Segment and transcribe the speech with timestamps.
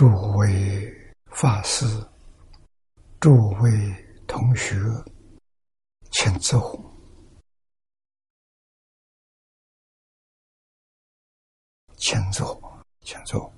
[0.00, 1.84] 诸位法师、
[3.20, 3.70] 诸位
[4.26, 4.74] 同学，
[6.10, 6.74] 请坐，
[11.98, 13.52] 请坐，请坐。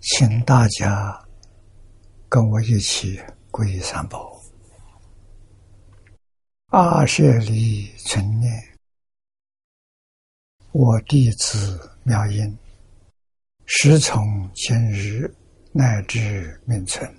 [0.00, 1.24] 请大家
[2.28, 3.16] 跟我一起
[3.52, 4.42] 皈依三宝。
[6.70, 8.77] 阿舍利存念，
[10.72, 12.58] 我弟子妙音，
[13.64, 15.34] 时从今日
[15.72, 17.10] 乃至命存，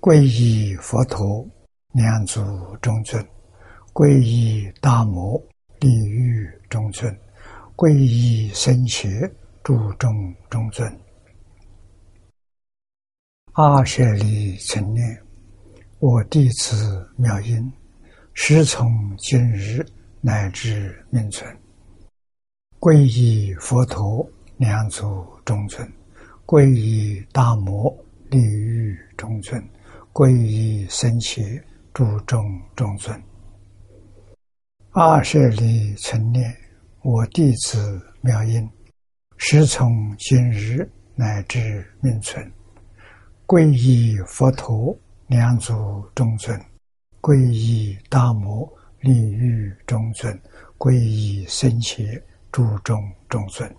[0.00, 1.46] 皈依佛陀，
[1.92, 2.40] 两足
[2.80, 3.22] 中尊；
[3.92, 5.38] 皈依大摩，
[5.80, 7.14] 利狱中尊；
[7.76, 9.30] 皈依僧伽，
[9.62, 10.90] 诸众中尊。
[13.52, 15.22] 阿舍利成念，
[15.98, 17.70] 我弟子妙音，
[18.32, 18.88] 时从
[19.18, 19.84] 今日
[20.22, 21.54] 乃至命存，
[22.80, 24.24] 皈依佛陀，
[24.56, 25.84] 两足中尊；
[26.46, 27.92] 皈依大摩，
[28.30, 29.60] 利欲中尊；
[30.12, 31.42] 皈依僧伽，
[31.92, 32.40] 诸众
[32.76, 33.20] 中尊。
[34.90, 36.56] 阿舍利成念，
[37.02, 38.70] 我弟子妙音，
[39.38, 42.48] 时从今日乃至命存。
[43.44, 45.74] 皈依佛陀，两足
[46.14, 46.56] 中尊；
[47.20, 50.32] 皈依大摩，利欲中尊；
[50.78, 52.04] 皈依僧伽，
[52.50, 53.76] 诸众中尊。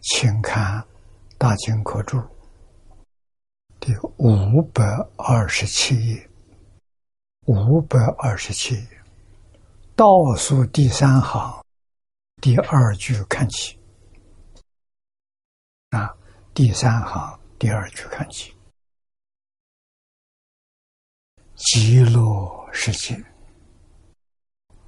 [0.00, 0.80] 请看
[1.36, 2.18] 《大经科注》
[3.78, 4.84] 第五百
[5.16, 6.30] 二十七页，
[7.46, 9.02] 五百二十七页
[9.94, 10.06] 倒
[10.36, 11.64] 数第三行
[12.40, 13.78] 第二句看起
[15.90, 16.14] 啊，
[16.54, 17.38] 第三行。
[17.60, 18.54] 第二句看起，
[21.56, 23.20] 极乐世界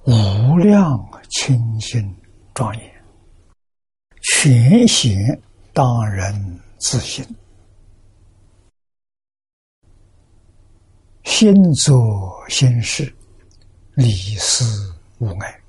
[0.05, 2.15] 无量清净
[2.55, 3.05] 庄严，
[4.23, 5.39] 全显
[5.73, 7.23] 当人自信，
[11.23, 13.15] 心作心事，
[13.93, 14.65] 理事
[15.19, 15.61] 无碍。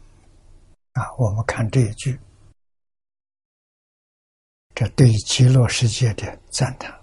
[0.92, 2.18] 啊，我们看这一句。
[4.74, 6.98] 这对极乐世界的赞叹。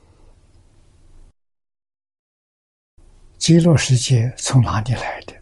[3.38, 5.39] 极乐世界从哪里来的？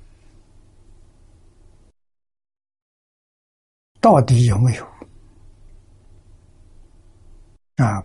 [4.08, 4.88] 到底有没有？
[7.76, 8.02] 啊，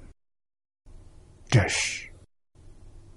[1.47, 2.13] 这是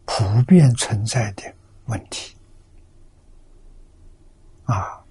[0.06, 1.52] 普遍存在的
[1.86, 2.38] 问题。
[4.66, 5.04] 啊，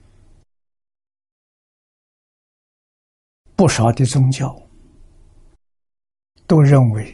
[3.57, 4.57] 不少的宗教。
[6.47, 7.13] 都认为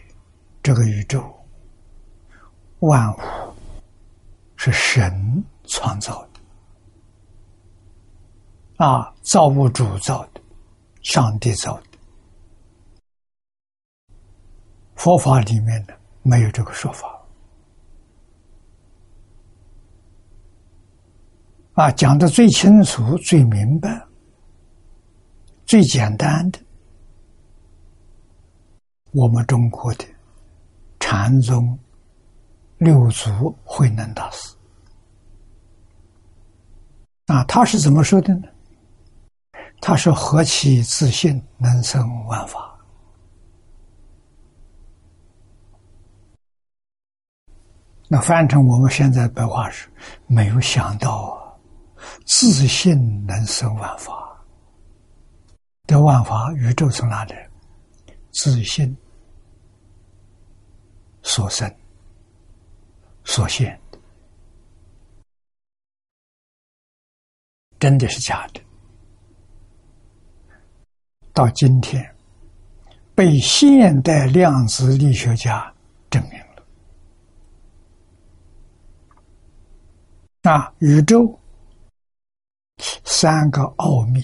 [0.62, 1.24] 这个宇宙
[2.80, 3.20] 万物
[4.56, 6.40] 是神创造的，
[8.84, 10.29] 啊，造物主造的，
[11.02, 11.82] 上帝造的。
[14.96, 17.18] 佛法里面呢，没有这个说法。
[21.74, 24.06] 啊，讲的最清楚、最明白、
[25.64, 26.58] 最简单的。
[29.12, 30.04] 我们中国的
[30.98, 31.78] 禅宗
[32.76, 34.54] 六祖慧能大师
[37.26, 38.48] 啊，他是怎么说的呢？
[39.80, 42.68] 他说：“何其自信，能生万法。”
[48.06, 49.88] 那翻成我们现在白话是：
[50.26, 51.58] 没有想到
[52.26, 54.44] 自信能生万法。
[55.86, 57.34] 的万法，宇宙从哪里？
[58.32, 58.96] 自信
[61.22, 61.68] 所生
[63.24, 63.80] 所现，
[67.78, 68.60] 真的是假的？
[71.32, 72.14] 到今天，
[73.14, 75.72] 被现代量子力学家
[76.10, 76.62] 证明了。
[80.42, 81.38] 那宇宙
[83.04, 84.22] 三个奥秘。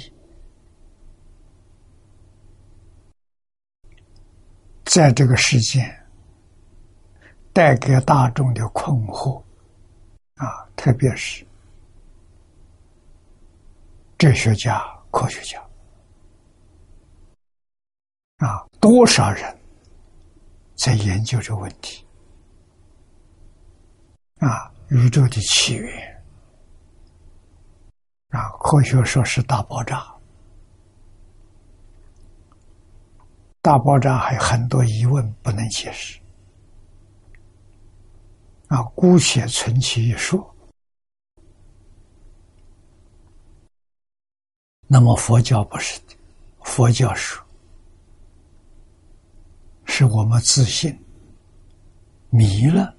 [4.85, 5.85] 在这个世间
[7.53, 9.43] 带给大众的困惑
[10.37, 11.45] 啊，特别是
[14.17, 15.63] 哲学家、科学家
[18.39, 19.59] 啊，多少人
[20.75, 22.05] 在研究这问题
[24.41, 24.71] 啊？
[24.89, 26.25] 宇宙的起源
[28.29, 30.15] 啊，科学说是大爆炸。
[33.63, 36.21] 大爆炸还有很多疑问不能解释，
[38.69, 40.55] 啊，姑且存其一说。
[44.87, 46.17] 那么佛教不是的，
[46.63, 47.45] 佛教说
[49.87, 50.97] 是我们自信
[52.31, 52.95] 迷了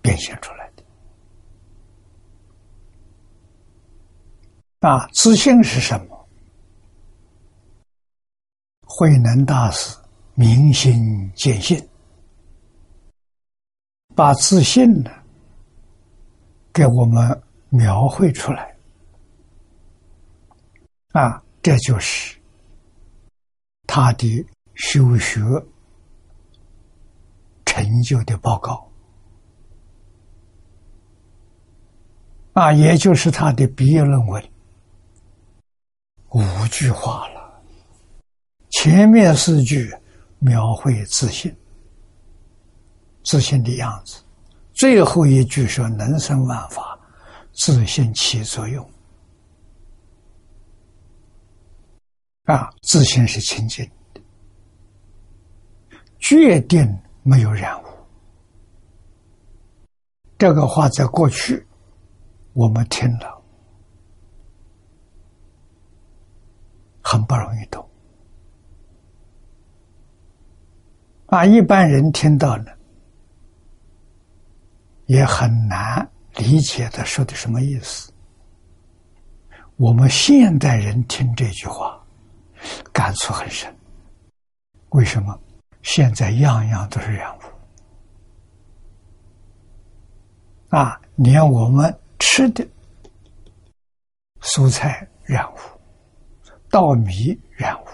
[0.00, 0.82] 变现出来的。
[4.88, 6.28] 啊，自信是什么？
[8.82, 9.96] 慧能大师
[10.34, 11.88] 明心见性，
[14.14, 15.10] 把自信呢
[16.72, 18.74] 给我们描绘出来。
[21.12, 22.38] 啊，这就是
[23.86, 25.40] 他的修学
[27.84, 28.86] 成就的报告。
[32.54, 34.50] 啊，也就是他的毕业论文，
[36.30, 36.42] 五
[36.72, 37.62] 句话了。
[38.70, 39.92] 前面四句
[40.40, 41.54] 描绘自信，
[43.22, 44.22] 自信的样子；
[44.74, 46.98] 最后一句说能生万法，
[47.52, 48.90] 自信起作用。
[52.44, 54.20] 啊，自信是清净的，
[56.18, 56.84] 决定
[57.28, 57.86] 没有染污。
[60.38, 61.66] 这个话在过去
[62.54, 63.42] 我们听了
[67.02, 67.86] 很不容易懂
[71.26, 72.72] 啊，一般人听到呢
[75.04, 78.10] 也很难理解他说的什么意思。
[79.76, 82.02] 我们现代人听这句话。
[82.92, 83.72] 感触很深。
[84.88, 85.38] 为什么
[85.90, 87.40] 现在样样都是染污？
[90.68, 92.62] 啊，连我们吃的
[94.42, 95.56] 蔬菜染污，
[96.68, 97.86] 稻米染污，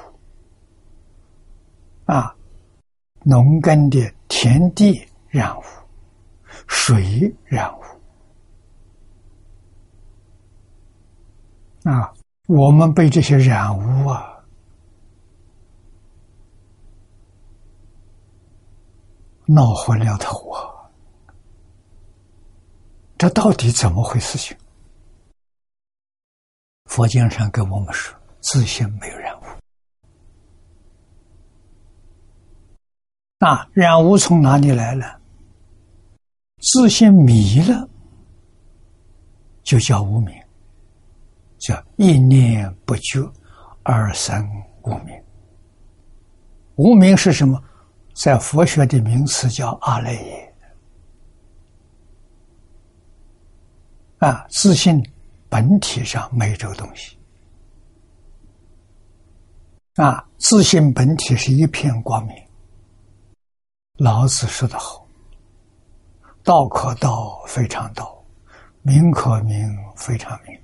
[2.06, 2.35] 啊，
[3.23, 5.62] 农耕的田地染污，
[6.67, 7.82] 水染污，
[11.88, 12.12] 啊，
[12.49, 14.33] 我们被这些染污啊。
[19.46, 20.61] 闹昏了头啊！
[23.19, 24.37] 这到底怎么回事？
[24.38, 24.56] 情
[26.87, 29.44] 佛经上跟我们说，自信没有染污。
[33.38, 35.20] 那染污从哪里来了？
[36.61, 37.88] 自信迷了，
[39.62, 40.34] 就叫无名，
[41.58, 43.20] 叫一念不觉
[43.82, 44.46] 二生
[44.82, 45.22] 无名。
[46.77, 47.63] 无名是什么？
[48.14, 50.54] 在佛学的名词叫阿赖耶，
[54.18, 55.02] 啊，自信
[55.48, 57.18] 本体上没这个东西，
[59.96, 62.36] 啊，自信本体是一片光明。
[63.98, 65.06] 老子说的好
[66.44, 68.24] ：“道可道，非常道；
[68.82, 70.60] 名可名，非常名。”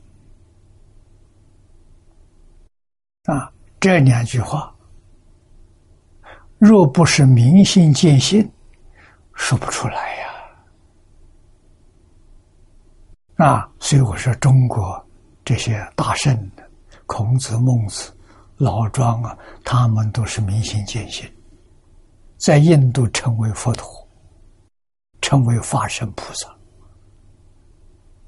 [3.34, 4.72] 啊，这两句话。
[6.60, 8.46] 若不是明心见性，
[9.32, 10.26] 说不出来呀。
[13.36, 15.02] 啊，所以我说中国
[15.42, 16.38] 这些大圣，
[17.06, 18.14] 孔子、孟子、
[18.58, 21.26] 老庄啊，他们都是明心见性，
[22.36, 23.88] 在印度成为佛陀，
[25.22, 26.54] 成为法身菩萨。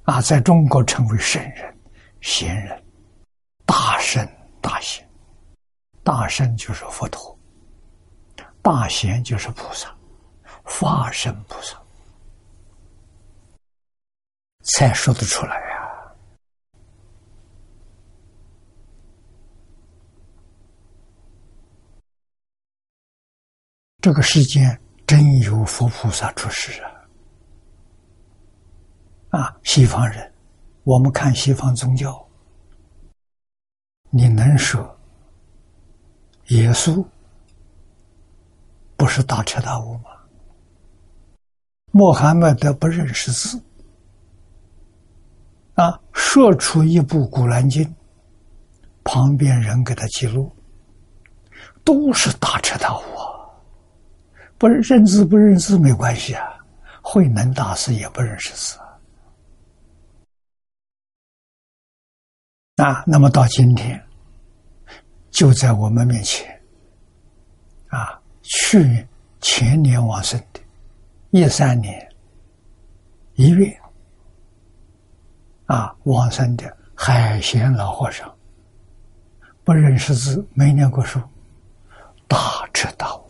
[0.04, 1.78] 啊，在中国成为圣人、
[2.22, 2.82] 贤人、
[3.66, 4.26] 大圣、
[4.62, 5.06] 大贤，
[6.02, 7.38] 大圣就是佛陀。
[8.62, 9.92] 大贤就是菩萨，
[10.64, 11.76] 法身菩萨
[14.62, 16.14] 才说得出来呀。
[24.00, 26.92] 这个世间真有佛菩萨出世啊！
[29.40, 30.33] 啊，西方人，
[30.85, 32.25] 我们看西方宗教，
[34.11, 34.97] 你能说
[36.47, 37.04] 耶稣？
[39.02, 40.04] 不是大彻大悟吗？
[41.90, 43.61] 穆罕默德不认识字
[45.75, 47.85] 啊，说出一部《古兰经》，
[49.02, 50.54] 旁边人给他记录，
[51.82, 53.26] 都是大彻大悟啊。
[54.56, 56.64] 不认字不认字没关系啊，
[57.02, 58.78] 慧能大师也不认识字
[62.76, 63.02] 啊。
[63.04, 64.00] 那么到今天，
[65.32, 66.51] 就在我们面前。
[68.42, 69.06] 去
[69.40, 70.61] 前年往生的，
[71.30, 72.08] 一三年
[73.34, 73.75] 一月
[75.66, 78.32] 啊，往生的海贤老和尚，
[79.64, 81.20] 不认识字，没念过书，
[82.28, 83.22] 大彻大悟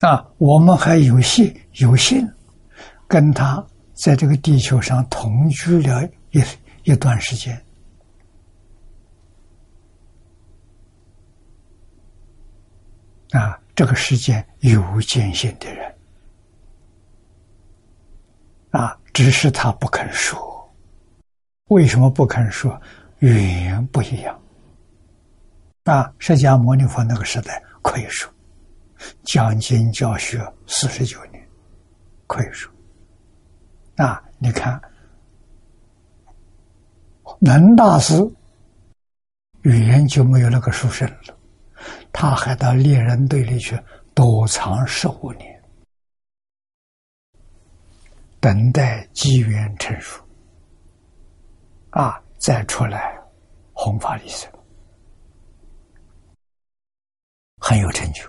[0.00, 0.26] 啊！
[0.38, 2.26] 我们还有幸有幸
[3.06, 6.40] 跟他在这个地球上同居了一
[6.84, 7.54] 一段时间。
[13.32, 15.94] 啊，这个世间有见性的人，
[18.72, 20.38] 啊，只是他不肯说。
[21.68, 22.78] 为什么不肯说？
[23.20, 23.34] 语
[23.64, 24.38] 言不一样。
[25.84, 28.30] 啊，释迦牟尼佛那个时代可以说，
[29.22, 31.42] 讲经教学四十九年，
[32.26, 32.70] 可以说。
[33.96, 34.78] 啊，你看，
[37.44, 38.14] 能大师
[39.62, 41.36] 语言就没有那个书生了。
[42.12, 43.76] 他还到猎人队里去
[44.14, 45.62] 躲藏十五年，
[48.38, 50.24] 等待机缘成熟，
[51.90, 53.18] 啊，再出来
[53.72, 54.48] 弘法利生，
[57.58, 58.22] 很有成就。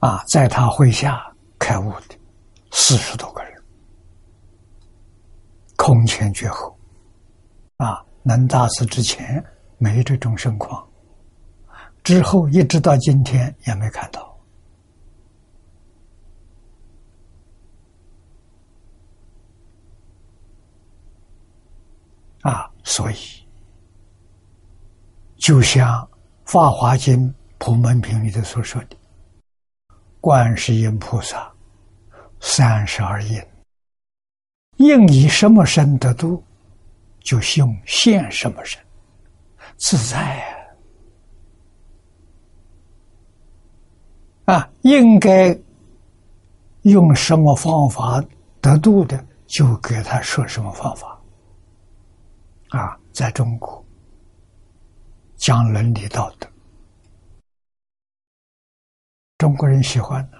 [0.00, 2.18] 啊，在他麾下开悟的
[2.72, 3.62] 四十多个人，
[5.76, 6.76] 空前绝后。
[7.78, 9.42] 啊，能大师之前
[9.78, 10.86] 没这种盛况。
[12.02, 14.36] 之后一直到今天也没看到，
[22.40, 23.16] 啊，所以
[25.36, 26.02] 就像
[26.46, 28.96] 《法华经·普门品》里头所说的，
[30.20, 31.52] 观世音菩萨
[32.40, 33.40] 三十二应，
[34.78, 36.42] 应以什么身得度，
[37.20, 38.82] 就用现什么身，
[39.76, 40.40] 自在
[44.46, 44.54] 啊。
[44.54, 45.58] 啊，应该
[46.82, 48.24] 用什么方法
[48.62, 51.20] 得度的，就给他说什么方法。
[52.70, 53.84] 啊，在中国
[55.36, 56.48] 讲伦理道德，
[59.38, 60.38] 中国人喜欢的；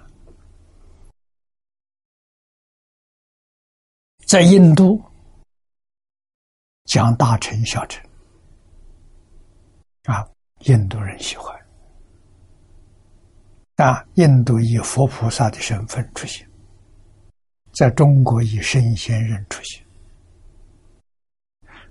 [4.26, 5.02] 在印度
[6.88, 8.02] 讲大乘小乘，
[10.04, 10.26] 啊，
[10.60, 11.54] 印度人喜欢。
[13.76, 16.48] 啊，印度以佛菩萨的身份出现，
[17.72, 19.84] 在中国以圣贤人出现，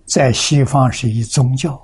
[0.07, 1.79] 在西方是以宗教、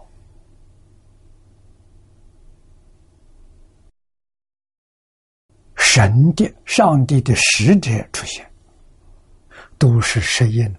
[5.75, 8.51] 神的、上帝的使者出现，
[9.77, 10.75] 都是适应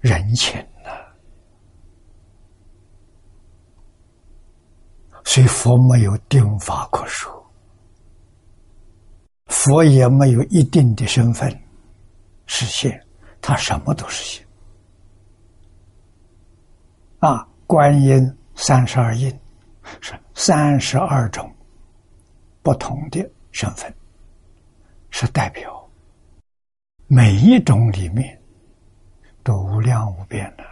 [0.00, 0.90] 人情呢。
[5.24, 7.52] 所以佛没有定法可说，
[9.46, 11.50] 佛也没有一定的身份
[12.46, 13.04] 实现，
[13.40, 14.46] 他什么都实现。
[17.18, 19.28] 啊，观音三十二应
[20.00, 21.52] 是三十二种
[22.62, 23.92] 不同的身份，
[25.10, 25.90] 是代表
[27.06, 28.37] 每一种里面
[29.48, 30.64] 都无量无边的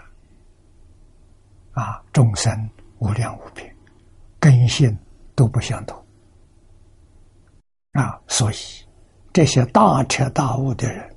[1.81, 2.53] 啊，众生
[2.99, 3.75] 无量无边。
[4.39, 4.95] 根性
[5.35, 5.99] 都不相同
[7.93, 8.57] 啊，所以
[9.33, 11.17] 这些大彻大悟的人，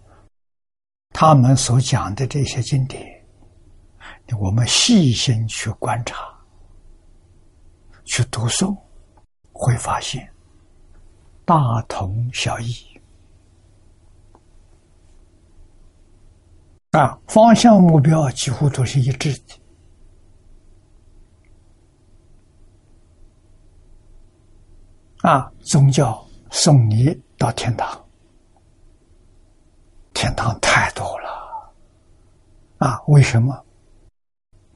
[1.09, 3.05] 他们所讲的这些经典，
[4.39, 6.15] 我们细心去观察、
[8.05, 8.73] 去读诵，
[9.51, 10.31] 会发现
[11.43, 12.71] 大同小异
[16.91, 19.60] 啊，方向目标几乎都是一致的。
[25.22, 28.03] 啊，宗教送你到天堂，
[30.13, 31.74] 天堂太多了，
[32.77, 33.65] 啊，为什么？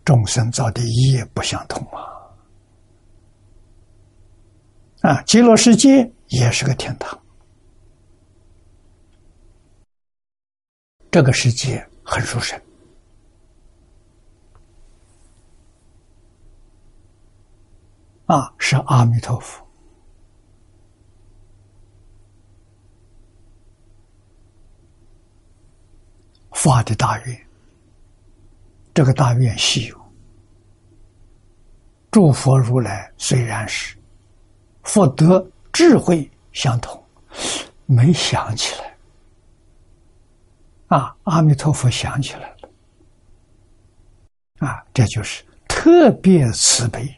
[0.06, 2.04] 众生造的业不相同啊。
[5.02, 7.18] 啊，极乐世界也是个天堂，
[11.10, 12.60] 这个世界很殊胜，
[18.26, 19.66] 啊，是阿弥陀佛。
[26.52, 27.48] 发的大愿，
[28.94, 30.02] 这个大愿稀有。
[32.10, 33.98] 诸佛如来虽然是
[34.84, 37.04] 福德智慧相同，
[37.86, 38.93] 没想起来。
[40.94, 42.70] 啊，阿弥陀佛想起来了。
[44.60, 47.12] 啊，这就是特别慈悲。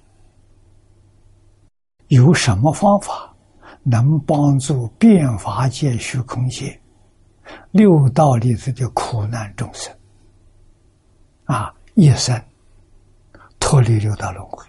[2.07, 3.35] 有什么方法
[3.83, 6.79] 能帮助变法界、虚空界？
[7.71, 9.93] 六道里头的苦难众生，
[11.43, 12.41] 啊，一生
[13.59, 14.65] 脱离六道轮回，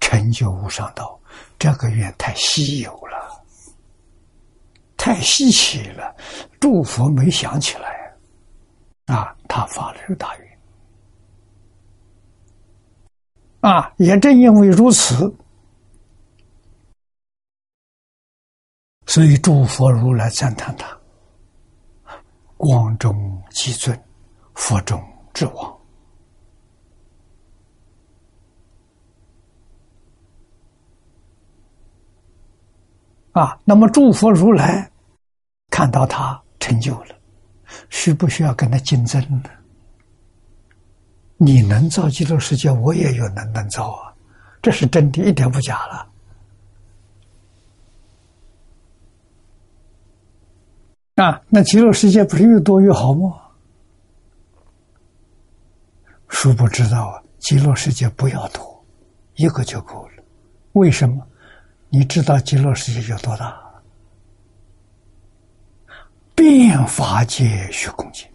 [0.00, 1.20] 成就无上道，
[1.58, 3.01] 这个愿太稀有，
[5.02, 6.14] 太稀奇了，
[6.60, 8.14] 诸佛没想起来，
[9.06, 10.58] 啊，他发了这个大愿，
[13.62, 15.34] 啊，也正因为如此，
[19.06, 20.96] 所以诸佛如来赞叹他，
[22.56, 24.00] 光中极尊，
[24.54, 25.02] 佛中
[25.34, 25.80] 之王。
[33.32, 34.91] 啊，那么诸佛如来
[35.72, 37.16] 看到他成就了，
[37.88, 39.50] 需不需要跟他竞争呢？
[41.38, 44.12] 你能造极乐世界，我也有能能造啊，
[44.60, 46.06] 这是真的，一点不假了。
[51.16, 53.38] 啊，那极乐世界不是越多越好吗？
[56.28, 58.84] 殊不知道啊，极乐世界不要多，
[59.36, 60.22] 一个就够了。
[60.72, 61.26] 为什么？
[61.88, 63.61] 你知道极乐世界有多大？
[66.34, 68.28] 变法界虚空界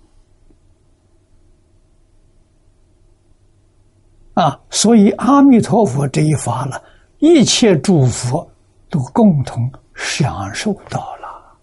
[4.35, 4.59] 啊！
[4.69, 6.81] 所以阿弥陀佛这一发了，
[7.19, 8.49] 一切诸佛
[8.89, 11.57] 都共同享受到了。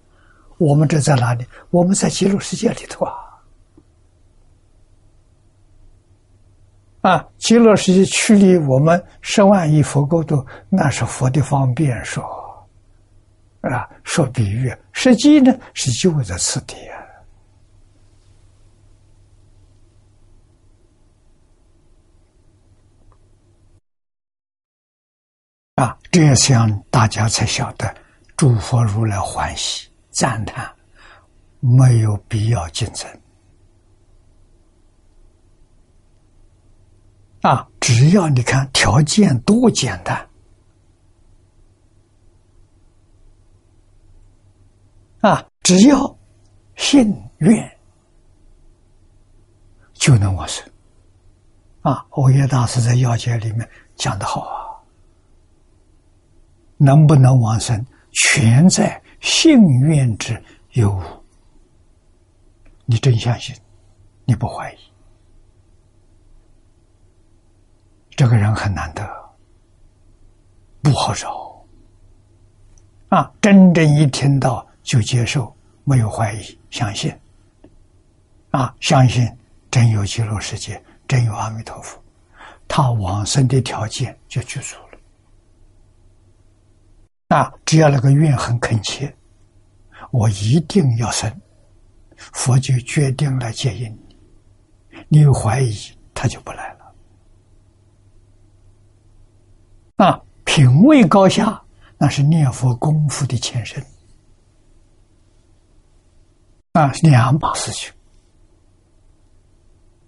[0.59, 1.47] 我们这在哪里？
[1.71, 3.13] 我们在极乐世界里头啊！
[7.03, 12.25] 啊，极乐世界距离我们十万亿佛国土，那是佛的方便说，
[13.73, 16.75] 啊，说比喻，实际呢是就在此地
[25.77, 26.23] 啊，啊，这
[26.53, 27.95] 样大家才晓得，
[28.37, 30.71] 诸佛如来欢喜赞叹，
[31.61, 33.11] 没有必要竞争。
[37.41, 40.27] 啊，只要你看条件多简单，
[45.25, 46.17] 啊，只要
[46.77, 47.79] 信愿
[49.95, 50.63] 就能往生。
[51.81, 54.77] 啊，欧耶大师在要解里面讲的好啊，
[56.77, 57.83] 能不能往生，
[58.13, 60.39] 全在信愿之
[60.73, 61.03] 有。
[62.85, 63.57] 你真相信，
[64.27, 64.79] 你不怀疑。
[68.11, 69.03] 这个人很难得，
[70.83, 71.65] 不好找
[73.09, 73.33] 啊！
[73.41, 77.13] 真正一听到就接受，没有怀疑，相信
[78.51, 79.29] 啊，相信
[79.71, 82.01] 真有极乐世界，真有阿弥陀佛，
[82.69, 84.99] 他往生的条件就具足了
[87.37, 87.53] 啊！
[87.65, 89.13] 只要那个愿很恳切，
[90.13, 91.41] 我一定要生，
[92.17, 94.17] 佛就决定来接引你。
[95.09, 95.75] 你有怀疑，
[96.13, 96.85] 他就不来了。
[99.97, 101.61] 啊，品位高下，
[101.97, 103.85] 那是念佛功夫的前身，
[106.75, 107.93] 啊，两把事情，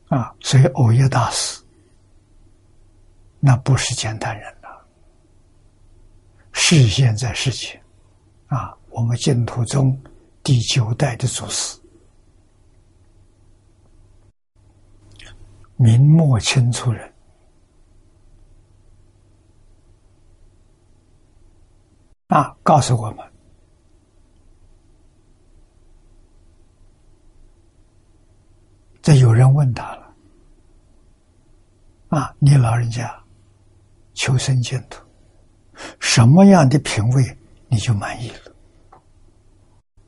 [0.09, 1.63] 啊，所以偶耶大师，
[3.39, 4.69] 那不是简单人呐，
[6.51, 7.81] 是现在世界，
[8.49, 9.97] 啊，我们净土宗
[10.43, 11.81] 第九代的祖师，
[15.77, 17.13] 明末清初人。
[22.27, 22.57] 啊！
[22.65, 23.25] 告诉我们，
[29.07, 30.13] 这有人问他了。
[32.09, 33.17] 啊，你老人家
[34.15, 35.01] 求生净土，
[36.01, 37.39] 什么样的品位
[37.69, 38.53] 你就满意了？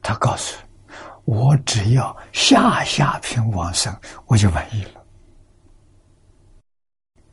[0.03, 0.59] 他告诉
[1.27, 5.01] 我，只要下下品往生，我就满意了。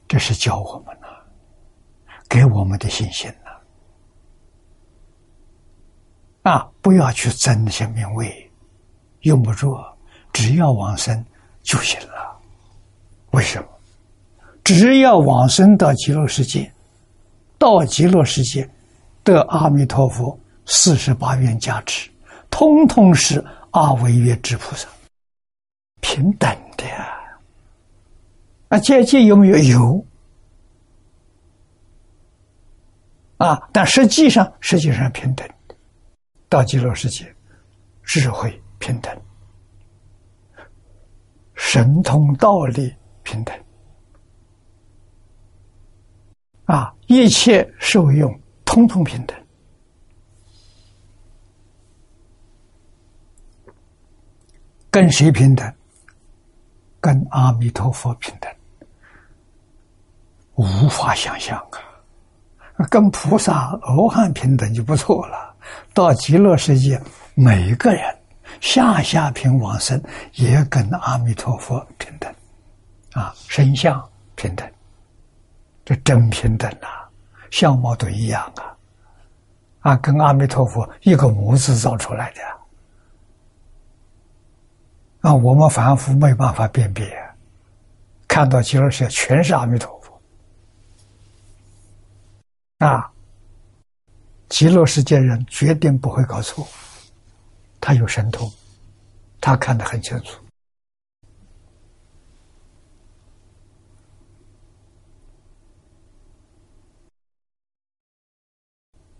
[0.07, 1.07] 这是教我们的，
[2.29, 3.49] 给我们的信心呐。
[6.51, 6.71] 啊！
[6.79, 8.51] 不要去争那些名位，
[9.21, 9.97] 用不着，
[10.31, 11.25] 只要往生
[11.65, 12.39] 就行了。
[13.31, 13.67] 为什么？
[14.63, 16.71] 只要往生到极乐世界，
[17.57, 18.69] 到极乐世界
[19.23, 22.09] 得阿弥陀佛四十八愿加持，
[22.49, 24.87] 通通是阿惟越之菩萨，
[26.01, 27.13] 平等的呀。
[28.69, 29.57] 啊，阶级有没有？
[29.57, 30.05] 有。
[33.37, 35.47] 啊，但实际上，实际上平等。
[36.47, 37.35] 到极乐世界，
[38.03, 39.13] 智慧平等，
[41.67, 43.53] 神通道力平等，
[46.65, 49.35] 啊，一切受用通通平等，
[54.91, 55.73] 跟谁平等？
[57.01, 58.49] 跟阿弥陀佛平等，
[60.53, 61.57] 无法想象
[62.77, 62.85] 啊！
[62.91, 65.53] 跟菩萨、罗汉平等就不错了。
[65.95, 67.01] 到极乐世界，
[67.33, 68.01] 每一个人
[68.61, 70.01] 下下品往生
[70.33, 72.33] 也跟阿弥陀佛平等，
[73.13, 74.01] 啊，身相
[74.35, 74.69] 平等，
[75.83, 77.09] 这真平等啊，
[77.51, 78.75] 相貌都一样啊，
[79.81, 82.41] 啊，跟阿弥陀佛一个模子造出来的，
[85.29, 87.07] 啊，我们凡夫没办法辨别，
[88.27, 90.21] 看到极乐世界全是阿弥陀佛，
[92.85, 93.11] 啊。
[94.47, 96.65] 极乐世界人绝对不会搞错，
[97.85, 98.51] 他有神通，
[99.39, 100.43] 他看得很清楚。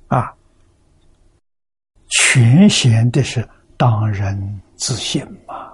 [0.07, 0.35] 啊，
[2.09, 3.47] 全贤的是
[3.77, 5.71] 当人自信嘛，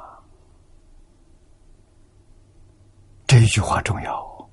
[3.26, 4.50] 这一句话重要。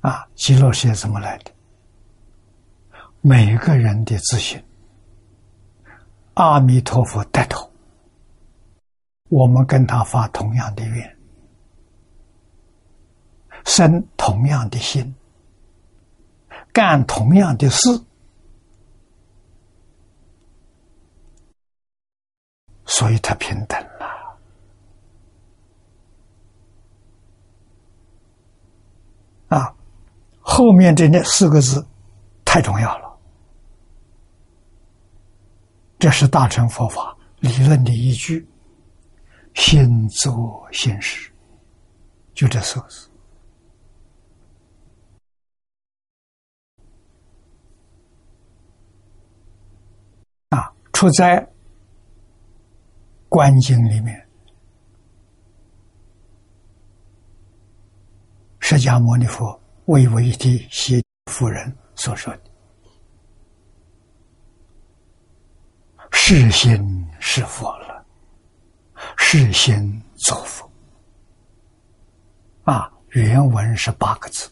[0.00, 1.52] 啊，极乐世界怎么来的？
[3.20, 4.58] 每个人的自信，
[6.38, 7.68] 阿弥陀佛带头，
[9.28, 11.18] 我们跟他发同样的愿，
[13.64, 15.12] 生同样的心，
[16.72, 17.90] 干同样的事，
[22.86, 24.38] 所以他平等了。
[29.48, 29.74] 啊，
[30.40, 31.84] 后面这那四个字
[32.44, 33.07] 太重要了。
[35.98, 38.46] 这是大乘佛法理论的依据，
[39.54, 41.28] 心作现实，
[42.34, 43.10] 就这四个字
[50.50, 51.40] 啊，出在
[53.28, 54.28] 《观经》里面，
[58.60, 62.47] 释迦牟尼佛为为的谢夫人所说的。
[66.30, 68.04] 是心是佛了，
[69.16, 70.70] 是心作佛
[72.64, 72.92] 啊！
[73.12, 74.46] 原文是八个字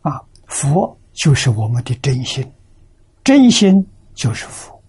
[0.00, 2.52] 啊，佛就是我们的真心，
[3.22, 4.82] 真心就是佛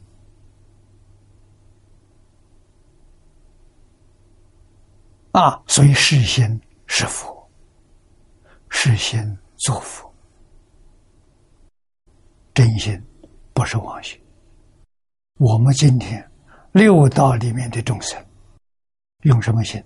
[5.33, 5.61] 啊！
[5.67, 7.47] 所以是心是佛，
[8.69, 10.02] 是心作佛。
[12.53, 13.01] 真心
[13.53, 14.19] 不是妄心。
[15.39, 16.23] 我们今天
[16.71, 18.23] 六道里面的众生
[19.23, 19.83] 用什么心？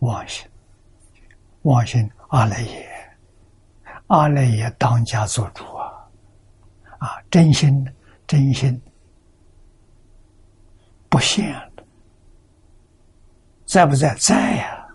[0.00, 0.44] 妄心，
[1.62, 3.16] 妄心阿赖耶，
[4.08, 6.10] 阿赖耶当家做主啊！
[6.98, 7.86] 啊，真心
[8.26, 8.80] 真心
[11.08, 11.72] 不现了，
[13.64, 14.12] 在不在？
[14.16, 14.88] 在呀！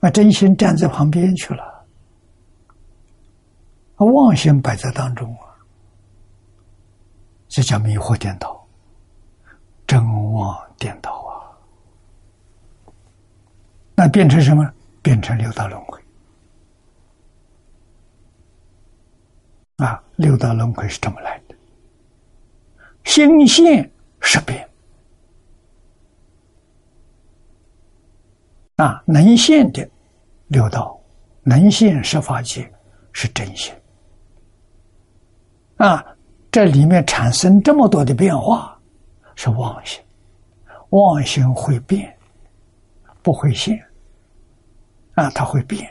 [0.00, 1.67] 那真心站在旁边去了。
[4.06, 5.54] 妄心摆在当中啊，
[7.48, 8.64] 这叫迷惑颠倒，
[9.86, 11.58] 真妄颠倒啊！
[13.96, 14.72] 那变成什么？
[15.02, 16.00] 变成六道轮回
[19.78, 20.02] 啊！
[20.16, 21.56] 六道轮回是这么来的，
[23.04, 24.68] 心现识变
[28.76, 29.88] 啊，能现的
[30.46, 31.00] 六道，
[31.42, 32.72] 能现十法界
[33.12, 33.74] 是真心。
[35.78, 36.04] 啊，
[36.50, 38.76] 这里面产生这么多的变化，
[39.36, 40.02] 是妄心，
[40.90, 42.12] 妄心会变，
[43.22, 43.80] 不会现。
[45.14, 45.88] 啊，它会变，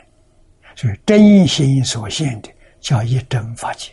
[0.76, 3.90] 所以真心所现的叫一真法界，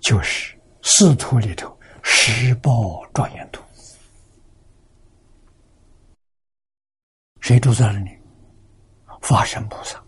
[0.00, 3.62] 就是四图里头十报庄严图。
[7.40, 8.10] 谁住在那里？
[9.22, 9.98] 法身菩萨。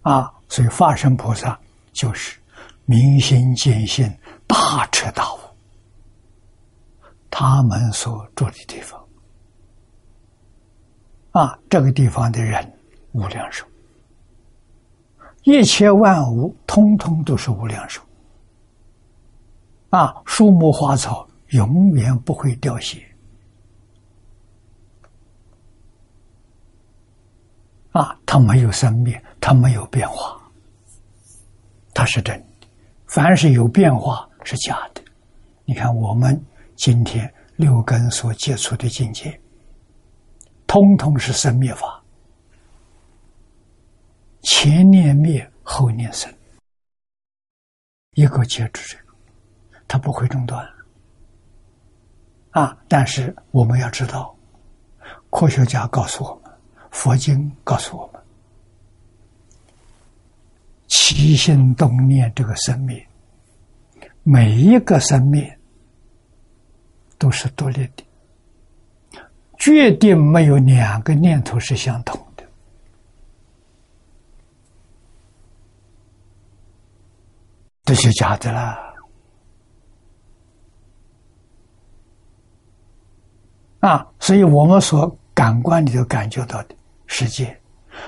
[0.00, 1.60] 啊，所以法身菩萨
[1.92, 2.38] 就是。
[2.86, 4.10] 明心见性，
[4.46, 5.38] 大彻大悟。
[7.28, 9.04] 他们所住的地方，
[11.32, 12.78] 啊，这个地方的人
[13.12, 13.66] 无量寿，
[15.42, 18.00] 一切万物通通都是无量寿。
[19.90, 23.04] 啊，树木花草永远不会凋谢。
[27.90, 30.40] 啊，它没有生灭，它没有变化，
[31.92, 32.45] 它是真。
[33.16, 35.02] 凡是有变化是假的，
[35.64, 36.38] 你看我们
[36.74, 39.40] 今天六根所接触的境界，
[40.66, 41.98] 通通是生灭法，
[44.42, 46.30] 前念灭后念生，
[48.12, 49.14] 一个接住这个，
[49.88, 50.68] 它不会中断。
[52.50, 52.76] 啊！
[52.86, 54.36] 但是我们要知道，
[55.30, 56.52] 科学家告诉我们，
[56.90, 58.15] 佛经告诉我们，
[60.86, 63.00] 起心动念这个生命，
[64.22, 65.44] 每一个生命
[67.18, 68.04] 都是独立的，
[69.58, 72.44] 决定没有两个念头是相同的。
[77.84, 78.78] 这就假的啦！
[83.80, 86.74] 啊，所以我们所感官里头感觉到的
[87.06, 87.56] 世界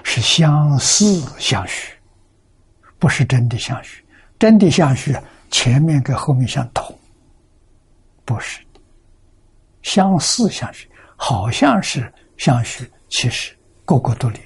[0.02, 1.97] 是相似相许。
[2.98, 4.04] 不是真的相续，
[4.38, 5.16] 真的相续，
[5.50, 6.98] 前面跟后面相同，
[8.24, 8.80] 不是的，
[9.82, 14.40] 相似相续，好像是相续，其实个个独立。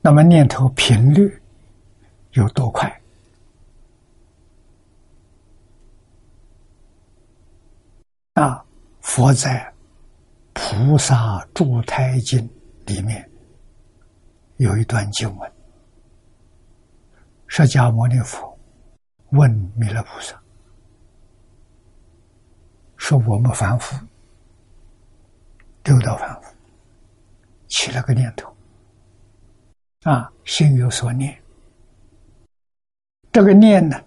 [0.00, 1.40] 那么念头频率
[2.32, 3.00] 有多快？
[8.34, 8.64] 啊，
[9.00, 9.72] 佛在。
[10.60, 12.40] 《菩萨住胎经》
[12.84, 13.30] 里面
[14.56, 15.52] 有一段经文：
[17.46, 18.58] 释迦牟尼佛
[19.30, 20.36] 问弥勒菩萨
[22.96, 23.96] 说：“我们凡夫
[25.84, 26.52] 六道凡夫
[27.68, 28.52] 起了个念头
[30.02, 31.40] 啊，心有所念，
[33.30, 34.04] 这个念呢，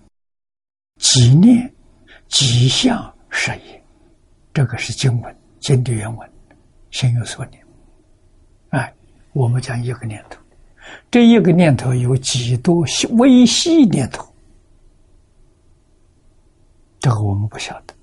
[0.98, 1.74] 即念
[2.28, 3.84] 即相是也。
[4.54, 6.31] 这个是经文经的原文。”
[6.92, 7.66] 心有所念，
[8.70, 8.94] 哎，
[9.34, 10.40] 我们讲一个念头，
[11.10, 14.28] 这一个念头有几多微细念头？
[17.00, 17.94] 这个我们不晓得。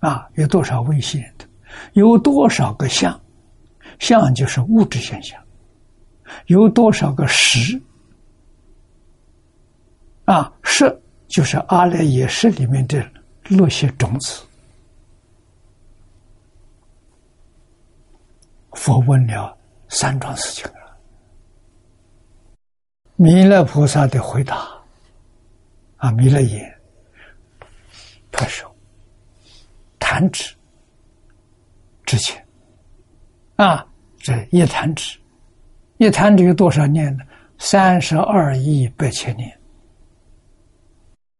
[0.00, 1.46] 啊，有多少微细念头？
[1.94, 3.18] 有多少个相？
[3.98, 5.40] 相就是物质现象。
[6.46, 7.80] 有多少个识？
[10.24, 13.02] 啊，识就是阿赖耶识里面的
[13.48, 14.42] 那些种子。
[18.78, 20.96] 佛问了三桩事情了，
[23.16, 24.68] 弥勒菩萨的回答，
[25.96, 26.80] 啊，弥勒眼
[28.30, 28.72] 拍手，
[29.98, 30.54] 弹指
[32.04, 32.46] 之前，
[33.56, 33.84] 啊，
[34.18, 35.18] 这一弹指，
[35.96, 37.24] 一弹指有多少年呢？
[37.58, 39.60] 三十二亿八千年，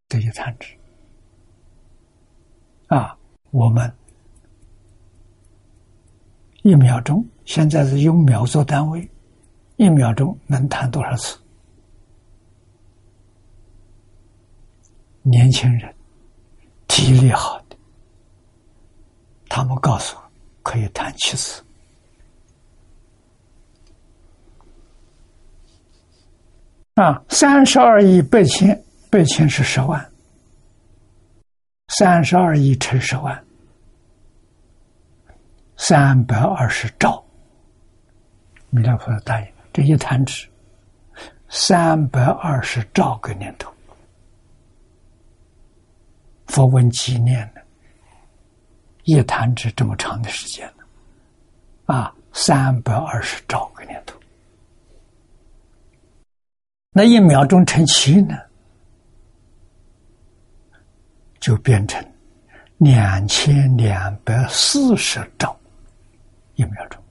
[0.09, 0.77] 这一弹指，
[2.87, 3.17] 啊，
[3.51, 3.91] 我们。
[6.63, 9.09] 一秒钟，现在是用秒做单位，
[9.77, 11.37] 一秒钟能弹多少次？
[15.21, 15.93] 年轻人
[16.87, 17.77] 体力好的，
[19.47, 20.23] 他们告诉我
[20.63, 21.63] 可以弹七次。
[26.95, 30.11] 啊，三十二亿八千，八千是十万，
[31.87, 33.45] 三十二亿乘十万。
[35.81, 37.23] 三百二十兆，
[38.69, 40.45] 弥勒菩萨答应，这一弹指，
[41.47, 43.73] 三百二十兆个念头。
[46.47, 47.61] 佛问几念呢？
[49.05, 50.83] 一弹指这么长的时间呢？
[51.85, 54.19] 啊，三百二十兆个念头。
[56.91, 58.37] 那一秒钟成七呢？
[61.39, 62.05] 就变成
[62.79, 65.57] 两千两百四十兆。
[66.59, 67.01] 一秒钟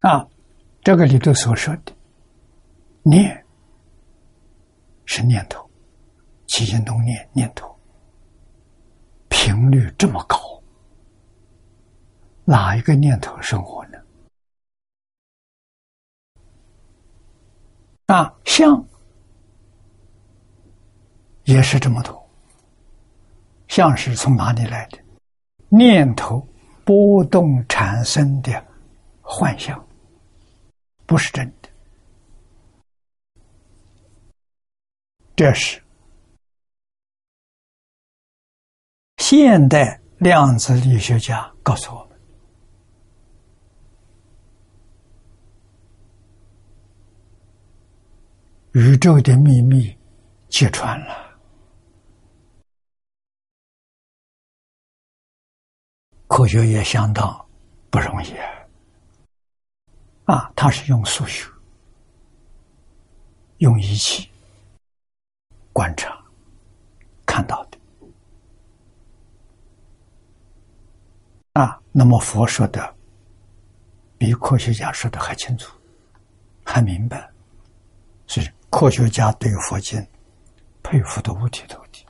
[0.00, 0.28] 啊，
[0.82, 1.96] 这个里头所说的
[3.02, 3.42] 念
[5.06, 5.66] 是念头，
[6.48, 7.74] 起心动念念头
[9.30, 10.36] 频率这么高，
[12.44, 13.98] 哪一个念头生活呢？
[18.04, 18.84] 啊，相
[21.44, 22.21] 也是这么多。
[23.72, 24.98] 像是从哪里来的？
[25.70, 26.46] 念头
[26.84, 28.52] 波动产生的
[29.22, 29.82] 幻象，
[31.06, 31.70] 不是真的。
[35.34, 35.82] 这是
[39.16, 42.20] 现代量子力学家告诉我们：
[48.72, 49.96] 宇宙的秘密
[50.50, 51.21] 揭穿了。
[56.32, 57.46] 科学也相当
[57.90, 58.34] 不容易
[60.24, 60.50] 啊！
[60.56, 61.46] 他是用数学、
[63.58, 64.30] 用仪器
[65.74, 66.18] 观察
[67.26, 67.78] 看到的
[71.52, 71.78] 啊。
[71.92, 72.96] 那么佛说的
[74.16, 75.76] 比科学家说的还清楚、
[76.64, 77.30] 还明白，
[78.26, 78.40] 是
[78.70, 80.02] 科学家对佛经
[80.82, 82.06] 佩服的五体投地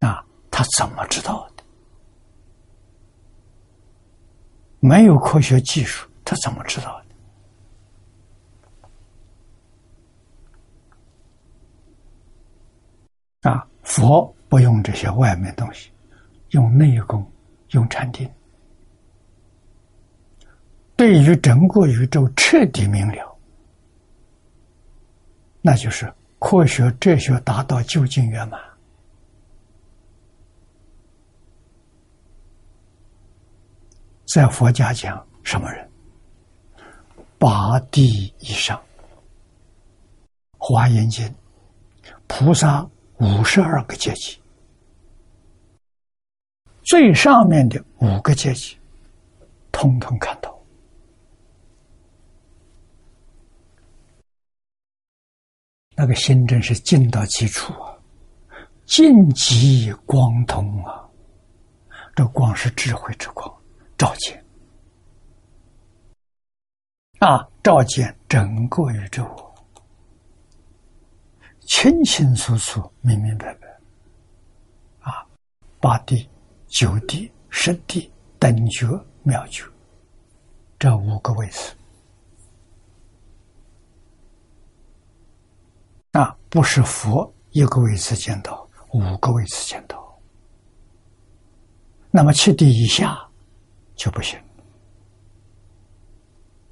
[0.00, 0.26] 啊。
[0.50, 1.59] 他怎么知道的？
[4.80, 7.00] 没有科学技术，他怎么知道
[13.42, 13.50] 的？
[13.50, 15.90] 啊，佛不用这些外面东西，
[16.50, 17.30] 用内功，
[17.70, 18.28] 用禅定，
[20.96, 23.38] 对于整个宇宙彻底明了，
[25.62, 28.58] 那就是科学哲学达到究竟圆满。
[34.32, 35.90] 在佛家讲什么人？
[37.36, 38.80] 八地以上，
[40.56, 41.34] 华严经，
[42.28, 44.40] 菩萨五十二个阶级，
[46.84, 48.78] 最上面的五个阶级，
[49.72, 50.56] 通通看到。
[55.96, 57.98] 那个心真是进到基础啊，
[58.86, 61.04] 尽极光通啊，
[62.14, 63.59] 这光是智慧之光。
[64.00, 64.42] 照见
[67.18, 69.22] 啊，照见整个宇宙，
[71.66, 73.68] 清清楚楚、明明白白。
[75.00, 75.26] 啊，
[75.78, 76.26] 八地、
[76.66, 78.88] 九地、十地、等觉、
[79.22, 79.70] 妙觉，
[80.78, 81.74] 这五个位置，
[86.12, 90.18] 啊，不是佛一个位置见到，五个位置见到。
[92.10, 93.26] 那么七地以下。
[94.00, 94.40] 就不行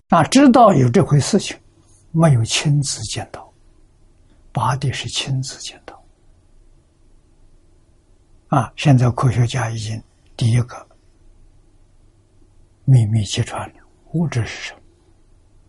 [0.09, 0.25] 啊！
[0.25, 1.55] 知道有这回事情，
[2.11, 3.53] 没有亲自见到，
[4.51, 6.03] 八地是亲自见到
[8.49, 8.73] 啊！
[8.77, 10.03] 现在科学家已经
[10.39, 10.89] 第一个
[12.87, 13.75] 秘密揭穿了
[14.15, 14.81] 物质是什么？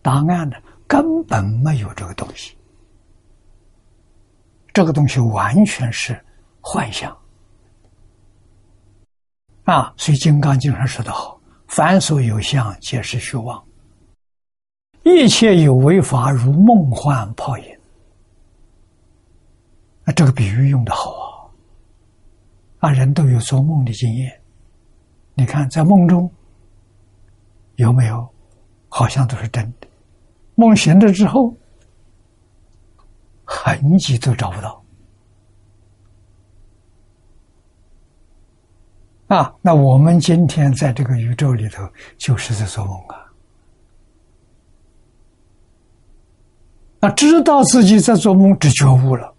[0.00, 0.56] 答案呢？
[0.86, 2.56] 根本没有这个东西，
[4.72, 6.18] 这个东西完全是
[6.62, 7.14] 幻想
[9.64, 9.92] 啊！
[9.98, 11.38] 所以《金刚经》上说的好。
[11.70, 13.64] 凡所有相，皆是虚妄。
[15.04, 17.64] 一切有为法，如梦幻泡影。
[20.02, 22.88] 啊，这个比喻用的好啊！
[22.88, 24.42] 啊，人都有做梦的经验。
[25.34, 26.28] 你看，在梦中
[27.76, 28.28] 有没有？
[28.88, 29.86] 好像都是真的。
[30.56, 31.54] 梦醒了之后，
[33.44, 34.79] 痕迹都找不到。
[39.30, 41.88] 啊，那我们今天在这个宇宙里头，
[42.18, 43.14] 就是在做梦啊！
[46.98, 49.32] 啊，知道自己在做梦，这觉悟了；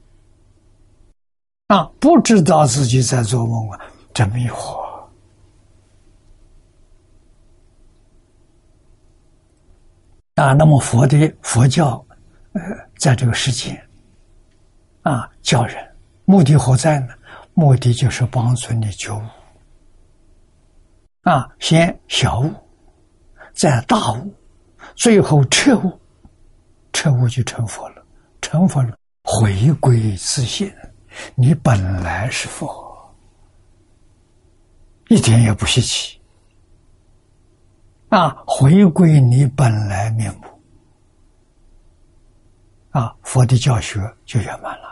[1.67, 3.81] 啊，不知道自己在做梦啊，
[4.13, 4.79] 这迷惑。
[10.35, 12.01] 啊，那么佛的佛教，
[12.53, 12.61] 呃，
[12.97, 13.77] 在这个世界，
[15.01, 15.75] 啊，教人
[16.23, 17.09] 目的何在呢？
[17.53, 19.21] 目的就是帮助你觉悟。
[21.21, 22.51] 啊，先小悟，
[23.53, 24.33] 再大悟，
[24.95, 25.99] 最后彻悟，
[26.93, 28.03] 彻悟就成佛了。
[28.41, 30.73] 成佛了，回归自信，
[31.35, 33.15] 你本来是佛，
[35.09, 36.19] 一点也不稀奇。
[38.09, 40.41] 啊，回归你本来面目，
[42.89, 44.90] 啊，佛的教学就圆满了。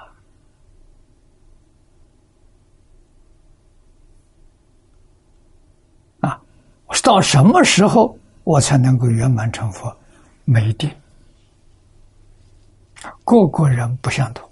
[7.04, 9.96] 到什么时候我才能够圆满成佛？
[10.46, 10.92] 没定，
[13.24, 14.50] 个个人不相同，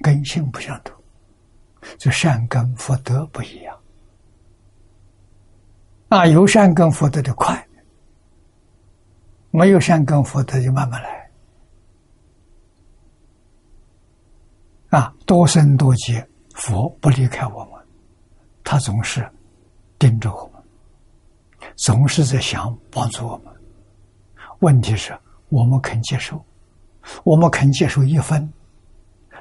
[0.00, 0.94] 根性不相同，
[1.98, 3.76] 这善根福德不一样。
[6.08, 7.64] 啊，有善根福德的快，
[9.50, 11.30] 没有善根福德就慢慢来。
[14.90, 17.80] 啊，多生多劫，佛不离开我们，
[18.64, 19.24] 他总是
[20.00, 20.59] 盯着我们。
[21.80, 23.46] 总是在想帮助我们，
[24.58, 25.18] 问题是
[25.48, 26.44] 我们肯接受，
[27.24, 28.52] 我们肯接受一分，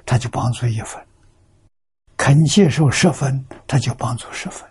[0.05, 0.97] 他就帮助一分；
[2.15, 4.65] 肯接受十分，他就帮助十分。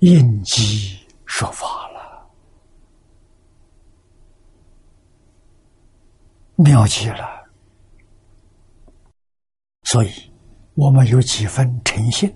[0.00, 2.28] 应机说法了，
[6.56, 7.48] 妙极了。
[9.84, 10.10] 所以，
[10.74, 12.30] 我们有几分诚信。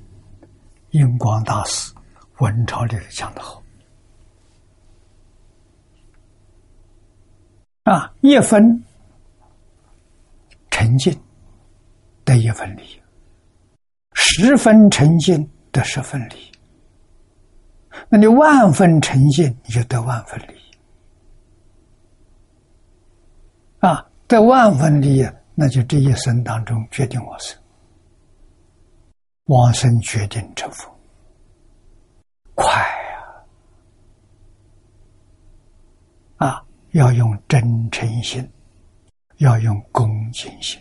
[0.91, 1.93] 印光大师
[2.39, 3.63] 文钞里讲的好。
[7.85, 8.85] 啊，一分
[10.71, 11.19] 沉静
[12.25, 13.01] 得一分利，
[14.13, 16.53] 十分沉静得十分利，
[18.09, 20.55] 那你万分沉静，你就得万分利
[23.81, 27.60] 啊，得万分利益，那就这一生当中决定往生，
[29.51, 30.89] 往生决定成佛，
[32.55, 32.71] 快
[36.39, 36.47] 呀！
[36.47, 38.49] 啊，要用真诚心，
[39.39, 40.81] 要用恭敬心，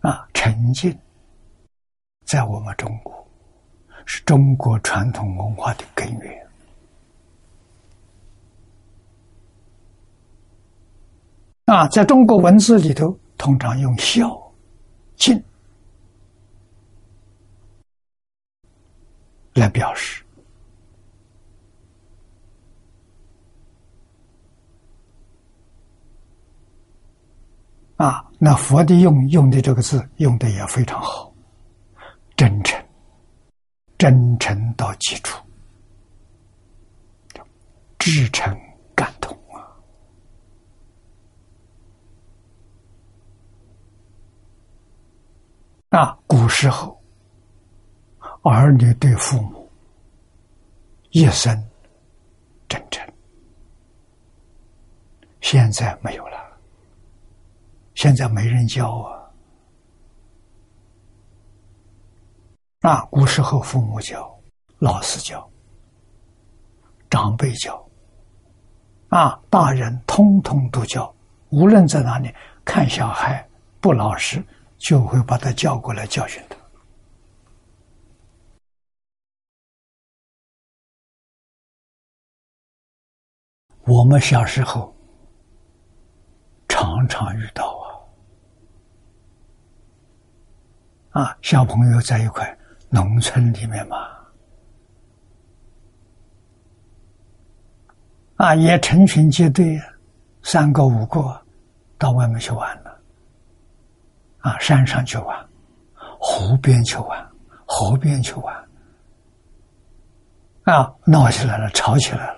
[0.00, 0.98] 啊，沉静，
[2.24, 3.28] 在我们中国
[4.06, 6.48] 是中国传统文化的根源。
[11.66, 14.34] 啊，在中国文字里头，通常用孝、
[15.16, 15.38] 敬
[19.58, 20.24] 来表示。
[27.96, 31.34] 啊，那佛的用用的这个字用的也非常好，
[32.36, 32.80] 真诚，
[33.98, 35.44] 真诚到基础，
[37.98, 38.56] 至诚
[38.94, 39.36] 感动。
[45.90, 46.97] 啊，古时候，
[48.42, 49.70] 儿女对父母
[51.10, 51.56] 一生
[52.68, 53.06] 真诚，
[55.40, 56.36] 现在没有了。
[57.94, 59.30] 现在没人教啊！
[62.80, 64.30] 啊，古时候父母教，
[64.78, 65.48] 老师教，
[67.10, 67.88] 长辈教，
[69.08, 71.14] 啊，大人通通都教。
[71.50, 72.32] 无论在哪里
[72.64, 73.48] 看小孩
[73.80, 74.44] 不老实。
[74.78, 76.56] 就会把他叫过来教训他。
[83.88, 84.94] 我们小时候
[86.68, 87.64] 常常遇到
[91.12, 92.58] 啊，啊，小朋友在一块
[92.90, 93.96] 农村里面嘛，
[98.36, 99.80] 啊，也成群结队，
[100.42, 101.40] 三个五个
[101.96, 103.00] 到外面去玩了。
[104.40, 105.48] 啊，山上去玩，
[106.20, 107.30] 湖边去玩，
[107.66, 108.68] 河边去玩，
[110.64, 112.37] 啊，闹起来了，吵起来了。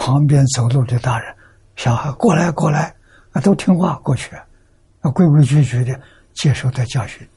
[0.00, 1.36] 旁边走路的大人、
[1.76, 2.94] 小孩过来过来，
[3.32, 6.00] 啊，都听话过去，啊，规规矩矩的
[6.32, 7.28] 接受的教训。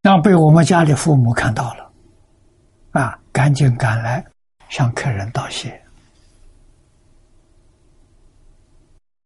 [0.00, 1.92] 那被我们家里父母看到了，
[2.92, 4.24] 啊，赶紧赶来
[4.70, 5.70] 向客人道谢。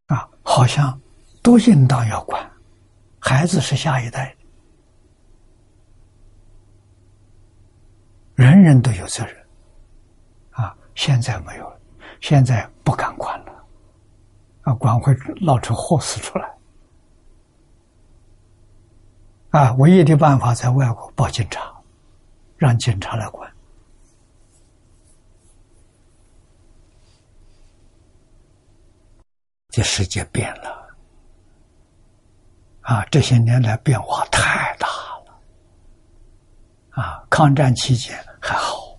[0.06, 1.00] 啊好像
[1.42, 2.44] 都应当要管，
[3.20, 4.34] 孩子是下一代，
[8.42, 9.36] 人人都有责任。
[10.50, 11.80] 啊，现在没有了，
[12.20, 13.52] 现在不敢管了，
[14.62, 16.52] 啊，管会闹出祸事出来。
[19.50, 21.72] 啊，唯一的办法在外国报警察，
[22.56, 23.48] 让警察来管。
[29.68, 30.96] 这世界变了，
[32.80, 35.40] 啊，这些年来变化太大了，
[36.90, 38.98] 啊，抗战期间还好，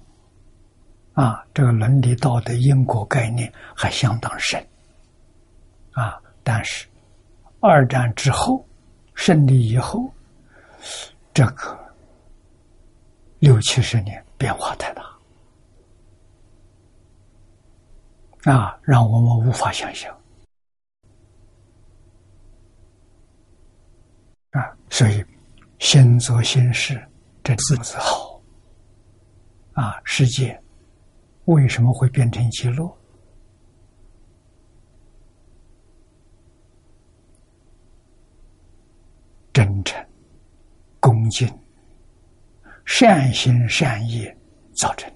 [1.15, 4.65] 啊，这个伦理道德因果概念还相当深，
[5.91, 6.87] 啊，但是
[7.59, 8.65] 二战之后
[9.15, 10.09] 胜利以后，
[11.33, 11.77] 这个
[13.39, 15.03] 六七十年变化太大，
[18.49, 20.09] 啊，让我们无法想象。
[24.51, 25.21] 啊，所以
[25.79, 27.05] “先做先事”
[27.43, 28.32] 这字字好。
[29.73, 30.59] 啊，世界
[31.45, 32.97] 为什么会变成极乐？
[39.51, 40.03] 真诚、
[40.99, 41.47] 恭敬、
[42.85, 44.27] 善心善意
[44.73, 45.11] 造成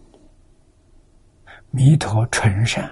[1.71, 2.91] 弥陀纯善，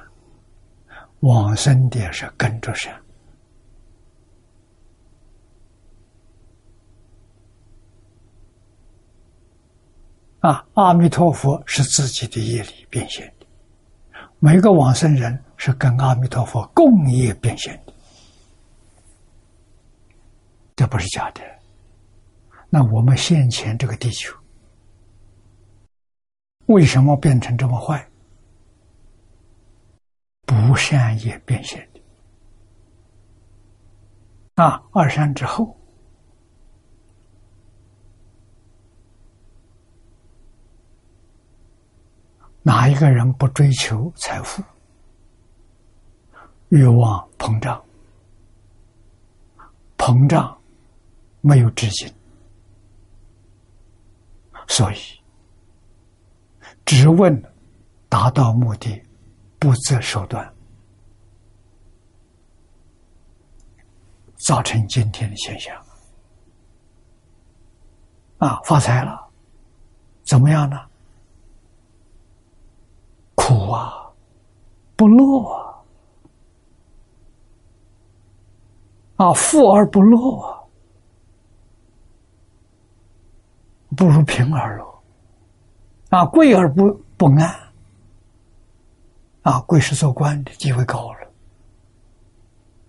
[1.19, 3.04] 往生的是跟着善。
[10.45, 13.47] 啊，阿弥陀佛是自己的业力变现的，
[14.37, 17.93] 每个往生人是跟阿弥陀佛共业变现的，
[20.75, 21.41] 这不是假的。
[22.69, 24.37] 那我们现前这个地球，
[26.67, 28.07] 为什么变成这么坏？
[30.45, 31.99] 不善业变现的。
[34.63, 35.74] 啊，二善之后。
[42.67, 44.63] 哪一个人不追求财富？
[46.69, 47.79] 欲望膨胀，
[49.95, 50.59] 膨胀
[51.41, 52.11] 没有止境，
[54.67, 54.97] 所以
[56.83, 57.39] 只问
[58.09, 58.99] 达到目的，
[59.59, 60.51] 不择手段，
[64.37, 65.79] 造成今天的现象。
[68.39, 69.29] 啊，发财了，
[70.23, 70.79] 怎么样呢？
[73.35, 74.11] 苦啊，
[74.95, 75.83] 不乐啊，
[79.17, 80.63] 啊，富而不乐啊，
[83.95, 84.85] 不如贫而乐，
[86.09, 87.55] 啊，贵而不不安，
[89.43, 91.31] 啊，贵是做官的，地位高了，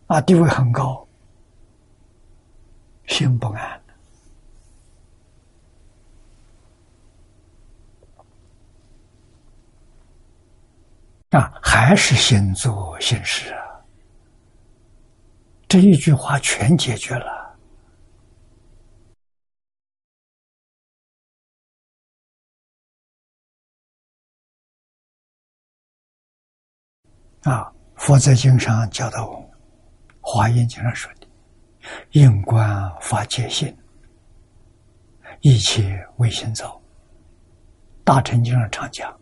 [0.07, 1.07] 啊，地位很高，
[3.07, 3.86] 心不安。
[11.37, 13.61] 啊，还是先做先事啊！
[15.69, 17.59] 这一句话全解决了。
[27.43, 29.51] 啊，佛在经上教导我们，
[30.23, 31.29] 《华严经》上说的
[32.19, 33.77] ：“应观法界性，
[35.43, 36.81] 一切为心造。”
[38.05, 39.15] 《大乘经》上常讲。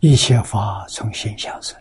[0.00, 1.80] 一切法从心相生，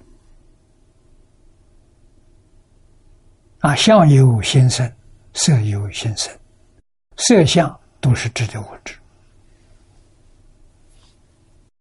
[3.60, 4.91] 啊，相由心生，
[5.34, 6.38] 色由心生，
[7.18, 8.95] 色相都是指的物质，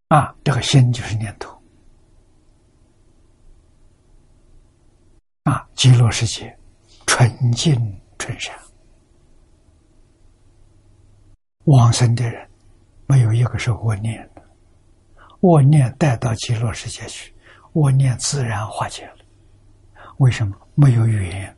[0.08, 1.60] 啊，这个心就是念头，
[5.44, 6.56] 啊，极乐世界
[7.06, 8.58] 纯净纯善，
[11.64, 12.48] 往生的人
[13.06, 14.39] 没有一个是恶念的。
[15.40, 17.34] 恶念带到极乐世界去，
[17.72, 19.24] 恶念自然化解了。
[20.18, 21.56] 为什么没有语言？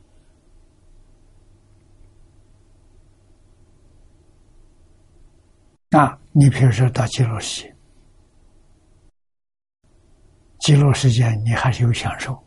[5.89, 7.75] 啊，你比如说到极乐世界，
[10.59, 12.41] 极乐世界你还是有享受，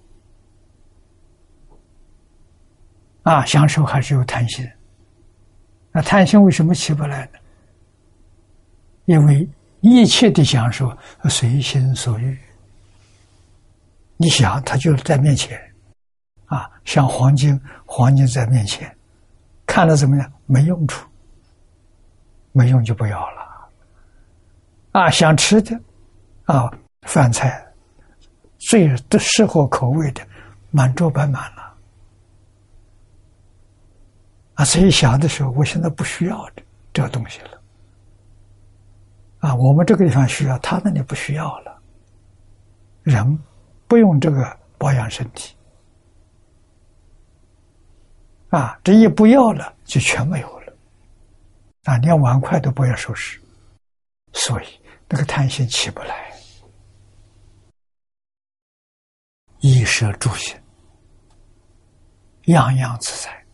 [3.24, 4.66] 啊，享受还是有贪心。
[5.92, 7.38] 那贪心为什么起不来呢？
[9.04, 9.46] 因为。
[9.88, 10.92] 一切的享受
[11.28, 12.36] 随心所欲，
[14.16, 15.56] 你想，它就在面前，
[16.46, 18.92] 啊，像黄金，黄金在面前，
[19.64, 20.32] 看了怎么样？
[20.46, 21.06] 没用处，
[22.50, 23.70] 没用就不要了。
[24.90, 25.80] 啊，想吃的，
[26.46, 26.68] 啊，
[27.02, 27.64] 饭菜，
[28.58, 30.26] 最的适合口味的，
[30.72, 31.76] 满桌摆满了。
[34.54, 36.44] 啊，所以想的时候，我现在不需要
[36.92, 37.55] 这这东西了。
[39.46, 41.80] 啊，我们这个地方需要，他那里不需要了。
[43.04, 43.38] 人
[43.86, 45.54] 不用这个保养身体，
[48.48, 50.76] 啊，这一不要了，就全没有了。
[51.84, 53.40] 啊，连碗筷都不要收拾，
[54.32, 54.66] 所以
[55.08, 56.32] 那个贪心起不来。
[59.60, 60.60] 衣食住行，
[62.46, 63.46] 样样自在。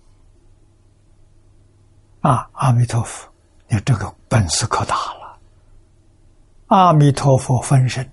[2.22, 3.30] 啊，阿弥陀佛，
[3.68, 5.21] 你这个本事可大了。
[6.72, 8.10] 阿弥陀佛分身，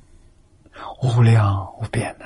[1.01, 2.25] 无量无边的，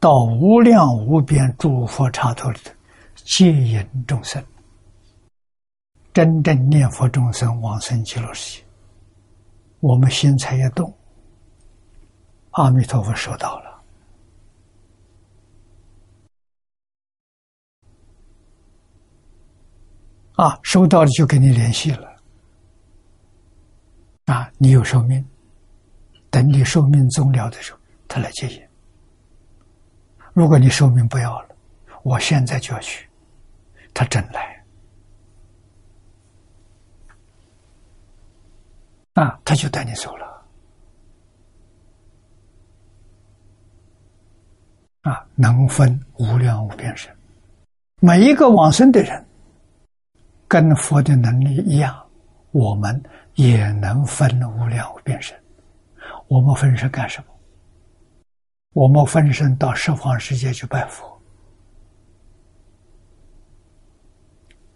[0.00, 2.72] 到无量无边诸佛刹土里头
[3.14, 4.42] 接引众生，
[6.14, 8.64] 真正念佛众生往生极乐世界，
[9.80, 10.90] 我们心才一动，
[12.52, 13.82] 阿弥陀佛收到了，
[20.36, 22.17] 啊，收到了就跟你联系了。
[24.28, 25.24] 啊，你有寿命，
[26.28, 28.62] 等你寿命终了的时候，他来接引。
[30.34, 31.48] 如果你寿命不要了，
[32.02, 33.08] 我现在就要去，
[33.94, 34.62] 他真来，
[39.14, 40.28] 啊，他就带你走了。
[45.04, 47.10] 啊，能分无量无边身，
[48.02, 49.24] 每一个往生的人，
[50.46, 51.98] 跟佛的能力一样，
[52.50, 53.02] 我们。
[53.38, 55.40] 也能分无量无边身，
[56.26, 57.26] 我们分身干什么？
[58.72, 61.22] 我们分身到十方世界去拜佛，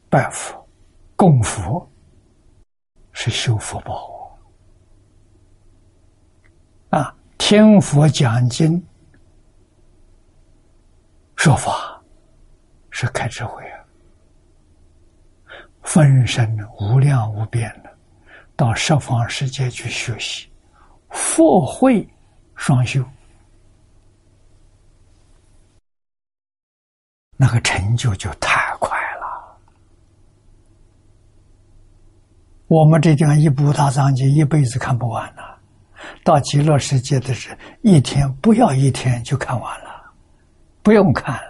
[0.08, 0.64] 拜佛、
[1.16, 1.90] 供佛
[3.10, 4.38] 是修福报
[6.90, 7.12] 啊！
[7.38, 8.80] 听佛讲经、
[11.34, 12.00] 说法
[12.90, 13.84] 是开智慧啊！
[15.82, 17.81] 分身无量无边。
[18.56, 20.48] 到十方世界去学习，
[21.10, 22.06] 佛会
[22.54, 23.04] 双修，
[27.36, 29.58] 那个成就就太快了。
[32.68, 35.42] 我们这地方一部大藏经一辈子看不完呐，
[36.22, 40.12] 到极乐世界的是一天不要一天就看完了，
[40.82, 41.40] 不用看，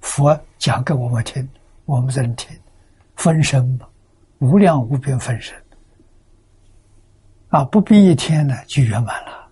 [0.00, 1.48] 佛讲给我们听，
[1.84, 2.58] 我们在听，
[3.16, 3.86] 分身嘛，
[4.40, 5.61] 无量无边分身，
[7.52, 9.46] 啊，不必一天呢就圆满了。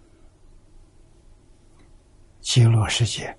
[2.40, 3.36] 极乐世界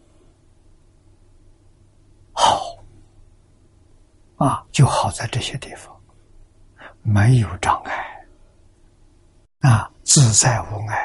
[2.31, 2.77] 好
[4.35, 5.99] 啊，就好在这些地方，
[7.01, 8.27] 没有障碍
[9.61, 9.91] 啊。
[10.03, 10.95] 自在无碍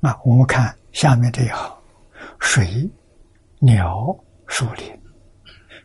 [0.00, 0.08] 啊！
[0.08, 1.76] 啊，我们看下面这一行：
[2.38, 2.90] 水、
[3.58, 4.98] 鸟、树林、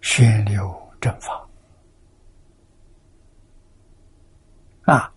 [0.02, 1.46] 旋流正法
[4.84, 5.12] 啊，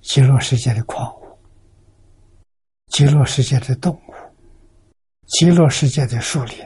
[0.00, 1.38] 极乐世界的矿物，
[2.88, 4.14] 极乐世界的动物，
[5.26, 6.56] 极乐世界的树林。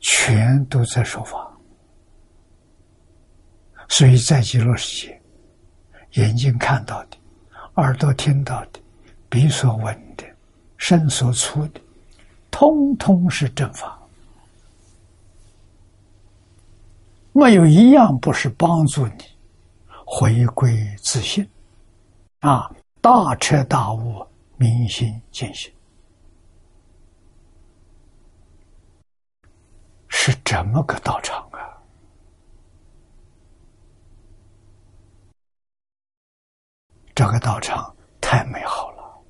[0.00, 1.50] 全都在说法，
[3.88, 5.22] 所以在极乐世界，
[6.12, 7.16] 眼睛看到的，
[7.76, 8.80] 耳朵听到的，
[9.28, 10.24] 鼻所闻的，
[10.78, 11.80] 身所触的，
[12.50, 13.95] 通通是正法，
[17.38, 19.24] 没有一样不是帮助你
[20.06, 21.46] 回归自信，
[22.40, 24.26] 啊，大彻大悟，
[24.56, 25.70] 明心见性。
[30.08, 31.60] 是这么个道场啊！
[37.14, 39.22] 这个道场太美好了，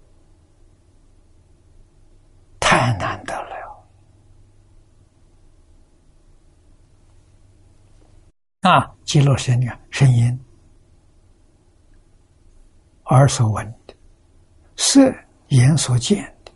[2.60, 3.45] 太难得了
[8.66, 8.92] 啊！
[9.04, 10.36] 极乐世界声音，
[13.04, 13.94] 耳所闻的，
[14.74, 15.14] 色
[15.50, 16.50] 眼所见的，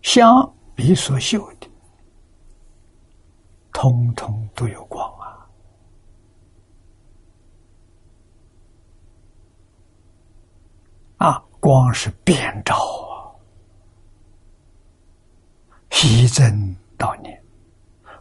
[0.00, 1.68] 香鼻所嗅的。
[3.70, 5.44] 通通都有光啊！
[11.18, 13.28] 啊，光是遍照啊，
[15.90, 17.44] 息增道念，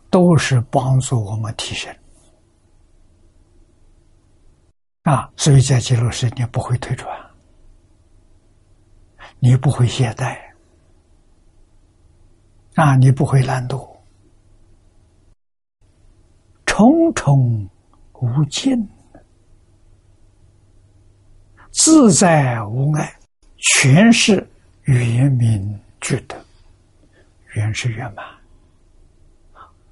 [0.10, 1.96] 都是帮助我们提升
[5.04, 5.32] 啊！
[5.36, 7.10] 所以在极乐世界不会退转，
[9.39, 10.38] 你不会懈怠
[12.76, 13.89] 啊，你不会懒惰。
[16.66, 17.68] 重重
[18.14, 18.88] 无尽，
[21.72, 23.18] 自在无碍，
[23.58, 24.47] 全是
[24.84, 26.38] 圆明具德。
[27.54, 28.24] 圆是圆满，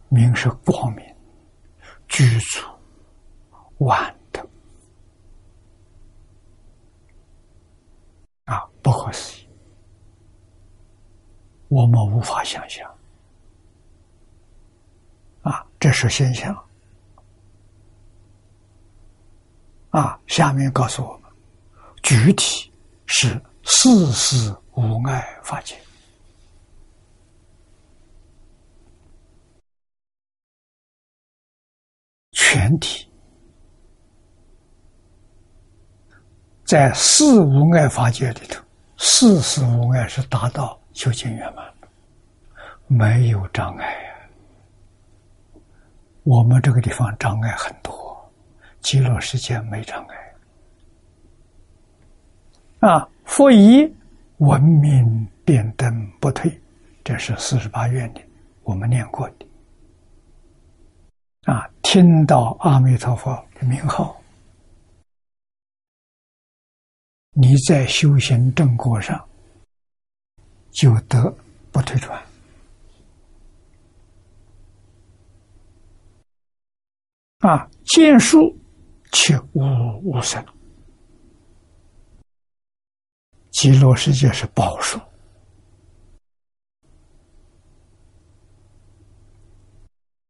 [0.07, 1.03] 明是光明，
[2.07, 2.65] 具足
[3.79, 4.47] 万德
[8.45, 8.68] 啊！
[8.81, 9.47] 不可思议，
[11.67, 12.89] 我们无法想象
[15.41, 15.65] 啊！
[15.79, 16.55] 这是现象。
[19.91, 21.31] 啊，下面告诉我们，
[22.03, 22.71] 具体
[23.07, 25.75] 是四事无碍法界，
[32.33, 33.11] 全体
[36.63, 38.63] 在四无碍法界里头，
[38.99, 41.65] 四事无碍是达到究竟圆满，
[42.85, 44.11] 没有障碍啊。
[46.23, 47.97] 我们这个地方障碍很多。
[48.81, 50.15] 极乐世界没障碍
[52.89, 53.09] 啊！
[53.25, 53.93] 佛以
[54.37, 56.61] 文明变灯不退，
[57.03, 58.21] 这是四十八愿的，
[58.63, 59.45] 我们念过的
[61.53, 61.69] 啊。
[61.81, 64.18] 听到阿弥陀佛的名号，
[67.41, 69.29] 你在修行正果上
[70.71, 71.33] 就得
[71.71, 72.21] 不退转
[77.39, 77.69] 啊！
[77.85, 78.53] 见书。
[79.11, 79.63] 切无
[80.03, 80.45] 无生，
[83.49, 84.99] 极乐世界是宝树，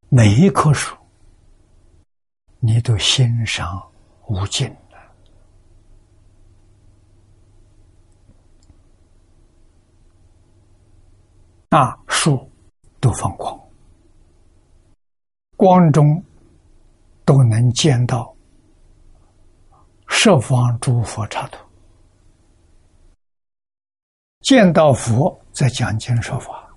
[0.07, 0.95] 每一棵树，
[2.60, 3.91] 你都欣赏
[4.28, 4.74] 无尽
[11.70, 11.97] 啊！
[12.07, 12.49] 树
[12.99, 13.59] 都放光，
[15.55, 16.24] 光中
[17.24, 18.36] 都能见到。
[20.07, 21.63] 十方诸佛刹土，
[24.41, 26.67] 见到佛在讲经说法，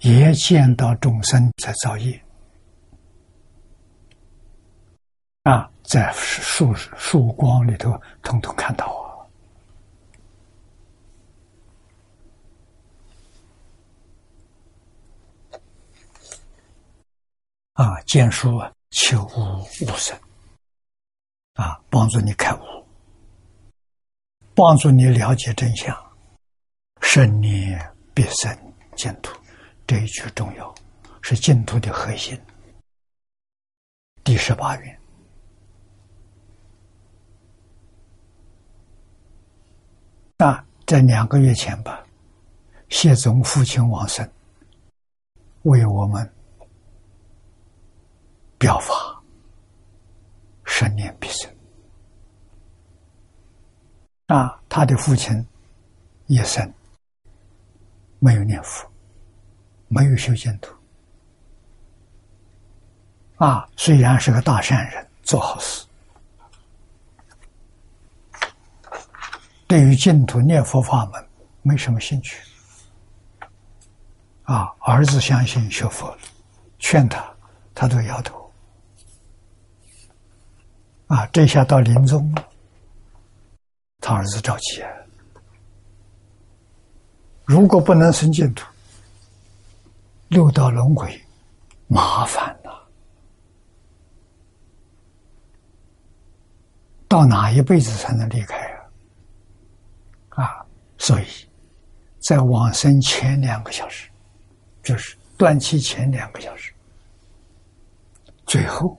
[0.00, 2.20] 也见到众生在造业
[5.44, 9.11] 啊，在树树光里头，统统看到啊！
[17.74, 20.18] 啊，见书啊，求悟无生，
[21.54, 22.60] 啊，帮助你开悟，
[24.54, 25.96] 帮助你了解真相，
[27.00, 27.80] 生念
[28.12, 29.34] 必生净土，
[29.86, 30.74] 这一句重要，
[31.22, 32.38] 是净土的核心。
[34.22, 34.98] 第十八愿。
[40.36, 42.04] 那在两个月前吧，
[42.90, 44.30] 谢总父亲往生，
[45.62, 46.30] 为我们
[48.62, 48.94] 表法，
[50.62, 51.52] 生念必生。
[54.26, 55.44] 啊，他的父亲
[56.26, 56.72] 一生
[58.20, 58.88] 没有念佛，
[59.88, 60.72] 没有修净土。
[63.34, 65.84] 啊，虽然是个大善人，做好事。
[69.66, 71.28] 对于净土念佛法门
[71.62, 72.40] 没什么兴趣，
[74.44, 76.16] 啊，儿子相信学佛，
[76.78, 77.24] 劝他，
[77.74, 78.40] 他都摇头，
[81.12, 82.48] 啊，这下到临终了，
[84.00, 84.90] 他儿子着急啊，
[87.44, 88.64] 如果不能生净土，
[90.28, 91.22] 六道轮回，
[91.86, 92.88] 麻烦了，
[97.08, 98.56] 到哪一辈子才能离开
[100.30, 100.42] 啊？
[100.42, 101.26] 啊，所以，
[102.20, 104.08] 在往生前两个小时，
[104.82, 106.72] 就是断气前两个小时，
[108.46, 108.98] 最后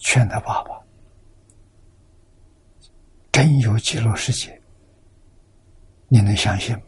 [0.00, 0.70] 劝他爸爸，
[3.30, 4.60] 真有极乐世界，
[6.08, 6.82] 你能相信吗？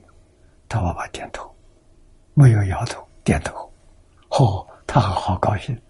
[0.69, 1.55] 他爸爸点头，
[2.35, 3.73] 没有摇头，点头。
[4.31, 5.81] 哦，他好高兴，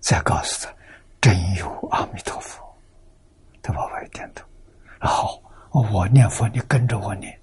[0.00, 0.74] 再告诉他，
[1.20, 2.62] 真有阿弥陀佛。
[3.62, 4.44] 他爸爸也点头，
[5.00, 5.42] 好。
[5.70, 7.38] 我念佛，你跟着我念，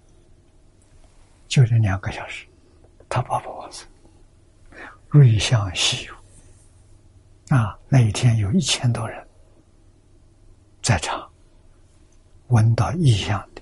[1.48, 2.46] 就这两个小时，
[3.08, 3.88] 他爸爸往生，
[5.10, 6.15] 瑞相稀有
[7.50, 7.78] 啊！
[7.88, 9.26] 那一天有一千多人
[10.82, 11.32] 在场，
[12.48, 13.62] 闻到异象的，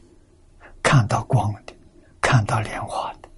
[0.82, 1.74] 看到光的，
[2.22, 3.30] 看到莲花的，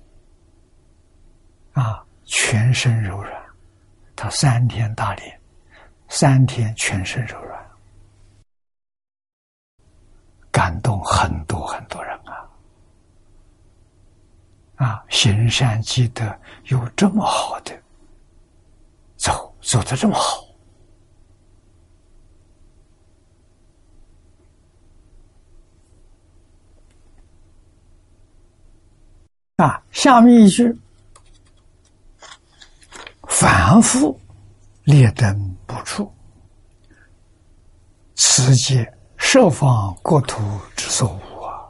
[1.82, 3.44] 啊，全身柔软，
[4.16, 5.42] 他三天大练，
[6.10, 7.66] 三天全身柔软。
[10.52, 12.50] 感动很多很多人啊！
[14.76, 16.24] 啊，行善积德
[16.66, 17.78] 有这么好的，
[19.26, 20.46] 走走的这么好
[29.56, 29.82] 啊！
[29.92, 30.72] 下面一句，
[33.28, 34.20] 反复
[34.84, 36.14] 列灯不出，
[38.14, 38.94] 此界。
[39.18, 40.40] 设方国土
[40.76, 41.66] 之所无啊，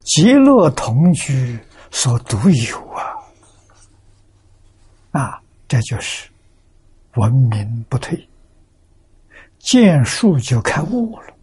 [0.00, 1.58] 极乐同居
[1.92, 3.14] 所独有啊，
[5.12, 6.28] 啊，这就是
[7.16, 8.28] 文明不退，
[9.58, 11.34] 见树就开悟了，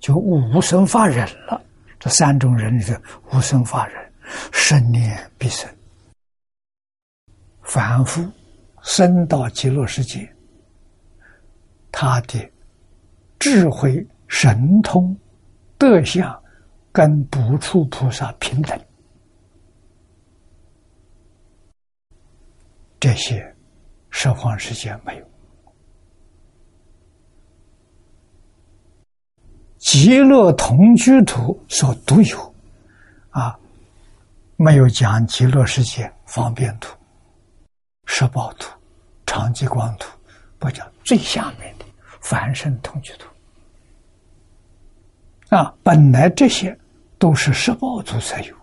[0.00, 1.60] 就无生法忍了。
[1.98, 2.94] 这三种人里头，
[3.32, 4.12] 无生法忍，
[4.52, 5.68] 生念必生，
[7.62, 8.24] 反复
[8.82, 10.28] 升到极乐世界，
[11.92, 12.50] 他的
[13.38, 14.06] 智慧。
[14.26, 15.16] 神通、
[15.78, 16.42] 德相，
[16.90, 18.76] 跟不处菩萨平等，
[22.98, 23.53] 这些
[24.16, 25.26] 十方世界没有。
[29.76, 32.54] 极乐同居土所独有，
[33.30, 33.58] 啊，
[34.56, 36.96] 没有讲极乐世界方便土、
[38.06, 38.70] 十宝土、
[39.26, 40.08] 长吉光土，
[40.60, 41.84] 不讲最下面的
[42.20, 43.28] 凡圣同居土。
[45.54, 46.78] 啊，本来这些
[47.18, 48.56] 都是十报图才有，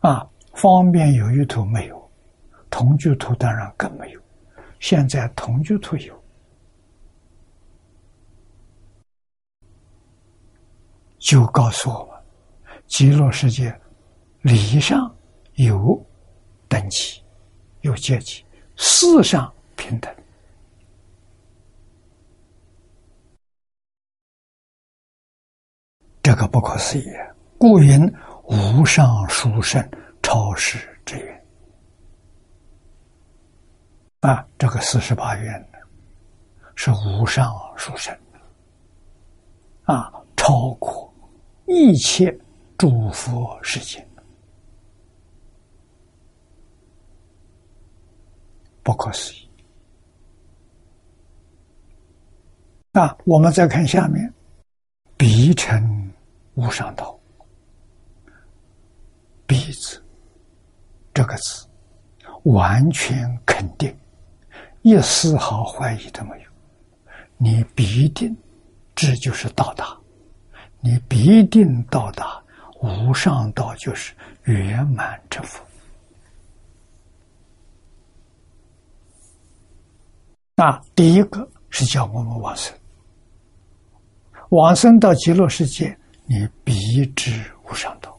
[0.00, 2.03] 啊，方便有余图没有，
[2.74, 4.20] 同居图当然更没有。
[4.80, 6.24] 现在同居图有，
[11.20, 13.72] 就告诉我们，极乐世界
[14.42, 15.08] 理上
[15.54, 16.04] 有
[16.68, 17.22] 等级，
[17.82, 18.44] 有阶级，
[18.74, 20.12] 事上平等。
[26.20, 27.06] 这个不可思议，
[27.56, 28.12] 故云
[28.42, 29.80] 无上殊胜
[30.20, 31.33] 超世之愿
[34.26, 34.46] 啊！
[34.58, 35.78] 这个四十八愿呢，
[36.74, 38.16] 是无上殊胜
[39.84, 41.12] 啊，超过
[41.66, 42.34] 一切
[42.78, 44.06] 诸佛世界，
[48.82, 49.50] 不可思议。
[52.92, 54.32] 那我们再看下面，
[55.16, 56.02] 彼成。
[56.56, 57.18] 无上道，
[59.44, 60.00] 鼻字
[61.12, 61.66] 这个字，
[62.44, 63.92] 完全肯定
[64.84, 66.50] 一丝毫怀疑都没有，
[67.38, 68.36] 你必定
[68.94, 69.96] 这就是到达，
[70.82, 72.38] 你必定到达
[72.82, 74.12] 无上道，就是
[74.42, 75.64] 圆满之福。
[80.54, 82.76] 那第一个是叫我们往生，
[84.50, 88.13] 往生到极乐世界，你必知无上道。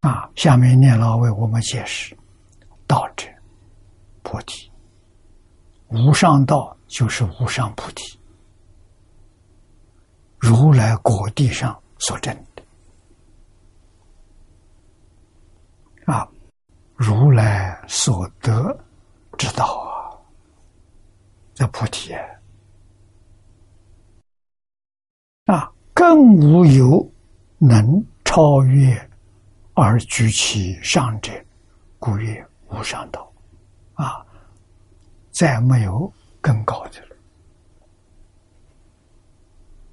[0.00, 2.16] 啊，下面念老为我们解释：
[2.86, 3.26] 道者，
[4.22, 4.70] 菩提。
[5.88, 8.18] 无上道就是无上菩提，
[10.38, 12.62] 如来果地上所证的。
[16.06, 16.26] 啊，
[16.94, 18.74] 如来所得
[19.36, 20.16] 之道啊，
[21.54, 22.14] 这菩提
[25.46, 27.12] 啊，更无有
[27.58, 29.09] 能超越。
[29.82, 31.32] 而举其上者，
[31.98, 33.32] 故曰无上道。
[33.94, 34.24] 啊，
[35.30, 37.16] 再没有更高的了。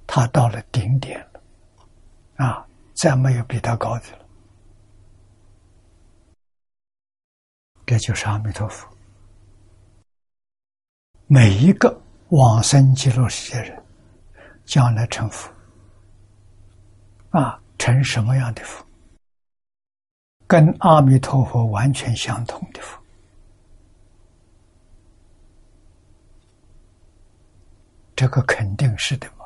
[0.06, 1.42] 他到了顶点了，
[2.44, 4.26] 啊，再没有比他高的了。
[7.84, 8.88] 这就是阿弥陀佛。
[11.26, 13.82] 每一个往生极乐世界人，
[14.64, 15.50] 将来成佛，
[17.30, 18.87] 啊，成什么样的佛？
[20.48, 22.98] 跟阿弥陀佛完全相同的佛，
[28.16, 29.44] 这个肯定是的嘛？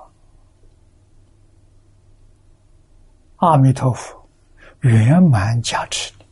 [3.38, 4.24] 阿弥陀佛
[4.82, 6.24] 圆满加持的，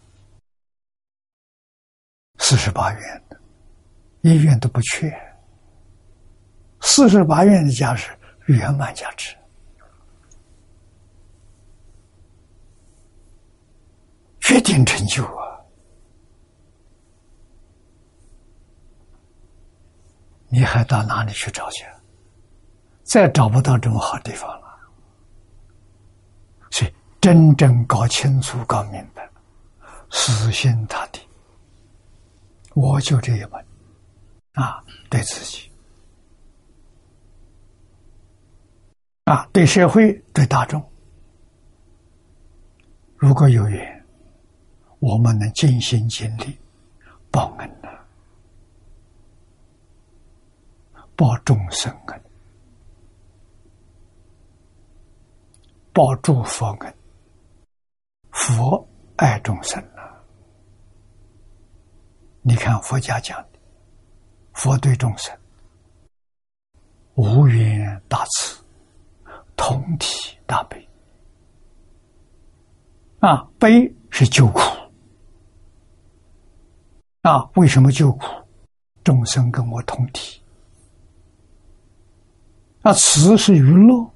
[2.38, 3.40] 四十八愿的，
[4.20, 5.12] 一愿都不缺，
[6.80, 8.16] 四十八愿的加持
[8.46, 9.36] 圆满加持。
[14.50, 15.60] 决定成就啊！
[20.48, 21.84] 你还到哪里去找去？
[23.04, 24.76] 再找不到这么好地方了。
[26.72, 29.30] 所以，真正搞清楚、搞明白，
[30.10, 31.20] 死心塌地，
[32.74, 33.64] 我就这一门
[34.54, 35.70] 啊，对自己
[39.26, 40.84] 啊，对社会、对大众，
[43.16, 43.99] 如果有缘。
[45.00, 46.56] 我们能尽心尽力
[47.30, 47.88] 报恩呢，
[51.16, 52.22] 报众生恩，
[55.92, 56.94] 报诸佛恩。
[58.30, 58.86] 佛
[59.16, 60.22] 爱众生啊！
[62.42, 63.58] 你看佛家讲的，
[64.52, 65.36] 佛对众生
[67.14, 68.62] 无缘大慈，
[69.56, 70.88] 同体大悲
[73.20, 74.60] 啊，悲是救苦。
[77.22, 78.24] 啊，为什么救苦？
[79.04, 80.40] 众生跟我同体。
[82.82, 84.10] 那慈是娱乐，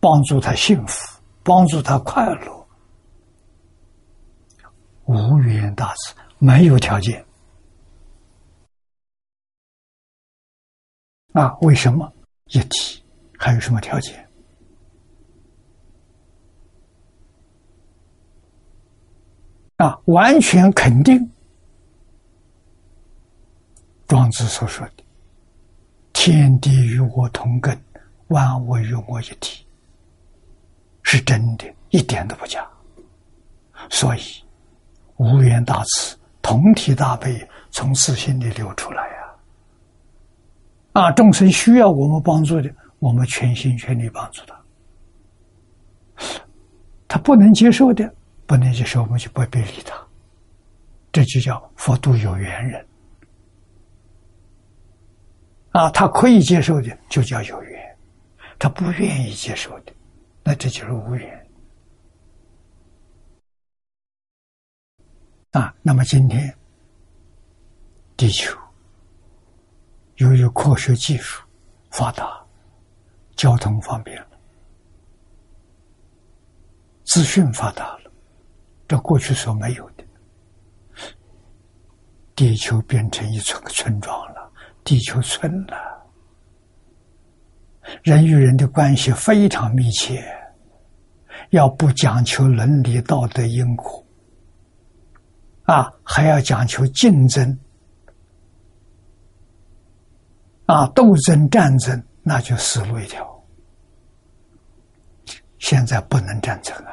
[0.00, 2.66] 帮助他幸福，帮助他快乐，
[5.04, 7.24] 无缘大慈，没有条件。
[11.32, 12.10] 啊，为什么
[12.46, 13.02] 一体？
[13.38, 14.28] 还有什么条件？
[19.76, 21.31] 啊，完全肯定。
[24.12, 25.02] 庄子所说的
[26.12, 27.74] “天地与我同根，
[28.26, 29.64] 万物与我一体”，
[31.02, 32.68] 是真的，一点都不假。
[33.88, 34.20] 所以，
[35.16, 39.16] 无缘大慈、同体大悲从自心里流出来呀！
[40.92, 44.54] 啊，众生需要我们帮助的，我们全心全力帮助他；
[47.08, 49.96] 他不能接受的，不能接受，我们就不必理他。
[51.10, 52.86] 这就叫佛度有缘人。
[55.72, 57.98] 啊，他可以接受的就叫有缘，
[58.58, 59.92] 他不愿意接受的，
[60.44, 61.50] 那这就是无缘。
[65.52, 66.54] 啊，那么今天
[68.16, 68.56] 地球
[70.16, 71.42] 由于科学技术
[71.90, 72.42] 发达，
[73.34, 74.38] 交通方便了，
[77.04, 78.12] 资讯发达了，
[78.86, 80.04] 这过去所没有的，
[82.34, 84.31] 地球变成一村村庄了。
[84.84, 85.76] 地球村了，
[88.02, 90.24] 人与人的关系非常密切，
[91.50, 94.04] 要不讲求伦理道德因果，
[95.64, 97.58] 啊，还要讲求竞争，
[100.66, 103.28] 啊，斗争战争，那就死路一条。
[105.58, 106.92] 现在不能战争啊，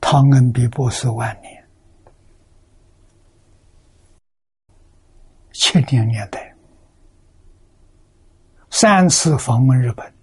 [0.00, 1.61] 汤恩比博士万年，
[5.72, 6.54] 七零年代
[8.68, 10.14] 三次访问日本，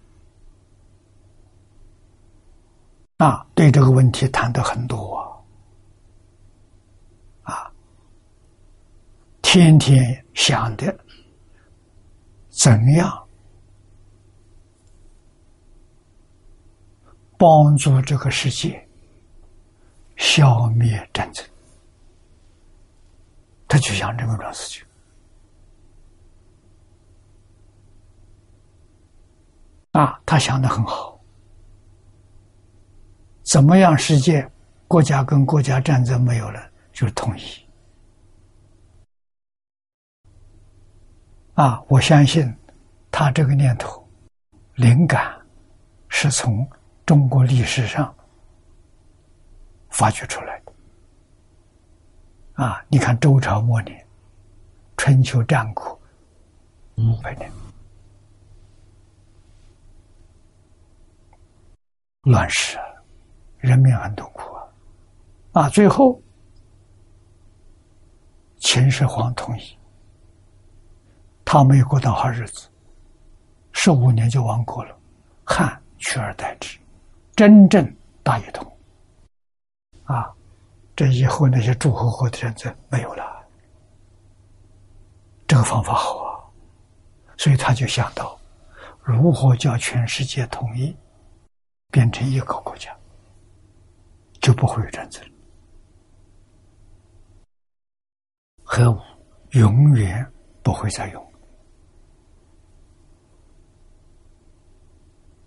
[3.18, 5.18] 啊，对这个问题谈的很多
[7.41, 7.72] 啊，
[9.41, 10.95] 天天想的
[12.50, 13.26] 怎样。
[17.39, 18.88] 帮助这个世界
[20.18, 21.43] 消灭战争，
[23.68, 24.86] 他就想这么桩事情
[29.92, 31.20] 啊，他想的很好。
[33.44, 34.50] 怎么样，世界
[34.88, 36.62] 国家跟国家战争没有了，
[36.92, 37.44] 就是统一
[41.56, 41.84] 啊！
[41.88, 42.54] 我相信
[43.10, 44.08] 他这个念头
[44.76, 45.34] 灵感
[46.10, 46.68] 是从。
[47.06, 48.14] 中国历史上
[49.90, 50.72] 发掘出来的
[52.64, 52.86] 啊！
[52.88, 54.06] 你看周朝末年，
[54.96, 56.00] 春秋战国
[56.98, 57.52] 五百年
[62.24, 62.78] 乱世，
[63.59, 65.63] 人民很痛苦啊！
[65.63, 66.22] 啊，最后
[68.57, 69.78] 秦始皇同意，
[71.45, 72.70] 他没有过到好日子，
[73.72, 74.93] 十五年就亡国了，
[75.45, 76.78] 汉取而代之。
[77.38, 78.70] 真正大一统
[80.03, 80.30] 啊！
[80.97, 83.24] 这以后那些诸侯国的战争没有了，
[85.47, 86.36] 这个方法好啊，
[87.38, 88.38] 所以他就想到
[89.01, 90.93] 如何叫全世界统一，
[91.92, 92.96] 变成一个国家，
[94.42, 95.24] 就不会有战争，
[98.64, 99.00] 核武
[99.52, 100.32] 永远
[100.62, 101.34] 不会再用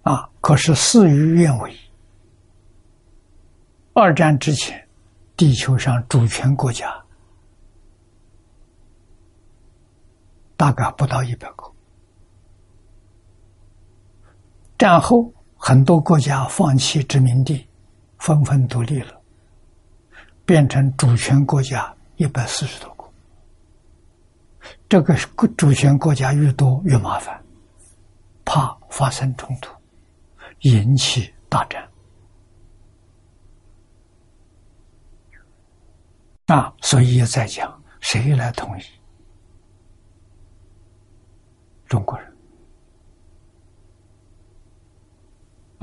[0.02, 0.28] 啊！
[0.40, 1.76] 可是事与愿违。
[3.94, 4.88] 二战之前，
[5.36, 7.04] 地球上主权国家
[10.56, 11.72] 大概不到一百个。
[14.76, 15.32] 战后，
[15.64, 17.64] 很多国家放弃殖民地，
[18.18, 19.22] 纷纷独立了，
[20.44, 23.04] 变成主权国家一百四十多个。
[24.88, 25.14] 这个
[25.56, 27.40] 主权国家越多越麻烦，
[28.44, 29.72] 怕发生冲突，
[30.62, 31.88] 引起大战。
[36.46, 38.82] 啊，所以也在讲谁来统一？
[41.86, 42.31] 中国人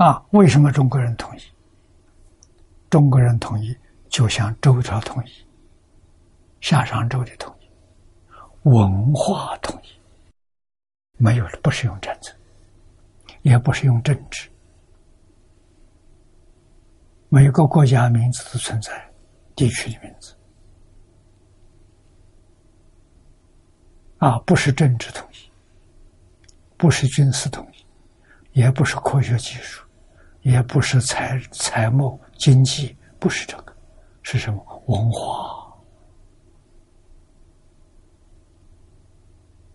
[0.00, 0.24] 啊？
[0.30, 1.42] 为什么中国人统一？
[2.88, 3.76] 中国人统一
[4.08, 5.30] 就像周朝统一、
[6.62, 7.68] 夏商周的统一，
[8.62, 9.88] 文化统一，
[11.18, 12.34] 没有了，不是用战争，
[13.42, 14.48] 也不是用政治，
[17.28, 19.12] 每个国家名字都存在，
[19.54, 20.34] 地区的名字。
[24.16, 25.36] 啊，不是政治统一，
[26.78, 29.86] 不是军事统一，也不是科学技术，
[30.42, 33.76] 也不是财财贸经济，不是这个，
[34.22, 35.66] 是什么文化？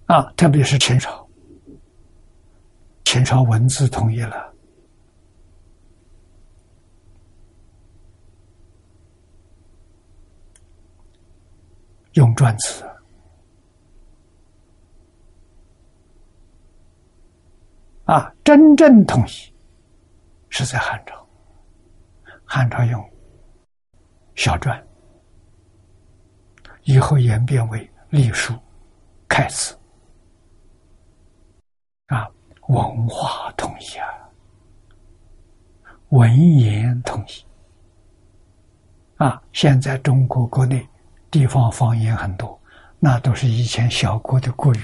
[0.07, 1.27] 啊，特别是秦朝，
[3.03, 4.53] 秦朝文字统一了，
[12.13, 12.83] 用篆字。
[18.05, 19.54] 啊，真正统一
[20.57, 21.27] 是在汉朝，
[22.45, 23.11] 汉朝用
[24.35, 24.81] 小篆，
[26.83, 28.53] 以后演变为隶书、
[29.27, 29.77] 楷字，
[32.07, 32.25] 啊，
[32.69, 34.07] 文化统一啊，
[36.11, 37.45] 文言统一，
[39.17, 40.87] 啊，现在中国国内
[41.29, 42.57] 地方方言很多，
[42.97, 44.79] 那都是以前小国的国语。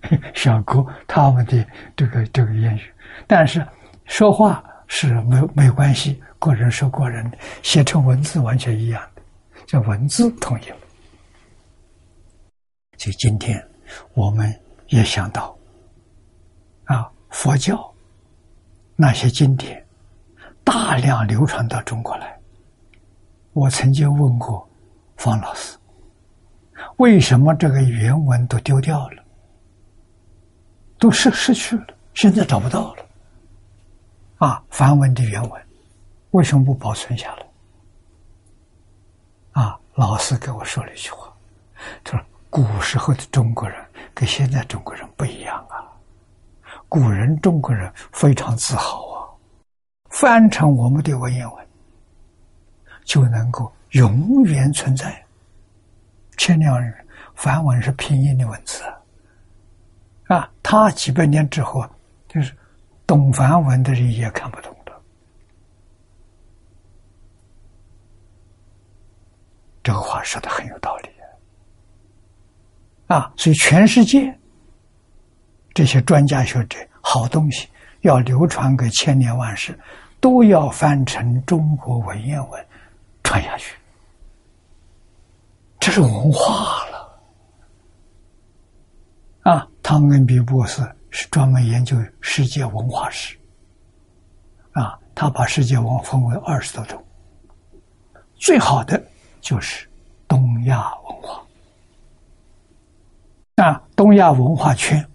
[0.34, 1.62] 小国他们的
[1.94, 2.94] 这个这个言语，
[3.26, 3.66] 但是
[4.06, 7.30] 说话是没没关系，个人说个人，
[7.62, 9.22] 写成文字完全一样的，
[9.66, 10.76] 叫文字统一了。
[12.96, 13.62] 就今天
[14.14, 14.54] 我们
[14.88, 15.56] 也想到，
[16.84, 17.92] 啊，佛教
[18.96, 19.84] 那些经典
[20.62, 22.38] 大量流传到中国来，
[23.52, 24.68] 我曾经问过
[25.16, 25.76] 方老师，
[26.96, 29.24] 为什么这个原文都丢掉了？
[30.98, 33.04] 都失失去了，现在找不到了。
[34.44, 35.66] 啊，梵文的原文
[36.32, 37.46] 为什么不保存下来？
[39.62, 41.32] 啊，老师给我说了一句话，
[42.02, 43.82] 他说：“古时候的中国人
[44.12, 45.88] 跟现在中国人不一样啊，
[46.90, 49.24] 古人中国人非常自豪啊，
[50.10, 51.66] 翻成我们的文言文，
[53.02, 55.24] 就能够永远存在。
[56.36, 56.92] 千两日
[57.34, 58.82] 梵文是拼音的文字
[60.26, 61.82] 啊，他几百年之后，
[62.28, 62.54] 就是
[63.06, 64.92] 懂梵文的人也看不懂的。
[69.82, 71.10] 这个话说的很有道理
[73.06, 73.30] 啊！
[73.36, 74.34] 所以全世界
[75.74, 77.68] 这些专家学者，好东西
[78.00, 79.78] 要流传给千年万世，
[80.20, 82.66] 都要翻成中国文言文
[83.22, 83.76] 传下去。
[85.78, 87.20] 这是文化了
[89.42, 89.68] 啊！
[89.82, 90.80] 汤恩比博士
[91.14, 93.38] 是专门研究世界文化史
[94.72, 97.00] 啊，他把世界文化分为二十多种，
[98.34, 99.00] 最好的
[99.40, 99.88] 就是
[100.26, 101.46] 东亚文化
[103.64, 105.08] 啊，东亚文化圈，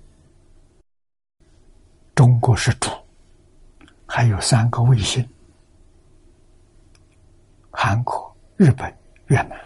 [2.15, 2.89] 中国是主，
[4.07, 5.27] 还有三个卫星：
[7.71, 8.97] 韩国、日本、
[9.27, 9.59] 越南。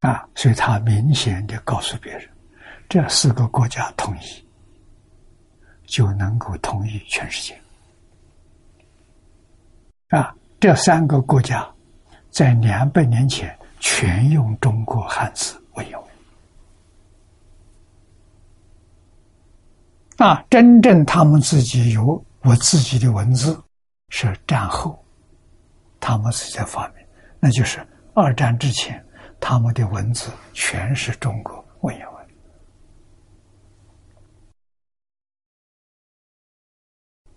[0.00, 2.28] 啊，所以他明显的告诉别人，
[2.92, 4.44] 这四个国家统一，
[5.86, 7.58] 就能够统一全世界。
[10.08, 11.66] 啊，这三个国家
[12.28, 16.04] 在两百年前全用中国汉字为文。
[20.18, 23.58] 啊，真正他们自己有我自己的文字，
[24.10, 25.02] 是战后
[25.98, 26.96] 他们自己发明，
[27.40, 27.80] 那就是
[28.12, 29.02] 二战之前。
[29.40, 32.28] 他们的文字全是中国文言文，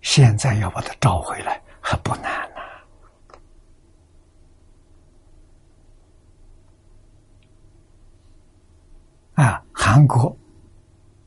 [0.06, 2.62] 现在要把它找回来还不难呐。
[9.44, 10.38] 啊，韩国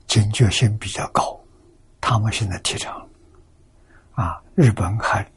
[0.07, 1.39] 警觉性比较高，
[2.01, 2.97] 他们现在提倡。
[4.13, 5.29] 啊，日本还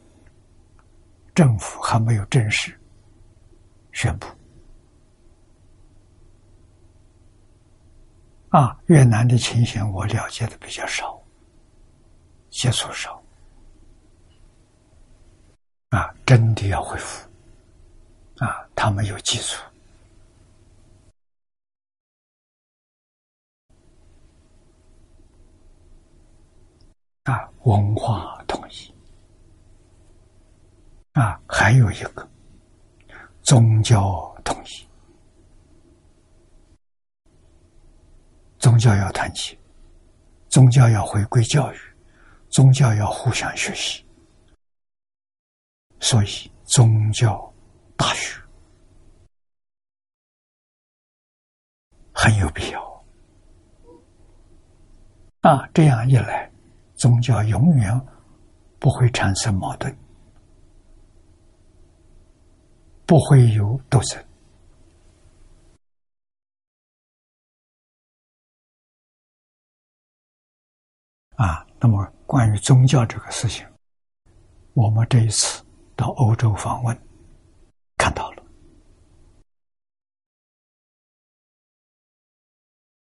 [1.34, 2.80] 政府还没有正式
[3.90, 4.28] 宣布。
[8.50, 11.20] 啊，越南的情形我了解的比较少，
[12.48, 13.20] 接触少。
[15.92, 17.28] 啊，真的要恢复，
[18.38, 19.62] 啊，他们有基础。
[27.24, 28.90] 啊，文化统一。
[31.12, 32.26] 啊，还有一个
[33.42, 34.88] 宗教统一。
[38.58, 39.58] 宗教要团结，
[40.48, 41.76] 宗教要回归教育，
[42.48, 44.01] 宗教要互相学习，
[46.02, 47.50] 所以宗教
[47.96, 48.36] 大学
[52.12, 53.04] 很有必要。
[55.42, 56.50] 啊，这样一来，
[56.96, 57.98] 宗教永远
[58.80, 59.96] 不会产生矛盾，
[63.06, 64.22] 不会有斗争。
[71.36, 73.66] 啊，那么关于宗教这个事情，
[74.74, 75.64] 我们这一次
[76.02, 76.98] 到欧洲访问，
[77.96, 78.42] 看到了。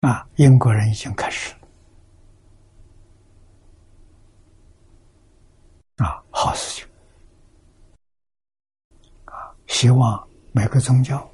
[0.00, 1.54] 啊，英国人已经开始
[5.96, 6.86] 啊，好事情。
[9.24, 11.26] 啊，希望每个宗教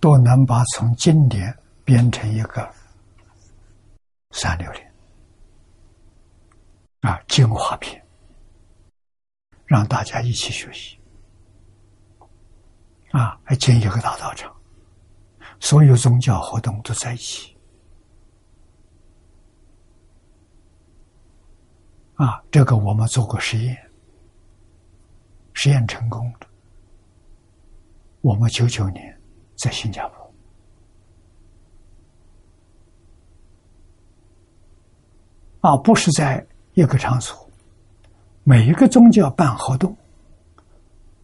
[0.00, 2.68] 都能把从经典变成一个。
[4.32, 4.82] 三六零
[7.02, 8.04] 啊，精华片，
[9.70, 10.98] 让大家一起学习
[13.12, 13.38] 啊！
[13.44, 14.52] 还建一个大道场，
[15.60, 17.56] 所有宗教活动都在一起
[22.16, 22.42] 啊！
[22.50, 23.78] 这个我们做过实验，
[25.52, 26.40] 实验成功了。
[28.22, 29.22] 我们九九年
[29.54, 30.34] 在新加坡。
[35.60, 37.39] 啊，不是在一个场所，
[38.42, 39.96] 每一个宗教办活动，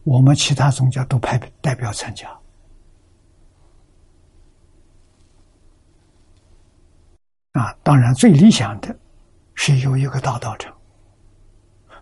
[0.03, 2.29] 我们其他宗教都派代表参加。
[7.53, 8.95] 啊，当然最理想的
[9.55, 10.71] 是有一个大道场，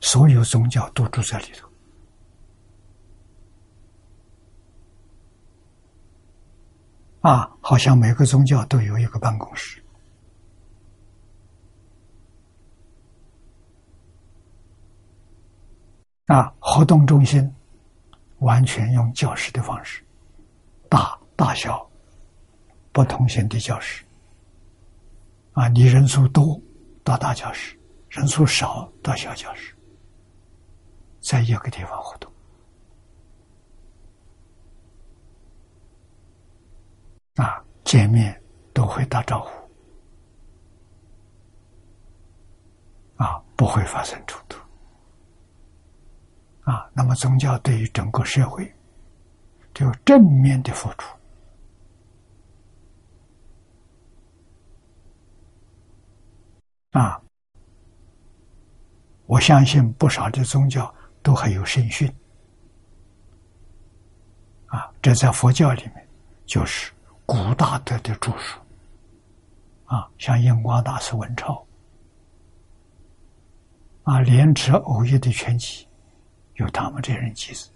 [0.01, 1.69] 所有宗教都住在里头。
[7.21, 9.81] 啊，好像每个宗教都有一个办公室。
[16.27, 17.53] 啊，活动中心
[18.39, 20.03] 完全用教室的方式，
[20.89, 21.87] 大大小
[22.91, 24.03] 不同型的教室。
[25.53, 26.59] 啊，你人数多
[27.03, 27.79] 到大教室，
[28.09, 29.75] 人数少到小教室。
[31.21, 32.31] 在一个地方活动
[37.35, 38.39] 啊，见面
[38.73, 39.49] 都会打招呼
[43.23, 44.59] 啊，不会发生冲突
[46.65, 46.89] 啊。
[46.93, 48.69] 那么，宗教对于整个社会
[49.73, 51.15] 就正面的付出
[56.91, 57.21] 啊。
[59.27, 60.93] 我相信不少的宗教
[61.23, 62.07] 都还有圣训，
[64.67, 66.07] 啊，这在佛教里面
[66.45, 66.91] 就是
[67.25, 68.59] 古大德的著述，
[69.85, 71.65] 啊，像印光大师文钞，
[74.03, 75.87] 啊，莲池偶遇的全集，
[76.55, 77.69] 有他们这人集子，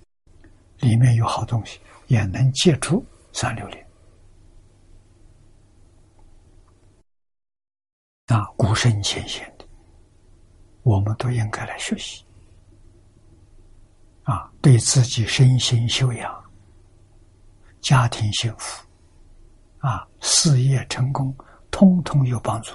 [0.80, 3.86] 里面有好东西，也能借出三六零，
[8.28, 9.52] 啊，古圣先贤。
[10.84, 12.24] 我们都应该来学习，
[14.24, 16.52] 啊，对自己身心修养、
[17.82, 18.84] 家庭幸福、
[19.80, 21.36] 啊事业成功，
[21.70, 22.74] 通通有帮助，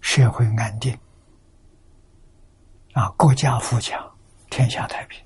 [0.00, 0.96] 社会安定，
[2.92, 4.07] 啊国家富强，
[4.50, 5.22] 天下太平。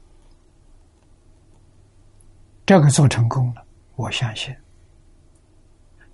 [2.65, 3.67] 这个做成功了，
[3.97, 4.55] 我相信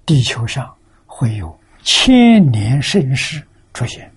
[0.06, 0.74] 地球上
[1.06, 4.10] 会有千年盛世出现。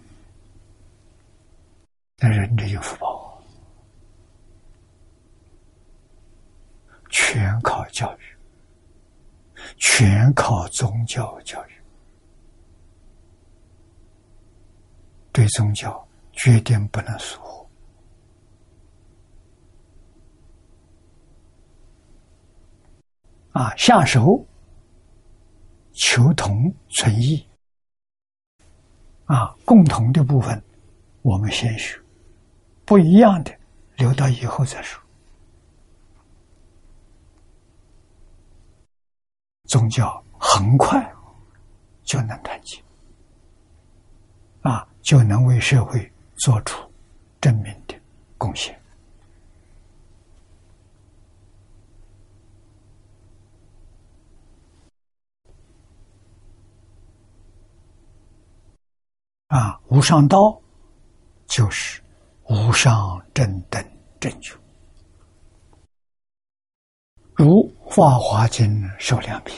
[2.17, 3.43] 那人这有福报，
[7.09, 8.21] 全靠教育，
[9.77, 11.71] 全靠宗教教育，
[15.31, 17.60] 对宗教决定不能疏忽
[23.51, 23.75] 啊！
[23.75, 24.45] 下手
[25.93, 27.45] 求同存异
[29.25, 30.61] 啊，共同的部分
[31.21, 32.01] 我们先学。
[32.85, 33.57] 不一样的，
[33.97, 35.01] 留到以后再说。
[39.65, 41.13] 宗教很快
[42.03, 42.81] 就能团结，
[44.61, 46.91] 啊，就能为社会做出
[47.39, 47.95] 正面的
[48.37, 48.80] 贡献。
[59.51, 60.59] 啊，无上道
[61.47, 62.01] 就是。
[62.49, 63.81] 无上正等
[64.19, 64.53] 正觉，
[67.35, 67.63] 如
[67.95, 69.55] 《法华经》受量品，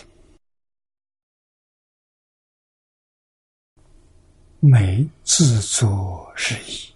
[4.59, 6.93] 每自作是意，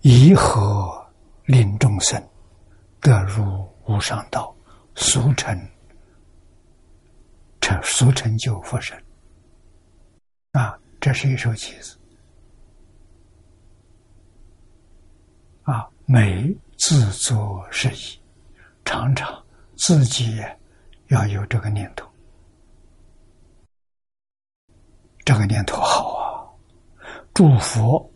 [0.00, 1.06] 以何
[1.44, 2.26] 令众生
[3.02, 4.56] 得入无上道，
[4.94, 5.54] 俗称
[7.60, 9.03] 成俗成就佛身。
[10.54, 11.98] 啊，这是一首偈子。
[15.64, 18.20] 啊，美自作是意，
[18.84, 19.44] 常常
[19.76, 20.40] 自己
[21.08, 22.08] 要有这个念头，
[25.24, 26.46] 这个念头好啊！
[27.32, 28.12] 祝福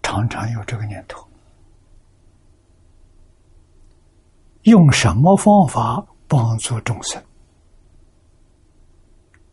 [0.00, 1.26] 常常有这个念头，
[4.62, 7.20] 用什么方法帮助众生？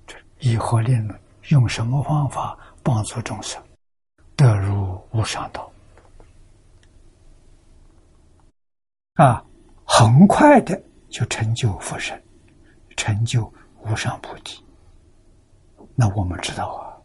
[0.05, 1.20] 这以何令论？
[1.49, 3.61] 用什么方法帮助众生
[4.35, 5.71] 得入无上道？
[9.15, 9.43] 啊，
[9.85, 12.21] 很快的就成就佛身，
[12.95, 13.51] 成就
[13.81, 14.63] 无上菩提。
[15.95, 16.97] 那我们知道啊，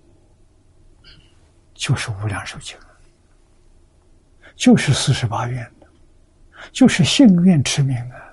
[1.74, 2.78] 就是无量寿经，
[4.54, 5.70] 就是四十八愿，
[6.72, 8.16] 就是信愿持名啊。《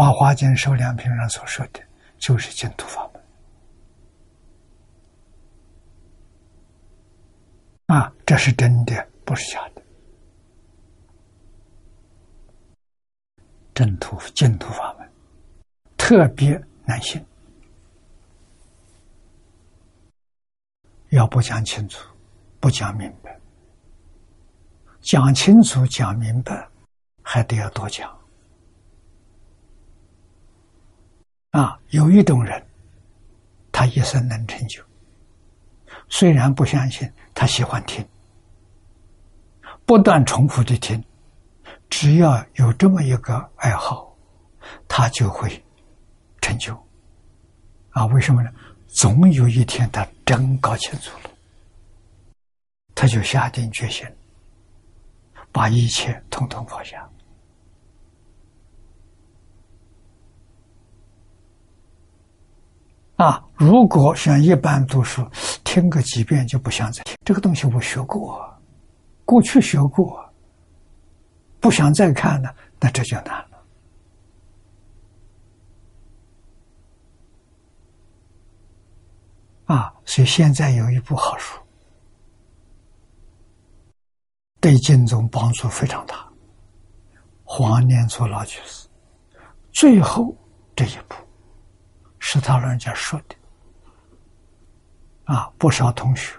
[0.00, 1.80] 法华经》受量品上所说的，
[2.16, 3.22] 就是净土法门。
[7.98, 9.82] 啊，这是真的，不是假的。
[13.74, 15.06] 正土净土法门
[15.98, 17.22] 特别难信，
[21.10, 22.08] 要不讲清楚，
[22.58, 23.38] 不讲明白，
[25.02, 26.66] 讲清楚、讲明白，
[27.22, 28.18] 还得要多讲。
[31.50, 32.64] 啊，有一种人，
[33.72, 34.82] 他一生能成就。
[36.08, 38.06] 虽然不相信，他喜欢听，
[39.84, 41.02] 不断重复的听，
[41.88, 44.16] 只要有这么一个爱好，
[44.86, 45.64] 他就会
[46.40, 46.72] 成就。
[47.90, 48.50] 啊，为什么呢？
[48.86, 51.30] 总有一天他真搞清楚了，
[52.94, 54.06] 他就下定决心，
[55.50, 57.08] 把一切统统放下。
[63.20, 65.22] 啊，如果像一般读书，
[65.62, 67.14] 听个几遍就不想再听。
[67.22, 68.42] 这个东西我学过，
[69.26, 70.24] 过去学过，
[71.60, 73.64] 不想再看了，那这就难了。
[79.66, 81.60] 啊，所以现在有一部好书，
[84.60, 86.26] 对经中帮助非常大。
[87.44, 88.88] 黄念祖老居士
[89.72, 90.34] 最后
[90.74, 91.16] 这一步。
[92.20, 93.34] 是他老人家说的
[95.24, 95.50] 啊！
[95.58, 96.38] 不少同学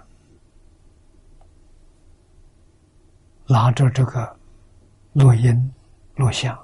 [3.46, 4.38] 拿着这个
[5.12, 5.74] 录音
[6.14, 6.58] 录像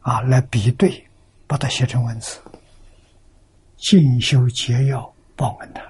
[0.00, 1.06] 啊来比对，
[1.46, 2.40] 把它写成文字，
[3.76, 5.80] 进修结要报恩的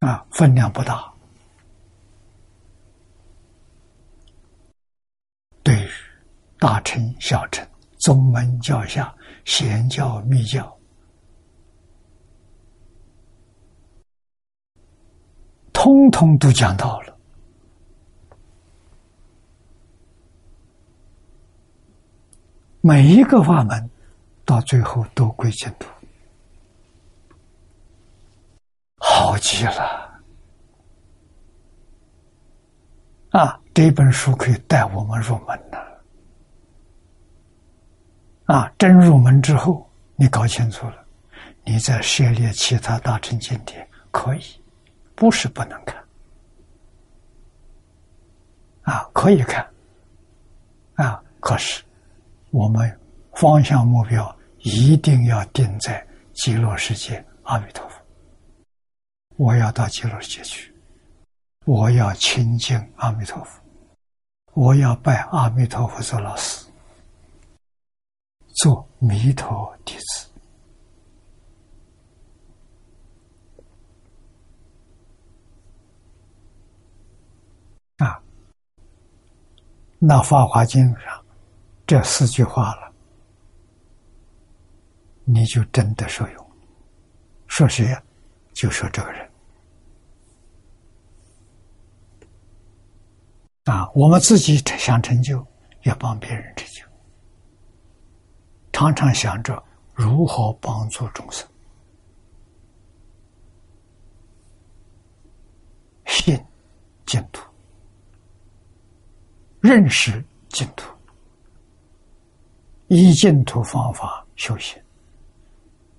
[0.00, 1.10] 啊，分量不大。
[6.58, 7.66] 大乘、小乘、
[7.98, 9.14] 宗门、教下、
[9.44, 10.76] 贤教、密教，
[15.72, 17.16] 通通都讲到了。
[22.80, 23.90] 每一个法门，
[24.44, 25.88] 到最后都归净土，
[28.96, 30.22] 好极了！
[33.30, 35.78] 啊，这本书可以带我们入门呢。
[38.48, 41.04] 啊真入门之后，你搞清楚了，
[41.64, 44.42] 你再涉猎其他大乘经典可以，
[45.14, 46.02] 不是不能看，
[48.84, 49.68] 啊，可以看，
[50.94, 51.84] 啊，可是
[52.50, 52.98] 我们
[53.34, 56.02] 方向目标一定要定在
[56.32, 58.00] 极乐世界阿弥陀佛。
[59.36, 60.74] 我要到极乐世界去，
[61.66, 63.60] 我要亲近阿弥陀佛，
[64.54, 66.66] 我要拜阿弥陀佛做老师。
[68.58, 70.28] 做弥陀弟子
[77.98, 78.20] 啊，
[80.00, 81.24] 那《法华经》上
[81.86, 82.92] 这四句话了，
[85.24, 86.50] 你就真的受用。
[87.46, 88.02] 说谁呀？
[88.54, 89.30] 就说这个人
[93.66, 95.46] 啊，我们自己想成就，
[95.84, 96.87] 要帮别人成就。
[98.78, 99.60] 常常想着
[99.92, 101.44] 如何帮助众生，
[106.06, 106.40] 信
[107.04, 107.42] 净土，
[109.58, 110.94] 认识净土，
[112.86, 114.80] 以净土方法修行，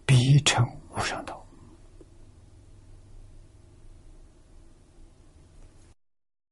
[0.06, 0.66] 必成
[0.96, 1.46] 无上道。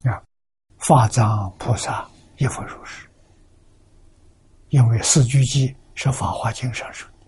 [0.04, 0.22] 啊，
[0.80, 2.06] 法藏菩萨
[2.38, 3.08] 亦复如是，
[4.68, 5.74] 因为四句偈。
[5.98, 7.28] 是《法华经》上说的，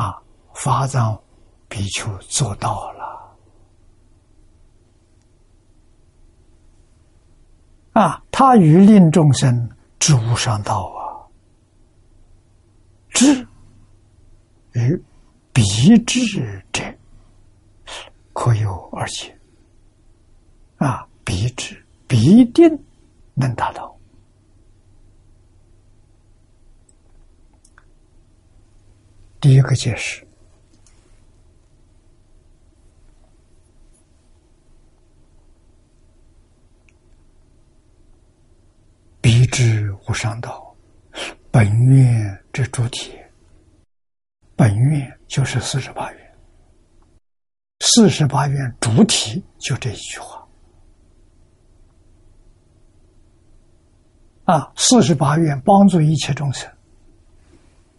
[0.00, 0.22] 啊，
[0.54, 1.20] 法藏
[1.68, 3.36] 比丘做到了，
[8.00, 9.68] 啊，他欲令众生
[9.98, 11.26] 知无上道啊，
[13.08, 13.44] 知
[14.74, 15.02] 与
[15.52, 15.64] 必
[16.04, 16.84] 知者，
[18.32, 19.36] 可有而且，
[20.76, 22.80] 啊，必知必定
[23.34, 23.92] 能达到。
[29.40, 30.22] 第一个解释：
[39.22, 40.76] 必知无上道，
[41.50, 43.18] 本愿之主体。
[44.54, 46.34] 本愿就是四十八愿，
[47.80, 50.46] 四十八愿主体就这一句话。
[54.44, 56.70] 啊，四十八愿帮助一切众生。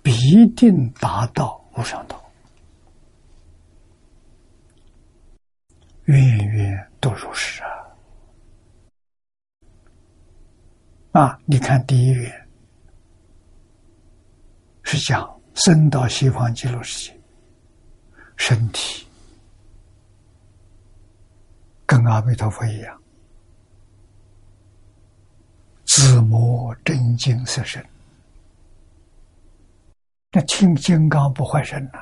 [0.04, 2.22] 必定达到无上道，
[6.06, 7.70] 愿愿都如是啊！
[11.12, 12.48] 啊，你看第一愿
[14.84, 17.22] 是讲生到西方极乐世界，
[18.38, 19.06] 身体
[21.86, 23.02] 跟阿弥陀佛一样，
[25.86, 27.86] 自摸真经色身。
[30.34, 32.00] 那听金刚不坏身呐！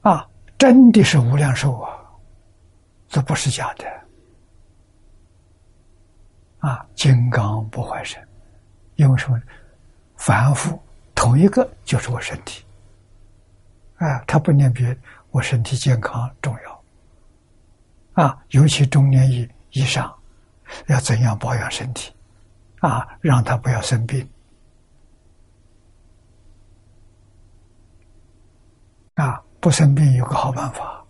[0.00, 1.90] 啊，真的是无量寿啊，
[3.06, 3.86] 这不是假的。
[6.60, 8.26] 啊，金刚不坏身，
[8.96, 9.38] 因为什么？
[10.16, 10.80] 凡夫
[11.14, 12.64] 同一个就是我身体。
[13.98, 14.98] 啊，他不念别，
[15.30, 16.82] 我身体健康重要。
[18.24, 20.17] 啊，尤其中年以以上，
[20.86, 22.12] 要怎样保养身体？
[22.80, 24.28] 啊，让他不要生病。
[29.14, 31.04] 啊，不生病有个好办法。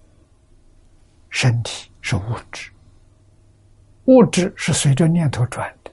[1.31, 2.71] 身体是物质，
[4.07, 5.91] 物质是随着念头转的，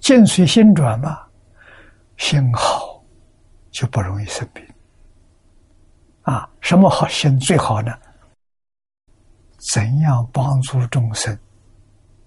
[0.00, 1.24] 境随心转嘛，
[2.16, 3.00] 心好
[3.70, 4.66] 就不容易生病。
[6.22, 7.96] 啊，什么好心最好呢？
[9.72, 11.38] 怎样帮助众生，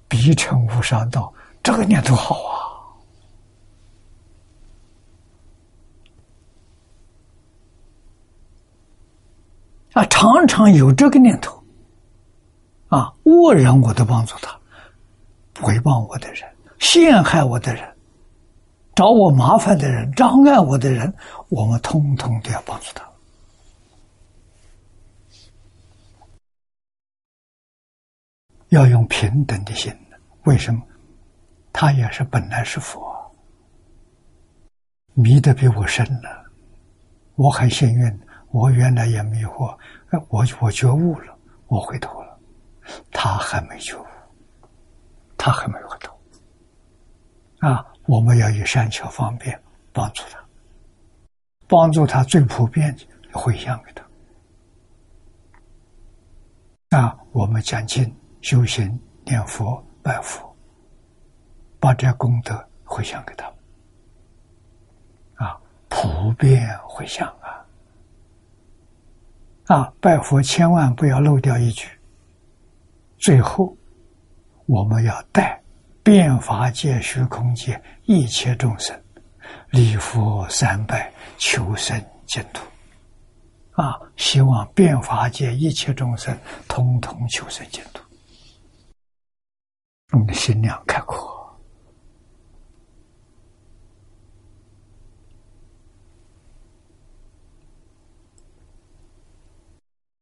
[0.08, 1.34] 必成无上道？
[1.64, 2.36] 这个念头好
[9.94, 10.02] 啊！
[10.02, 11.62] 啊，常常有这个念头。
[12.90, 14.58] 啊，恶人我都帮助他，
[15.56, 17.84] 诽谤我的人、陷害我的人、
[18.96, 21.14] 找我麻烦的人、障碍我的人，
[21.50, 23.07] 我们通通都要帮助他。
[28.70, 29.96] 要用平等的心，
[30.44, 30.82] 为什么？
[31.72, 33.32] 他也是本来是佛，
[35.14, 36.44] 迷得比我深了。
[37.36, 38.20] 我很幸运，
[38.50, 39.78] 我原来也迷惑，
[40.30, 41.38] 我我觉悟了，
[41.68, 42.40] 我回头了。
[43.12, 44.04] 他还没觉悟，
[45.38, 46.20] 他还没回头。
[47.60, 49.62] 啊，我们要以善巧方便
[49.94, 50.44] 帮助他，
[51.68, 52.98] 帮助他最普遍
[53.32, 54.04] 的回向给他。
[56.98, 58.12] 啊，我们讲经、
[58.48, 60.56] 修行、念佛、拜佛，
[61.82, 63.56] 把这功德回向给他们。
[65.36, 65.60] 啊，
[65.90, 67.60] 普遍回向啊！
[69.66, 71.90] 啊，拜佛千万不要漏掉一句。
[73.18, 73.76] 最后，
[74.66, 75.62] 我们要带
[76.02, 78.98] 变法界、虚空界一切众生，
[79.72, 82.66] 礼佛三拜，求生净土。
[83.74, 86.34] 啊，希望变法界一切众生
[86.70, 88.07] 通通求生净土。
[90.12, 91.36] 我们的心量开阔。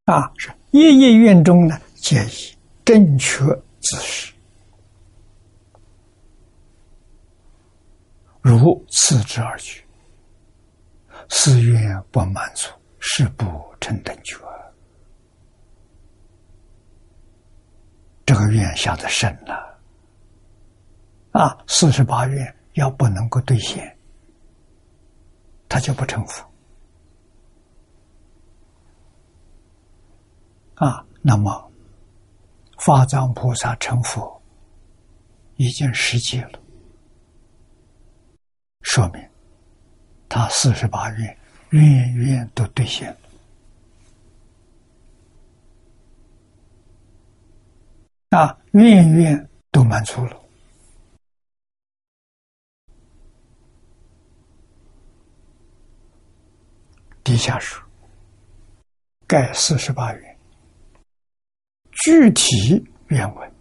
[0.06, 2.56] 啊，是夜夜愿中呢，皆以。
[2.86, 3.44] 正确
[3.80, 4.32] 姿势，
[8.44, 9.84] 如次之而举，
[11.30, 13.44] 誓愿不满足，是不
[13.82, 14.38] 成等觉。
[18.24, 19.74] 这个愿下的深了
[21.38, 21.57] 啊！
[21.68, 23.98] 四十八愿要不能够兑现，
[25.68, 26.49] 他就不成佛
[30.76, 31.06] 啊。
[31.22, 31.62] 那么。
[32.78, 34.41] 法藏菩萨成佛
[35.56, 36.60] 已经实际了，
[38.82, 39.30] 说明
[40.28, 41.38] 他四十八愿
[41.70, 43.10] 愿愿都兑现
[48.30, 50.44] 了啊，愿愿都满足了。
[57.26, 57.81] 地下室，
[59.26, 60.39] 盖四十八愿。
[62.03, 63.52] 具体原文，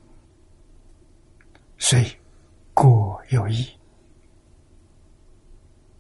[1.79, 2.05] 所以
[2.75, 2.85] 各
[3.31, 3.67] 有异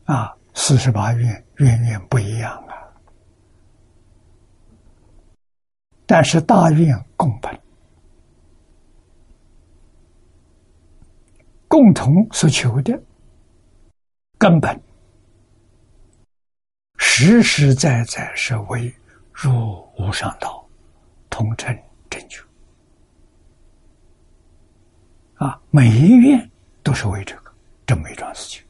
[0.04, 0.36] 啊。
[0.56, 2.74] 四十八愿，远远不一样啊。
[6.06, 7.60] 但是大愿共本，
[11.66, 13.02] 共同所求的
[14.38, 14.80] 根本，
[17.16, 18.92] 实实在在是为
[19.32, 20.66] 入无上道，
[21.30, 21.72] 同称。
[22.10, 22.42] 成就
[25.36, 25.60] 啊！
[25.70, 26.50] 每一愿
[26.82, 27.52] 都是为这个
[27.86, 28.62] 这么一桩事情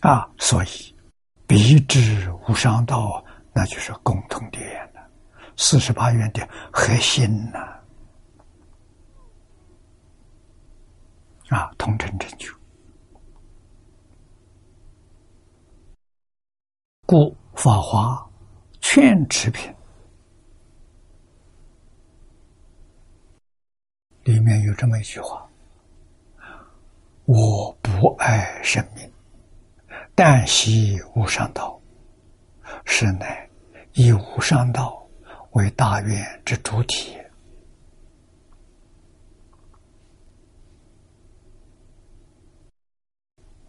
[0.00, 0.28] 啊！
[0.38, 0.94] 所以，
[1.46, 3.24] 彼之无上道，
[3.54, 5.10] 那就是共同的愿了。
[5.56, 7.73] 四十八愿的核心呐！
[11.48, 12.52] 啊同成成就。
[17.06, 18.30] 故法华
[18.80, 19.72] 劝持品
[24.24, 25.48] 里面有这么一句话
[27.26, 29.12] ：“我不爱生命，
[30.14, 31.78] 但喜无上道。
[32.86, 33.48] 是乃
[33.92, 35.06] 以无上道
[35.52, 37.16] 为大愿之主体。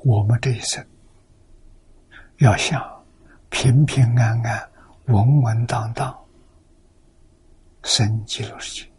[0.05, 0.85] 我们这一生
[2.37, 2.81] 要想。”
[3.51, 4.69] 平平安安、
[5.05, 6.13] 稳稳当当，
[7.83, 8.91] 生极乐世界。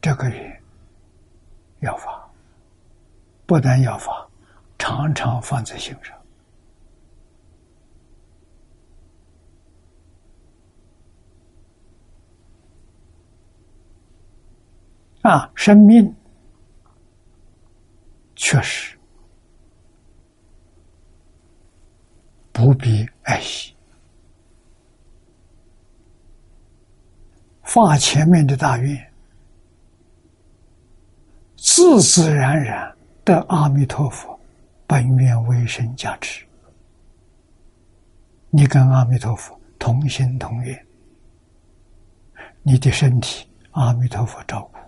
[0.00, 0.62] 这个月
[1.80, 2.26] 要发，
[3.44, 4.26] 不但要发，
[4.78, 6.18] 常常放在心上。
[15.20, 16.16] 啊，生命
[18.36, 18.98] 确实
[22.60, 23.74] 不必爱惜。
[27.62, 29.12] 发前面的大愿，
[31.56, 34.38] 自自然然的阿弥陀佛
[34.86, 36.44] 本愿为生加持，
[38.50, 40.86] 你跟阿弥陀佛同心同愿，
[42.62, 44.78] 你的身体阿弥陀佛照顾。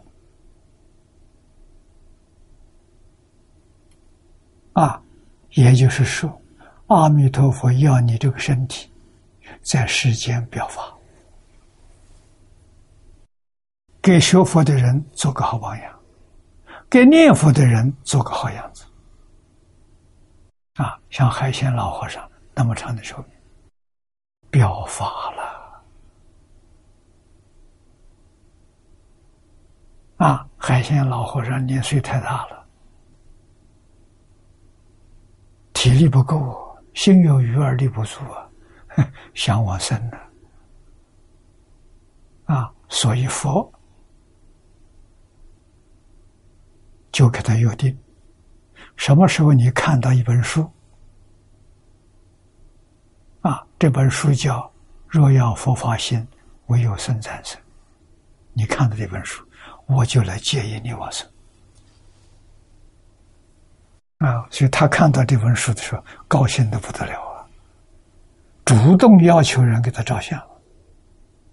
[4.79, 5.03] 啊，
[5.53, 6.42] 也就是说，
[6.93, 8.91] 阿弥陀佛要你这个身体
[9.63, 10.93] 在世间表法，
[14.03, 15.99] 给学佛的人做个好榜样，
[16.91, 18.85] 给念佛的人做个好样子。
[20.75, 23.27] 啊，像海鲜老和尚那么长的寿命，
[24.51, 25.53] 表法了。
[30.17, 32.67] 啊，海鲜老和尚年岁太大了。
[35.73, 38.51] 体力不够，心有余而力不足啊，
[39.35, 40.19] 想往生了
[42.45, 42.73] 啊！
[42.89, 43.73] 所以佛
[47.11, 47.99] 就给他约定：
[48.97, 50.71] 什么时候你看到一本书
[53.41, 53.67] 啊？
[53.79, 54.59] 这本书叫
[55.09, 56.27] 《若要佛法心，
[56.67, 57.59] 唯有僧战胜》，
[58.53, 59.43] 你看到这本书，
[59.87, 61.27] 我就来接引你往生。
[64.23, 67.45] 啊，所以他看到这本书的时候，高兴的不得了啊！
[68.65, 70.39] 主动要求人给他照相，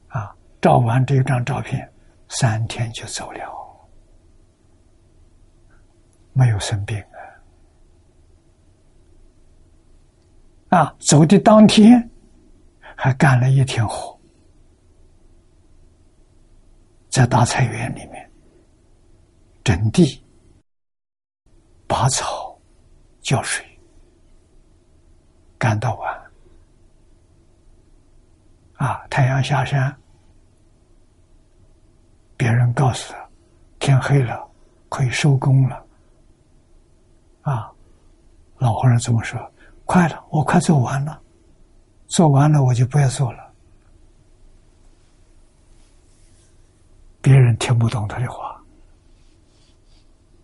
[0.10, 1.92] 啊，照完这张照片，
[2.28, 3.42] 三天就走了，
[6.34, 7.04] 没有生病
[10.70, 10.78] 啊！
[10.78, 12.08] 啊，走的当天
[12.96, 14.16] 还干了一天活，
[17.10, 18.32] 在大菜园里面
[19.64, 20.24] 整地、
[21.88, 22.49] 拔草。
[23.22, 23.66] 浇水，
[25.58, 26.32] 干到晚，
[28.76, 29.06] 啊！
[29.10, 29.96] 太阳下山，
[32.38, 33.30] 别人告诉他，
[33.78, 34.50] 天黑了，
[34.88, 35.86] 可以收工了。
[37.42, 37.72] 啊，
[38.58, 39.40] 老和尚怎么说？
[39.86, 41.22] 快了，我快做完了，
[42.08, 43.54] 做完了我就不要做了。
[47.22, 48.64] 别人听不懂他的话，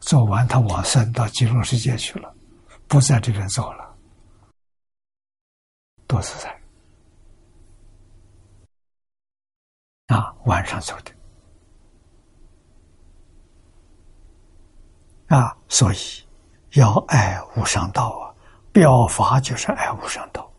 [0.01, 2.34] 做完他往生到极乐世界去了。
[2.87, 3.97] 不在这边做了，
[6.07, 6.61] 多自在
[10.07, 10.33] 啊！
[10.45, 11.11] 晚上走的
[15.35, 15.97] 啊，所以
[16.79, 18.33] 要爱无上道啊！
[18.71, 20.49] 表法就是爱无上道，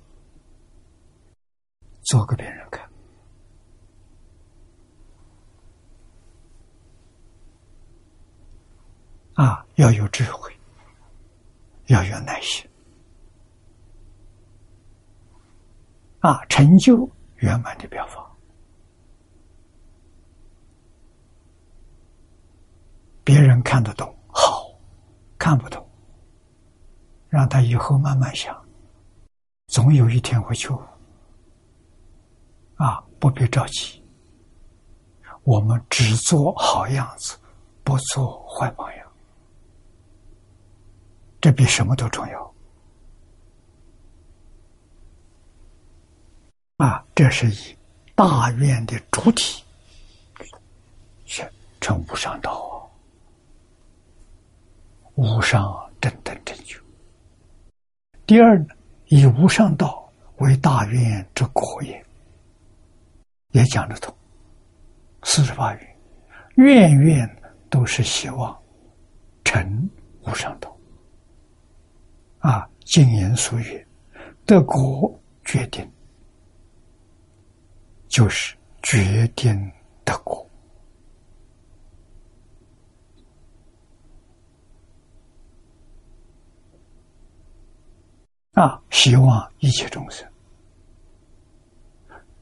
[2.02, 2.90] 做给别人看
[9.34, 9.64] 啊！
[9.76, 10.55] 要有智慧。
[11.86, 12.68] 要有耐心
[16.20, 18.24] 啊，成就圆满的表法。
[23.22, 24.72] 别人看得懂好，
[25.38, 25.84] 看不懂，
[27.28, 28.56] 让他以后慢慢想，
[29.66, 30.68] 总有一天会去。
[32.76, 34.04] 啊，不必着急，
[35.44, 37.36] 我们只做好样子，
[37.82, 39.05] 不做坏榜样。
[41.46, 42.54] 这比什么都重要
[46.78, 47.06] 啊！
[47.14, 47.78] 这是以
[48.16, 49.62] 大愿的主体，
[51.24, 51.48] 是
[51.80, 52.90] 成无上道，
[55.14, 56.80] 无上正等正觉。
[58.26, 58.66] 第二呢，
[59.04, 62.04] 以无上道为大愿之果也，
[63.52, 64.12] 也讲得通。
[65.22, 65.96] 四十八愿，
[66.56, 68.60] 愿愿都是希望
[69.44, 69.88] 成
[70.22, 70.75] 无上道。
[72.46, 73.84] 啊，经言俗语，
[74.44, 75.12] 得果
[75.44, 75.84] 决定，
[78.06, 79.72] 就是决定
[80.04, 80.48] 得果。
[88.52, 90.24] 啊，希望一切众生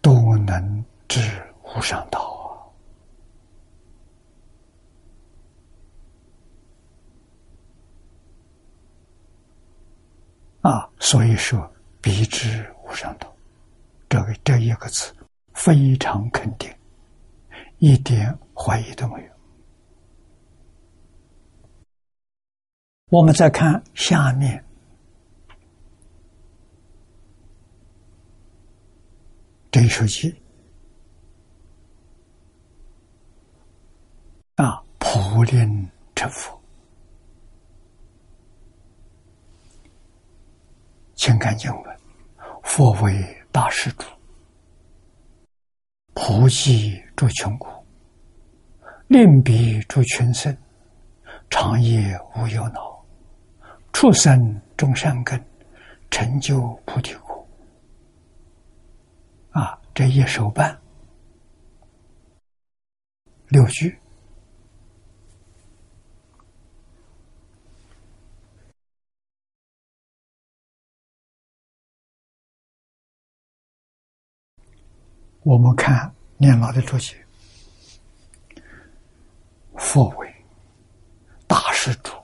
[0.02, 1.18] 都能知
[1.62, 2.43] 无上道。
[10.64, 11.70] 啊，所以说
[12.00, 13.30] 彼之无上道，
[14.08, 15.14] 这个这一个字
[15.52, 16.74] 非常肯定，
[17.80, 19.30] 一点怀疑都没有。
[23.10, 24.64] 我们再看下面
[29.70, 30.34] 这一首偈
[34.54, 36.58] 啊，普令成佛。
[41.14, 41.96] 请看经文：
[42.62, 44.04] 佛为大施主，
[46.12, 47.68] 普济诸穷苦，
[49.06, 50.56] 令彼诸群生，
[51.48, 53.04] 长夜无忧恼，
[53.92, 55.42] 畜生种善根，
[56.10, 57.46] 成就菩提果。
[59.50, 60.76] 啊，这一手办
[63.48, 63.96] 六句。
[75.44, 77.14] 我们看念老的注解
[79.76, 80.34] ：“佛为
[81.46, 82.14] 大施主，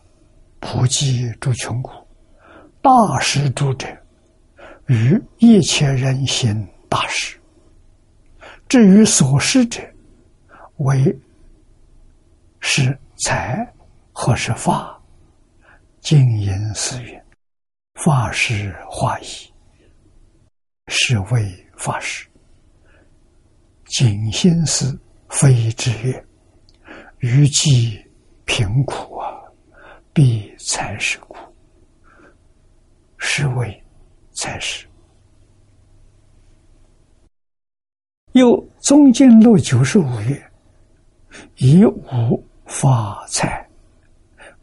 [0.58, 1.92] 普济诸穷苦。
[2.80, 3.86] 大施主者，
[4.86, 7.38] 于一切人行大施。
[8.66, 9.82] 至于所施者，
[10.78, 11.14] 为
[12.60, 13.70] 是财
[14.14, 14.98] 或是法，
[16.00, 17.22] 经营寺院，
[17.96, 19.26] 法师化仪，
[20.86, 22.26] 是为法师。”
[23.90, 24.96] 尽心思
[25.28, 26.24] 非之曰
[27.18, 28.00] ：“余既
[28.44, 29.42] 贫苦啊，
[30.12, 31.34] 必财是苦，
[33.18, 33.82] 是为
[34.30, 34.86] 财是。”
[38.32, 40.50] 又中间录九十五页，
[41.56, 43.68] 以无发财，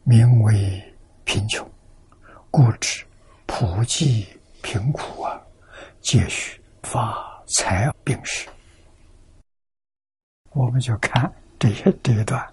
[0.06, 0.82] 名为
[1.26, 1.70] 贫穷，
[2.50, 3.04] 故知
[3.46, 4.26] 普济
[4.62, 5.38] 贫苦啊，
[6.00, 8.48] 皆须发财并施。
[10.58, 12.52] 我们就看这些这一段，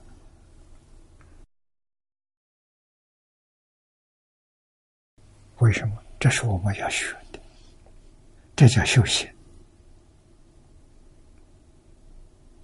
[5.56, 5.97] 为什么？
[6.20, 7.40] 这是我们要学的，
[8.55, 9.26] 这叫修行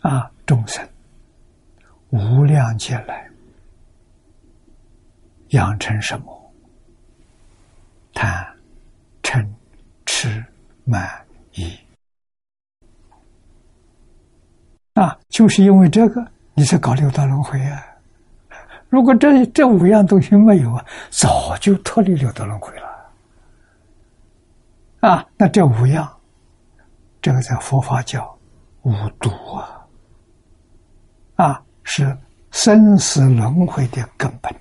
[0.00, 0.30] 啊！
[0.46, 0.86] 众生
[2.10, 3.30] 无量劫来
[5.50, 6.52] 养成什么？
[8.14, 8.58] 贪、
[9.22, 9.46] 嗔、
[10.06, 10.42] 痴、
[10.84, 11.78] 慢、疑。
[14.94, 16.22] 啊，就是因为这个，
[16.52, 17.82] 你才搞六道轮回啊！
[18.90, 22.86] 如果这这五样东西没有啊，早就脱离六道轮回了。
[25.00, 26.06] 啊，那这五样，
[27.22, 28.38] 这个在佛法叫
[28.82, 29.86] 五毒啊，
[31.36, 32.14] 啊，是
[32.50, 34.54] 生死轮回的根本。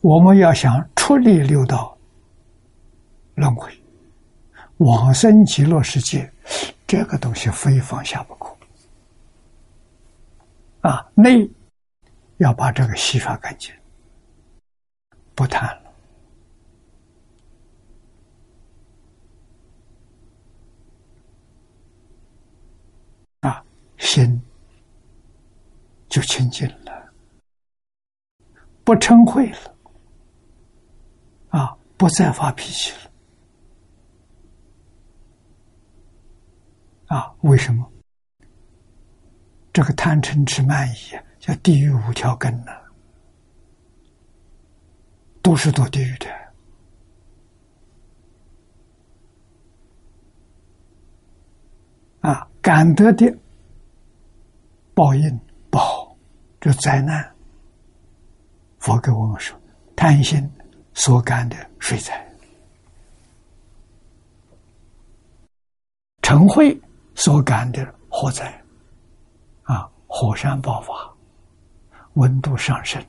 [0.00, 1.94] 我们要想出离六道
[3.34, 3.70] 轮回，
[4.78, 6.32] 往生极乐世界。
[6.86, 8.56] 这个东西非放下不可
[10.82, 11.10] 啊！
[11.14, 11.50] 内
[12.36, 13.74] 要把这个洗刷干净，
[15.34, 15.92] 不谈了
[23.40, 23.64] 啊，
[23.98, 24.40] 心
[26.08, 27.12] 就清净了，
[28.84, 29.74] 不嗔恚了
[31.48, 33.05] 啊，不再发脾气了。
[37.16, 37.90] 啊，为什么？
[39.72, 42.72] 这个贪嗔痴慢疑叫地狱五条根呢？
[45.40, 46.26] 都是堕地狱的。
[52.20, 53.34] 啊，感得的
[54.92, 55.40] 报应
[55.70, 56.14] 不好，
[56.60, 57.34] 这灾难。
[58.78, 59.58] 佛给我们说，
[59.96, 60.46] 贪心
[60.92, 62.30] 所感的水灾，
[66.20, 66.78] 嗔恚。
[67.16, 68.62] 所感的火灾，
[69.64, 71.12] 啊，火山爆发，
[72.14, 73.02] 温度上升，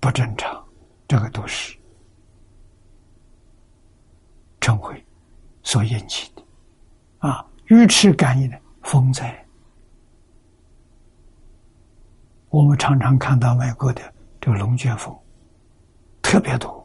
[0.00, 0.64] 不正常，
[1.06, 1.78] 这个都是
[4.60, 5.04] 尘灰
[5.62, 6.42] 所引起的，
[7.28, 9.46] 啊，鱼翅感应的风灾，
[12.48, 14.02] 我们常常看到外国的
[14.40, 15.14] 这个龙卷风，
[16.22, 16.81] 特别多。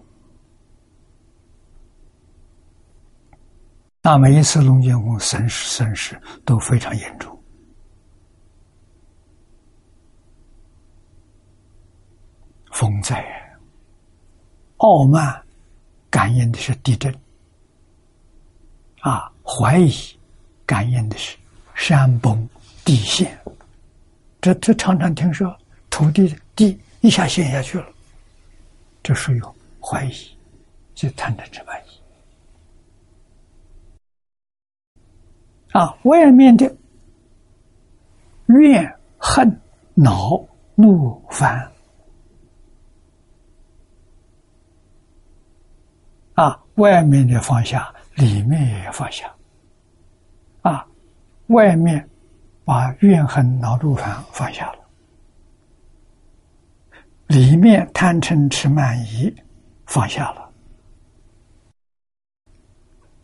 [4.10, 7.38] 那每一次龙卷风损失损失都非常严重。
[12.72, 13.22] 风灾，
[14.78, 15.44] 傲慢
[16.10, 17.14] 感应的是地震，
[19.02, 19.92] 啊，怀疑
[20.66, 21.36] 感应的是
[21.76, 22.48] 山崩
[22.86, 23.38] 地陷。
[24.40, 25.54] 这这常常听说
[25.90, 27.88] 土地地一下陷下去了，
[29.04, 29.42] 这属于
[29.82, 30.14] 怀疑，
[30.96, 31.88] 就贪嗔痴慢疑。
[35.72, 36.76] 啊，外面的
[38.48, 39.62] 怨恨、
[39.94, 40.44] 恼、
[40.76, 41.72] 怒、烦，
[46.34, 49.32] 啊，外面的放下，里面也放下。
[50.62, 50.88] 啊，
[51.48, 52.10] 外面
[52.64, 54.80] 把怨恨、恼怒烦放下了，
[57.28, 59.34] 里面贪嗔痴慢疑
[59.86, 60.52] 放下了，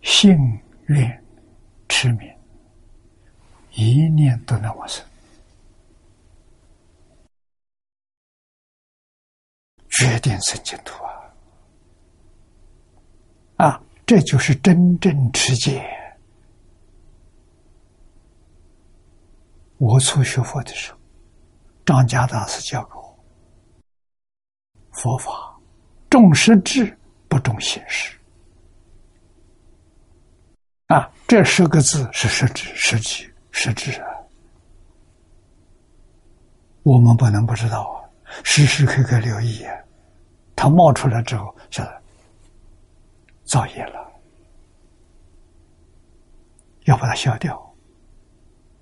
[0.02, 0.38] 性
[0.88, 1.23] 愿
[1.88, 2.26] 痴迷
[3.72, 5.06] 一念都能往生，
[9.90, 11.04] 决定生净土
[13.58, 13.68] 啊！
[13.68, 15.84] 啊，这就是真正持戒。
[19.78, 20.98] 我初学佛的时候，
[21.86, 23.20] 张家大师教给我：
[24.92, 25.60] 佛法
[26.10, 26.98] 重实质，
[27.28, 28.18] 不重形式。
[30.94, 34.06] 啊，这十个字是实质、实际、实质啊！
[36.84, 38.06] 我们不能不知道啊，
[38.44, 39.76] 时时刻刻留意啊。
[40.56, 42.02] 它冒出来之后，晓得
[43.44, 44.08] 造业了，
[46.84, 47.60] 要把它消掉。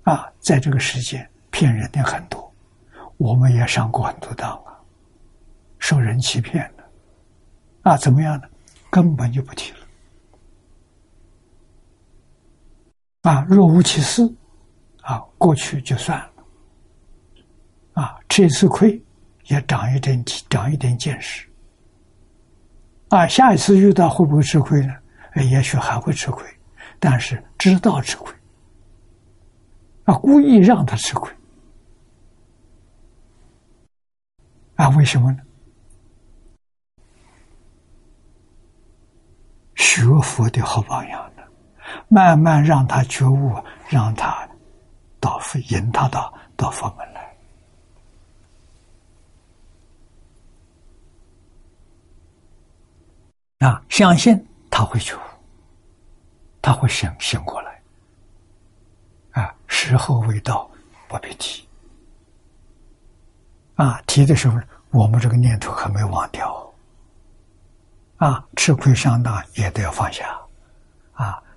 [0.02, 2.52] 啊，在这个世界骗人的很多，
[3.16, 4.76] 我们也上过很多当啊，
[5.78, 6.84] 受人欺骗的，
[7.90, 8.46] 啊，怎么样呢？
[8.90, 9.78] 根本就不提了。
[13.22, 14.22] 啊，若无其事，
[15.02, 16.32] 啊，过去就算了。
[17.94, 19.00] 啊，吃一次亏，
[19.46, 21.48] 也长一点长一点见识。
[23.08, 24.94] 啊，下一次遇到会不会吃亏呢？
[25.50, 26.44] 也许还会吃亏，
[26.98, 28.34] 但是知道吃亏。
[30.04, 31.30] 啊，故意让他吃亏，
[34.74, 35.38] 啊，为什么呢？
[39.76, 41.31] 学佛的好榜样，
[42.08, 43.54] 慢慢让他觉悟，
[43.88, 44.46] 让他
[45.20, 47.36] 到引他到到佛门来，
[53.68, 55.20] 啊，相信他会觉悟，
[56.60, 57.80] 他会醒醒过来。
[59.32, 60.70] 啊，时候未到，
[61.08, 61.66] 不必提。
[63.76, 64.60] 啊，提的时候，
[64.90, 66.70] 我们这个念头还没忘掉。
[68.16, 70.38] 啊，吃亏上当也都要放下。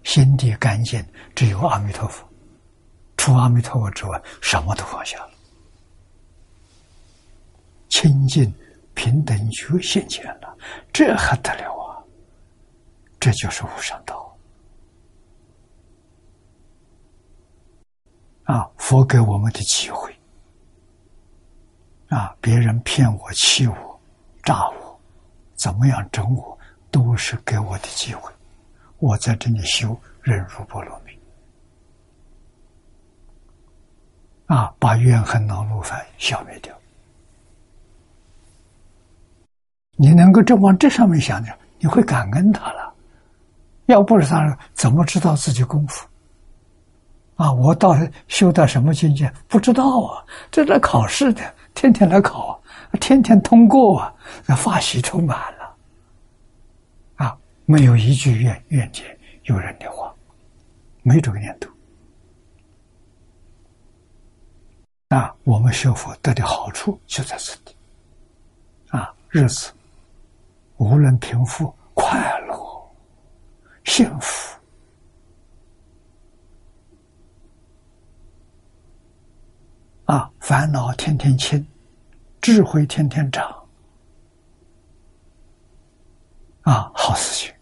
[0.05, 1.03] 心地干净，
[1.35, 2.25] 只有阿弥陀佛，
[3.17, 5.31] 除阿弥陀佛之外，什么都放下了。
[7.89, 8.53] 清净
[8.93, 10.57] 平等觉现前了，
[10.93, 11.99] 这还得了啊？
[13.19, 14.37] 这就是无上道。
[18.43, 20.15] 啊，佛给我们的机会，
[22.09, 23.99] 啊，别人骗我、欺我、
[24.43, 25.01] 诈我，
[25.55, 26.57] 怎么样整我，
[26.91, 28.31] 都是给我的机会。
[28.99, 31.11] 我在这里修忍辱波罗蜜，
[34.47, 36.73] 啊，把怨恨、恼怒、烦消灭掉。
[39.97, 42.93] 你能够正往这上面想想，你会感恩他了。
[43.85, 46.07] 要不是他，怎么知道自己功夫？
[47.35, 47.95] 啊，我到
[48.27, 49.31] 修到什么境界？
[49.47, 50.23] 不知道啊！
[50.49, 51.41] 这来考试的，
[51.73, 52.59] 天天来考，
[52.99, 54.13] 天天通过啊，
[54.45, 55.54] 那发喜充满了。
[57.65, 60.13] 没有一句怨怨见有人的话，
[61.01, 61.69] 没这个念头。
[65.09, 67.75] 啊，我们学佛得的好处就在这里。
[68.89, 69.71] 啊，日子
[70.77, 72.93] 无论贫富，快乐、
[73.83, 74.59] 幸福。
[80.05, 81.65] 啊，烦恼天天轻，
[82.41, 83.67] 智慧天天长。
[86.61, 87.54] 啊，好事情。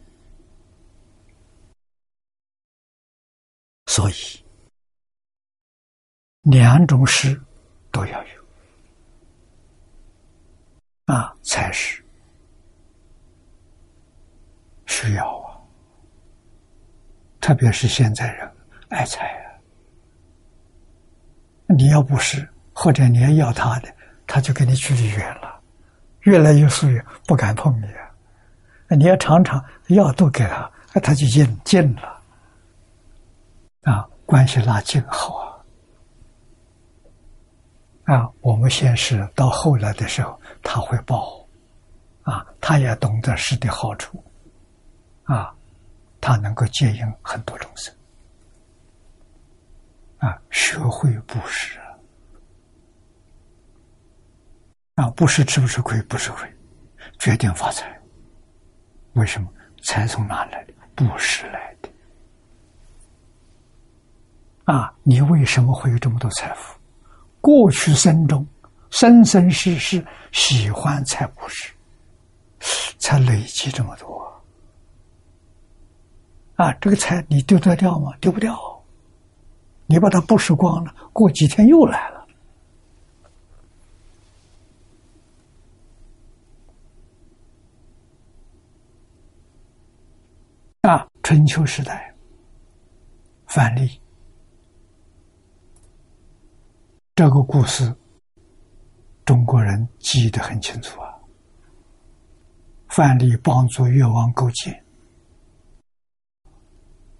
[3.95, 4.13] 所以，
[6.41, 7.39] 两种事
[7.91, 8.43] 都要有，
[11.13, 12.03] 啊，才是
[14.87, 15.61] 需要啊。
[17.39, 18.51] 特别是现在人
[18.89, 19.61] 爱财啊。
[21.67, 23.95] 你要不是，或者你要要他的，
[24.25, 25.61] 他就跟你距离远了，
[26.21, 28.09] 越来越疏远，不敢碰你啊。
[28.97, 32.12] 你要常常要都给他，他就近近了，
[34.33, 35.45] 关系拉近好啊。
[38.15, 41.47] 啊，我们先是到后来的时候，他会报，
[42.23, 44.23] 啊，他也懂得施的好处，
[45.25, 45.53] 啊，
[46.19, 47.93] 他能够接应很多众生。
[50.17, 51.77] 啊，学会布施
[54.95, 55.11] 啊！
[55.11, 56.01] 布施吃不吃亏？
[56.01, 56.51] 不吃亏，
[57.19, 58.01] 决定发财。
[59.13, 59.47] 为什么？
[59.83, 60.73] 财从哪来的？
[60.95, 61.92] 布施来的。
[64.65, 66.77] 啊，你为什么会有这么多财富？
[67.41, 68.47] 过去生中，
[68.89, 71.73] 生生世世喜欢财布施，
[72.97, 74.23] 才累积这么多。
[76.55, 78.13] 啊，这个财你丢得掉吗？
[78.21, 78.57] 丢不掉。
[79.85, 82.25] 你把它布施光了，过几天又来了。
[90.83, 92.13] 啊，春秋时代，
[93.47, 93.99] 范蠡
[97.15, 97.95] 这个故事，
[99.23, 101.13] 中国人记得很清楚啊。
[102.87, 104.83] 范蠡帮助越王勾践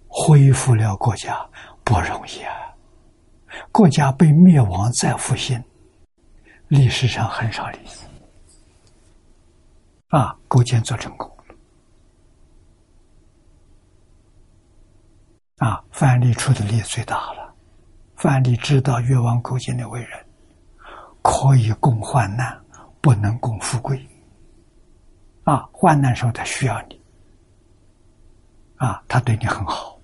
[0.08, 1.48] 恢复了国家，
[1.84, 2.74] 不容易啊！
[3.70, 5.62] 国家被灭亡再复兴，
[6.66, 8.04] 历史上很少例子
[10.08, 10.36] 啊。
[10.48, 11.30] 勾践做成功。
[15.58, 17.43] 啊，范蠡出的力最大了。
[18.24, 20.26] 范蠡知道越王勾践的为人，
[21.20, 22.58] 可以共患难，
[23.02, 24.02] 不能共富贵。
[25.42, 26.98] 啊，患难时候他需要你，
[28.76, 30.00] 啊，他对你很好，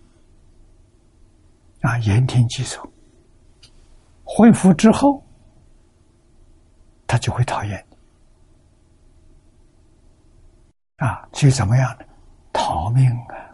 [1.80, 2.86] 啊，言听计从。
[4.22, 5.24] 恢复之后，
[7.06, 7.96] 他就会讨厌你，
[11.06, 12.04] 啊，所以怎么样呢？
[12.52, 13.49] 逃命啊！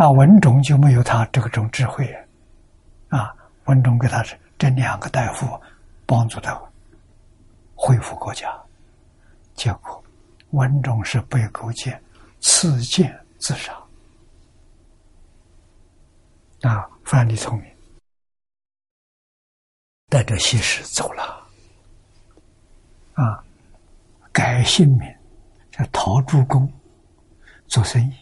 [0.00, 2.10] 啊，文种就没有他这个种智慧，
[3.10, 3.36] 啊，
[3.66, 5.60] 文种给他是这两个大夫
[6.06, 6.58] 帮助他
[7.74, 8.50] 恢复国家，
[9.54, 10.02] 结果
[10.52, 12.02] 文种是被勾践
[12.40, 13.74] 刺剑自杀。
[16.62, 17.70] 啊，范蠡聪明，
[20.08, 21.46] 带着西施走了，
[23.12, 23.44] 啊，
[24.32, 25.14] 改姓名
[25.70, 26.72] 叫陶朱公，
[27.66, 28.14] 做生意。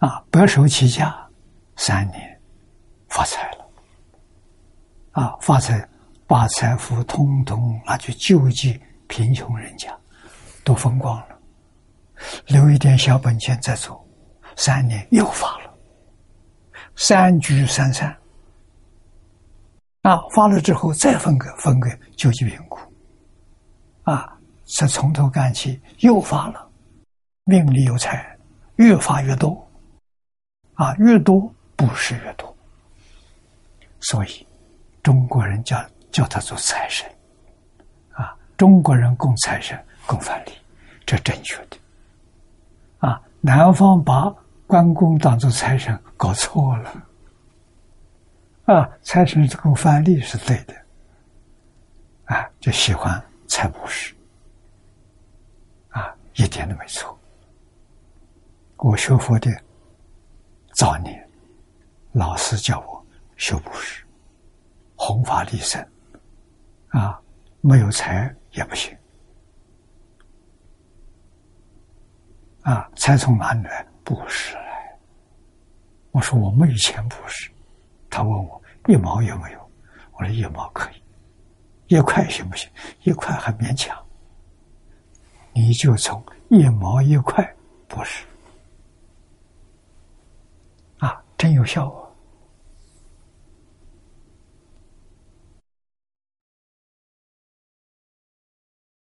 [0.00, 1.14] 啊，白手起家，
[1.76, 2.40] 三年
[3.08, 3.70] 发财了。
[5.12, 5.86] 啊，发财
[6.26, 9.94] 把财富通通拿去救济贫穷人家，
[10.64, 11.38] 都风光了，
[12.46, 14.02] 留一点小本钱再走，
[14.56, 15.74] 三年又发了，
[16.96, 18.16] 三聚三散。
[20.00, 22.80] 啊，发了之后再分给分给救济贫苦，
[24.04, 24.34] 啊，
[24.78, 26.66] 再从头干起又发了，
[27.44, 28.34] 命里有财，
[28.76, 29.69] 越发越多。
[30.80, 32.56] 啊，越多布施越多，
[34.00, 34.46] 所以
[35.02, 35.78] 中国人叫
[36.10, 37.06] 叫他做财神，
[38.12, 40.52] 啊，中国人供财神供范蠡，
[41.04, 41.76] 这正确的。
[43.00, 44.34] 啊，南方把
[44.66, 47.06] 关公当做财神搞错了，
[48.64, 50.74] 啊，财神是供范蠡是对的，
[52.24, 54.14] 啊，就喜欢财布施，
[55.90, 57.14] 啊，一点都没错。
[58.78, 59.50] 我学佛的。
[60.72, 61.28] 早年，
[62.12, 63.06] 老师叫我
[63.36, 64.04] 修布施，
[64.96, 65.84] 弘法利生，
[66.88, 67.20] 啊，
[67.60, 68.96] 没有财也不行，
[72.62, 73.86] 啊，财从哪里来？
[74.04, 74.98] 布施来。
[76.10, 77.50] 我说我没有钱布施，
[78.08, 79.70] 他问我一毛有没有？
[80.12, 82.68] 我说一毛可以，一块行不行？
[83.02, 83.96] 一块还勉强，
[85.52, 87.54] 你就从一毛一块
[87.86, 88.24] 布施。
[91.40, 91.88] 真有效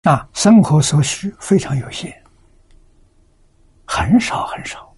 [0.04, 0.12] 啊！
[0.12, 2.22] 啊，生活所需非常有限，
[3.86, 4.94] 很少很少，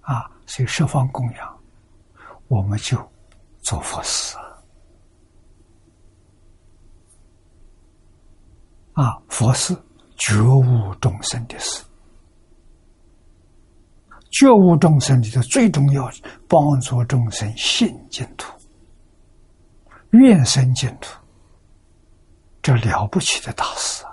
[0.00, 1.62] 啊，所以十方供养，
[2.48, 2.96] 我们就
[3.60, 4.34] 做佛事
[8.94, 9.76] 啊，佛事
[10.16, 11.84] 觉悟众生的事。
[14.34, 16.10] 觉悟众生里头最重要，
[16.48, 18.52] 帮助众生信净土、
[20.10, 21.16] 愿生净土，
[22.60, 24.10] 这了不起的大事啊！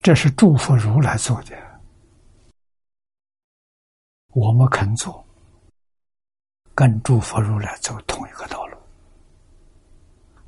[0.00, 1.54] 这是诸佛如来做的，
[4.28, 5.22] 我们肯做，
[6.74, 8.78] 跟诸佛如来走同一个道路。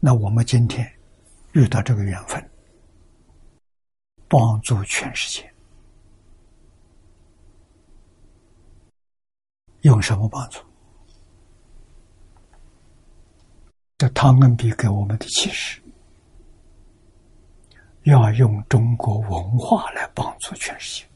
[0.00, 0.90] 那我们今天
[1.52, 2.50] 遇到这个缘分，
[4.28, 5.53] 帮助全世界。
[9.84, 10.60] 用什么帮助？
[13.98, 15.80] 这汤恩比给我们的启示，
[18.04, 21.10] 要用中国文化来帮助全世界。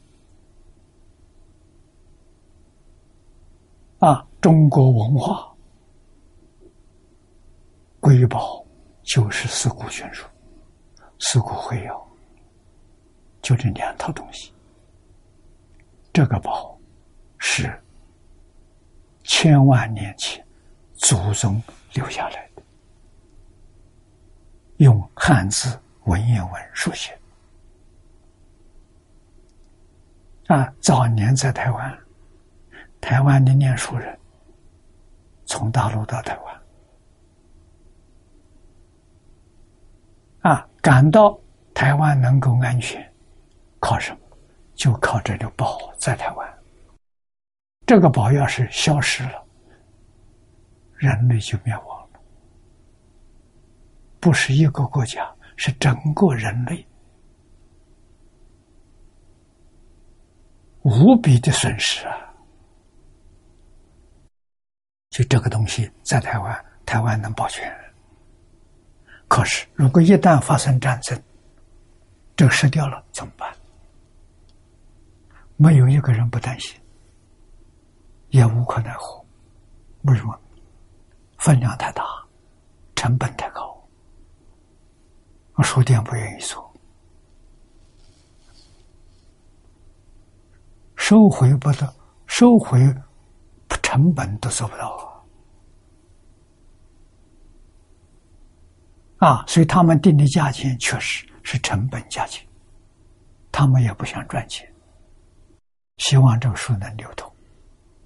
[4.05, 5.51] 啊，中国文化
[7.99, 8.63] 瑰宝
[9.01, 10.27] 就是四库全书、
[11.19, 12.07] 四库会要，
[13.41, 14.53] 就这两套东西。
[16.13, 16.79] 这个宝
[17.39, 17.67] 是。
[19.29, 20.43] 千万年前
[20.95, 21.61] 祖宗
[21.93, 22.63] 留下来的
[24.77, 27.15] 用汉字文言文书写。
[30.47, 31.99] 啊早年在台湾
[32.99, 34.17] 台湾的念书人
[35.45, 36.61] 从大陆到台湾
[40.41, 41.39] 啊感到
[41.71, 42.99] 台湾能够安全
[43.79, 44.19] 靠什么？
[44.73, 46.58] 就靠这个宝在台湾。
[47.89, 49.43] 这个宝要是消失了，
[50.97, 52.19] 人类就灭亡了。
[54.19, 56.87] 不是一个国家，是整个人类。
[60.83, 62.15] 无比的损失啊！
[65.09, 67.75] 就这个东西在台湾，台湾能保全。
[69.27, 71.19] 可是，如果一旦发生战争，
[72.35, 73.51] 这个失掉了怎么办？
[75.57, 76.78] 没有一个人不担心，
[78.29, 79.23] 也无可奈何。
[80.03, 80.39] 为什么？
[81.37, 82.03] 分量太大，
[82.95, 83.87] 成本太高，
[85.63, 86.73] 书店不愿意做。
[90.95, 91.95] 收回不得，
[92.27, 92.79] 收回
[93.81, 95.25] 成本都做不到
[99.17, 99.43] 啊！
[99.47, 102.47] 所以他们定的价钱确实是成本价钱，
[103.51, 104.71] 他们也不想赚钱，
[105.97, 107.28] 希望这个书能流通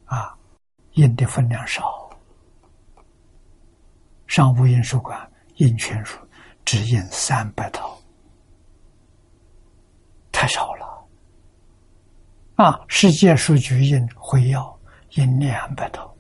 [0.06, 0.38] 啊！
[0.94, 2.10] 印的分量少，
[4.28, 6.20] 商务印书馆印全书
[6.64, 7.98] 只印三百套，
[10.32, 11.08] 太少了。
[12.56, 12.80] 啊！
[12.88, 14.80] 世界数据印会要
[15.14, 16.16] 印两百套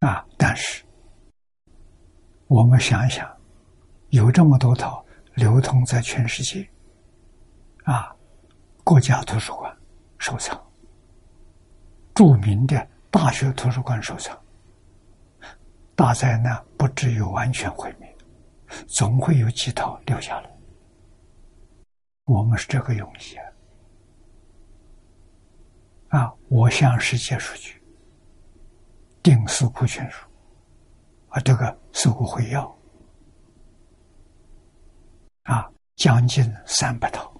[0.00, 0.26] 啊！
[0.36, 0.84] 但是
[2.48, 3.24] 我们想一想，
[4.10, 5.05] 有这么多套
[5.36, 6.66] 流通在全世界
[7.84, 8.16] 啊，
[8.82, 9.76] 国家图书馆
[10.16, 10.58] 收藏，
[12.14, 14.36] 著名的大学图书馆收藏。
[15.94, 18.16] 大灾难不至于完全毁灭，
[18.86, 20.50] 总会有几套留下来。
[22.24, 23.36] 我们是这个用意
[26.10, 26.18] 啊！
[26.18, 27.82] 啊，我向世界数据
[29.22, 30.26] 定四库全书，
[31.28, 32.75] 啊，这个四库会要
[35.46, 37.32] 啊，将近三百套。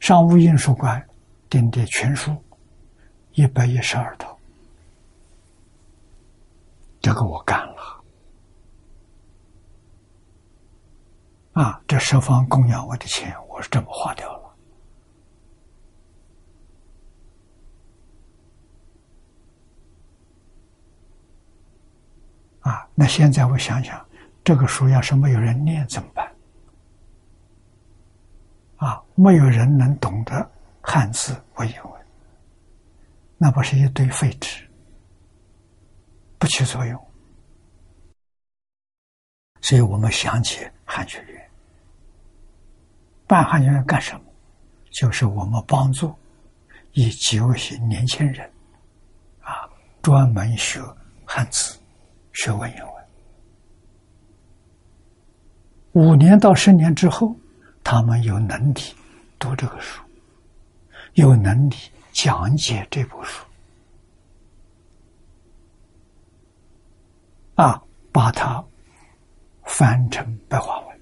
[0.00, 1.04] 商务印书馆
[1.50, 2.34] 订的全书
[3.32, 4.38] 一百一十二套。
[7.00, 8.04] 这个我干了，
[11.54, 14.56] 啊，这十方供养我的钱，我是这么花掉了，
[22.60, 24.06] 啊，那现在我想想，
[24.44, 26.30] 这个书要是没有人念怎么办？
[28.76, 30.50] 啊，没有人能懂得
[30.80, 32.06] 汉字文言文，
[33.38, 34.68] 那不是一堆废纸？
[36.38, 37.00] 不起作用，
[39.60, 41.50] 所以我们想起汉学院，
[43.28, 44.24] 办汉学院干什么？
[44.90, 46.12] 就是我们帮助
[46.94, 48.50] 以九些年轻人，
[49.40, 49.70] 啊，
[50.02, 50.80] 专门学
[51.24, 51.78] 汉字、
[52.32, 53.01] 学文言文。
[55.92, 57.36] 五年到十年之后，
[57.84, 58.80] 他们有能力
[59.38, 60.02] 读这个书，
[61.14, 61.76] 有能力
[62.12, 63.44] 讲解这部书。
[67.54, 68.64] 啊，把它
[69.64, 71.00] 翻成白话文，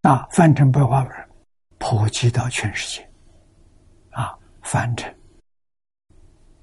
[0.00, 1.28] 啊，翻成白话文，
[1.76, 3.06] 普及到全世界，
[4.12, 5.14] 啊，翻成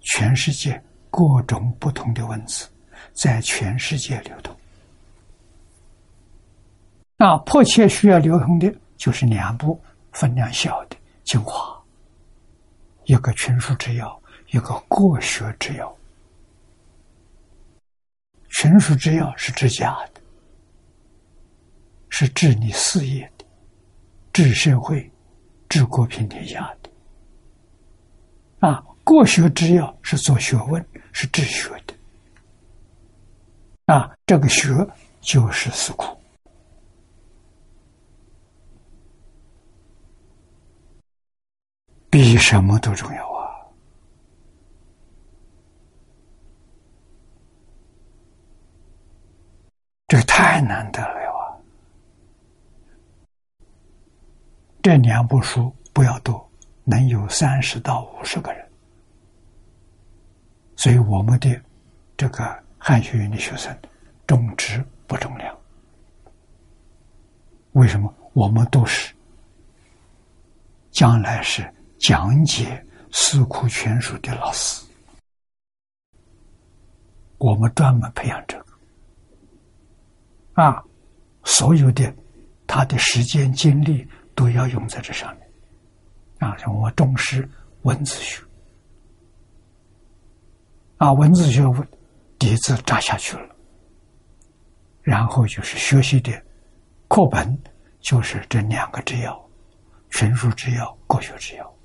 [0.02, 2.68] 全世界各种不同的文字，
[3.16, 4.56] 在全世界流通。
[7.18, 9.82] 啊，迫切需要流通的就是两部
[10.12, 11.76] 分量小的精华，
[13.06, 14.22] 一个群书之要。
[14.52, 15.98] 一个过学之要，
[18.52, 20.22] 群书之要是治家的，
[22.10, 23.46] 是治你事业的，
[24.32, 25.12] 治社会、
[25.68, 28.68] 治国平天下的。
[28.70, 31.95] 啊，过学之要是做学问，是治学的。
[33.86, 34.74] 啊，这个学
[35.22, 36.18] 就是思库，
[42.10, 43.45] 比什么都重要啊。
[50.07, 51.57] 这太难得了啊！
[54.82, 56.49] 这两部书不要多，
[56.84, 58.68] 能有三十到五十个人，
[60.76, 61.62] 所以我们的
[62.16, 63.76] 这个汉学院的学生
[64.28, 65.57] 重质不重量。
[67.72, 68.14] 为什么？
[68.34, 69.12] 我们都是
[70.91, 71.68] 将来是
[71.98, 72.64] 讲解
[73.12, 74.86] 《四库全书》的老师。
[77.40, 78.66] 我们专门培养这个，
[80.53, 80.84] 啊，
[81.44, 82.16] 所有的
[82.68, 85.49] 他的时间精力都要用在这上面，
[86.38, 87.49] 啊，像我重视
[87.82, 88.44] 文字学，
[90.98, 91.66] 啊，文字学
[92.46, 93.56] 底子扎下去了，
[95.02, 96.32] 然后就是学习的
[97.08, 97.60] 课本，
[98.02, 99.50] 就是这两个之要，
[100.12, 101.76] 群书之要，国学之要，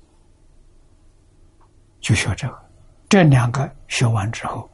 [1.99, 2.69] 就学这个，
[3.09, 4.69] 这两个学完之后。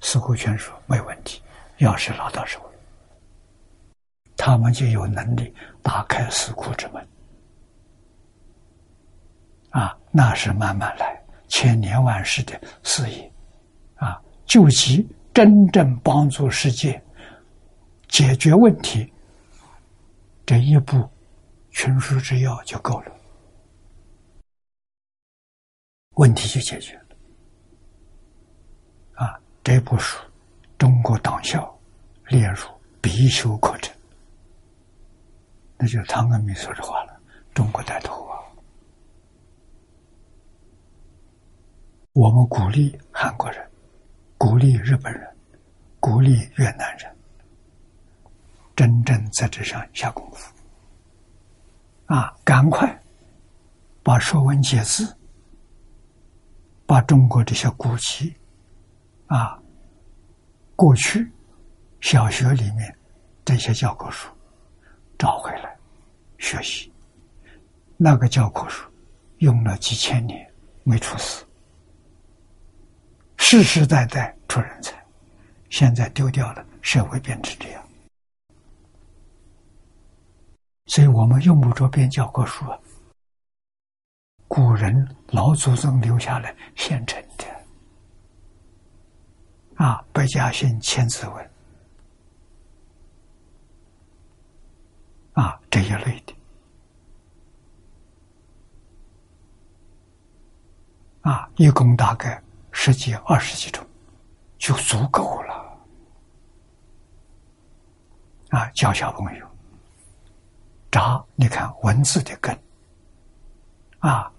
[0.00, 1.40] 四库全书没问题，
[1.76, 2.60] 要是拿到手，
[4.36, 7.08] 他们就有能力打开四库之门。
[9.70, 13.32] 啊，那是慢慢来，千年万世的事业，
[13.96, 15.08] 啊，救急
[15.38, 17.00] 真正帮助世界
[18.08, 19.12] 解决问题，
[20.44, 21.08] 这一部
[21.70, 23.12] 群书之要就够了，
[26.16, 27.04] 问题就解决了。
[29.14, 30.18] 啊这部书，
[30.76, 31.72] 中国党校
[32.26, 32.66] 列入
[33.00, 33.96] 必修课程，
[35.76, 37.16] 那就是唐恩明说的话了。
[37.54, 38.42] 中国带头啊，
[42.12, 43.67] 我们鼓励韩国人，
[44.38, 45.36] 鼓励日本人，
[45.98, 47.16] 鼓励越南人，
[48.76, 50.50] 真正在这上下功夫
[52.06, 52.32] 啊！
[52.44, 53.02] 赶快
[54.02, 55.04] 把《说文解字》，
[56.86, 58.32] 把中国这些古籍。
[59.26, 59.60] 啊，
[60.74, 61.30] 过去
[62.00, 62.96] 小学里面
[63.44, 64.30] 这些教科书
[65.18, 65.76] 找回来
[66.38, 66.90] 学习，
[67.96, 68.88] 那个教科书
[69.38, 70.50] 用了几千年
[70.84, 71.44] 没出事，
[73.38, 74.92] 世世代代出人才，
[75.70, 77.82] 现在丢掉了，社会变成这样，
[80.86, 82.78] 所以我们用不着编教科书啊，
[84.48, 87.46] 古人老祖宗留下来现成的。
[89.76, 91.50] 啊，百家姓千字文，
[95.34, 96.34] 啊，这一类的，
[101.20, 103.84] 啊，一共大概十几、二十几种，
[104.58, 105.54] 就足够了。
[108.50, 109.46] 啊，教小朋友，
[110.90, 112.58] 扎，你看文字的根，
[113.98, 114.32] 啊，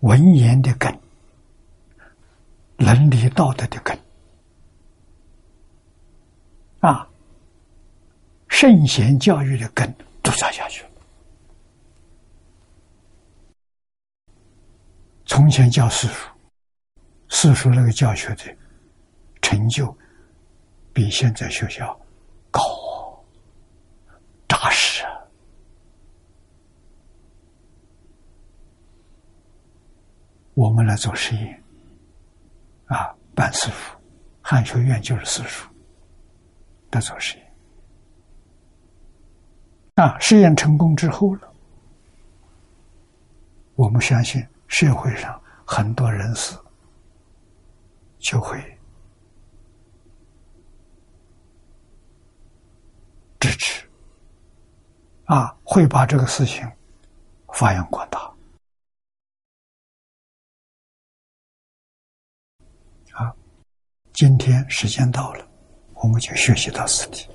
[0.00, 1.00] 文言的根，
[2.76, 3.98] 伦理道德的根。
[6.80, 7.08] 啊，
[8.48, 9.90] 圣贤教育的根
[10.22, 10.90] 都扎下去了。
[15.24, 16.28] 从前教私塾，
[17.34, 18.56] 私塾那个教学的
[19.42, 19.94] 成就
[20.92, 22.00] 比现在学校
[22.48, 22.60] 高
[24.48, 25.04] 扎实！
[30.54, 31.62] 我们来做实验
[32.86, 33.98] 啊，办私塾，
[34.40, 35.68] 汉学院就是私塾。
[36.88, 37.54] 在做实验
[39.96, 40.16] 啊！
[40.20, 41.52] 实验成功之后了，
[43.74, 46.56] 我们相信社会上很多人士
[48.24, 48.58] 就会
[53.38, 53.86] 支持
[55.26, 56.66] 啊，会把这个事情
[57.52, 58.18] 发扬光大
[63.12, 63.30] 啊！
[64.14, 65.46] 今天时间到了。
[65.96, 67.28] 我们就学习到此地。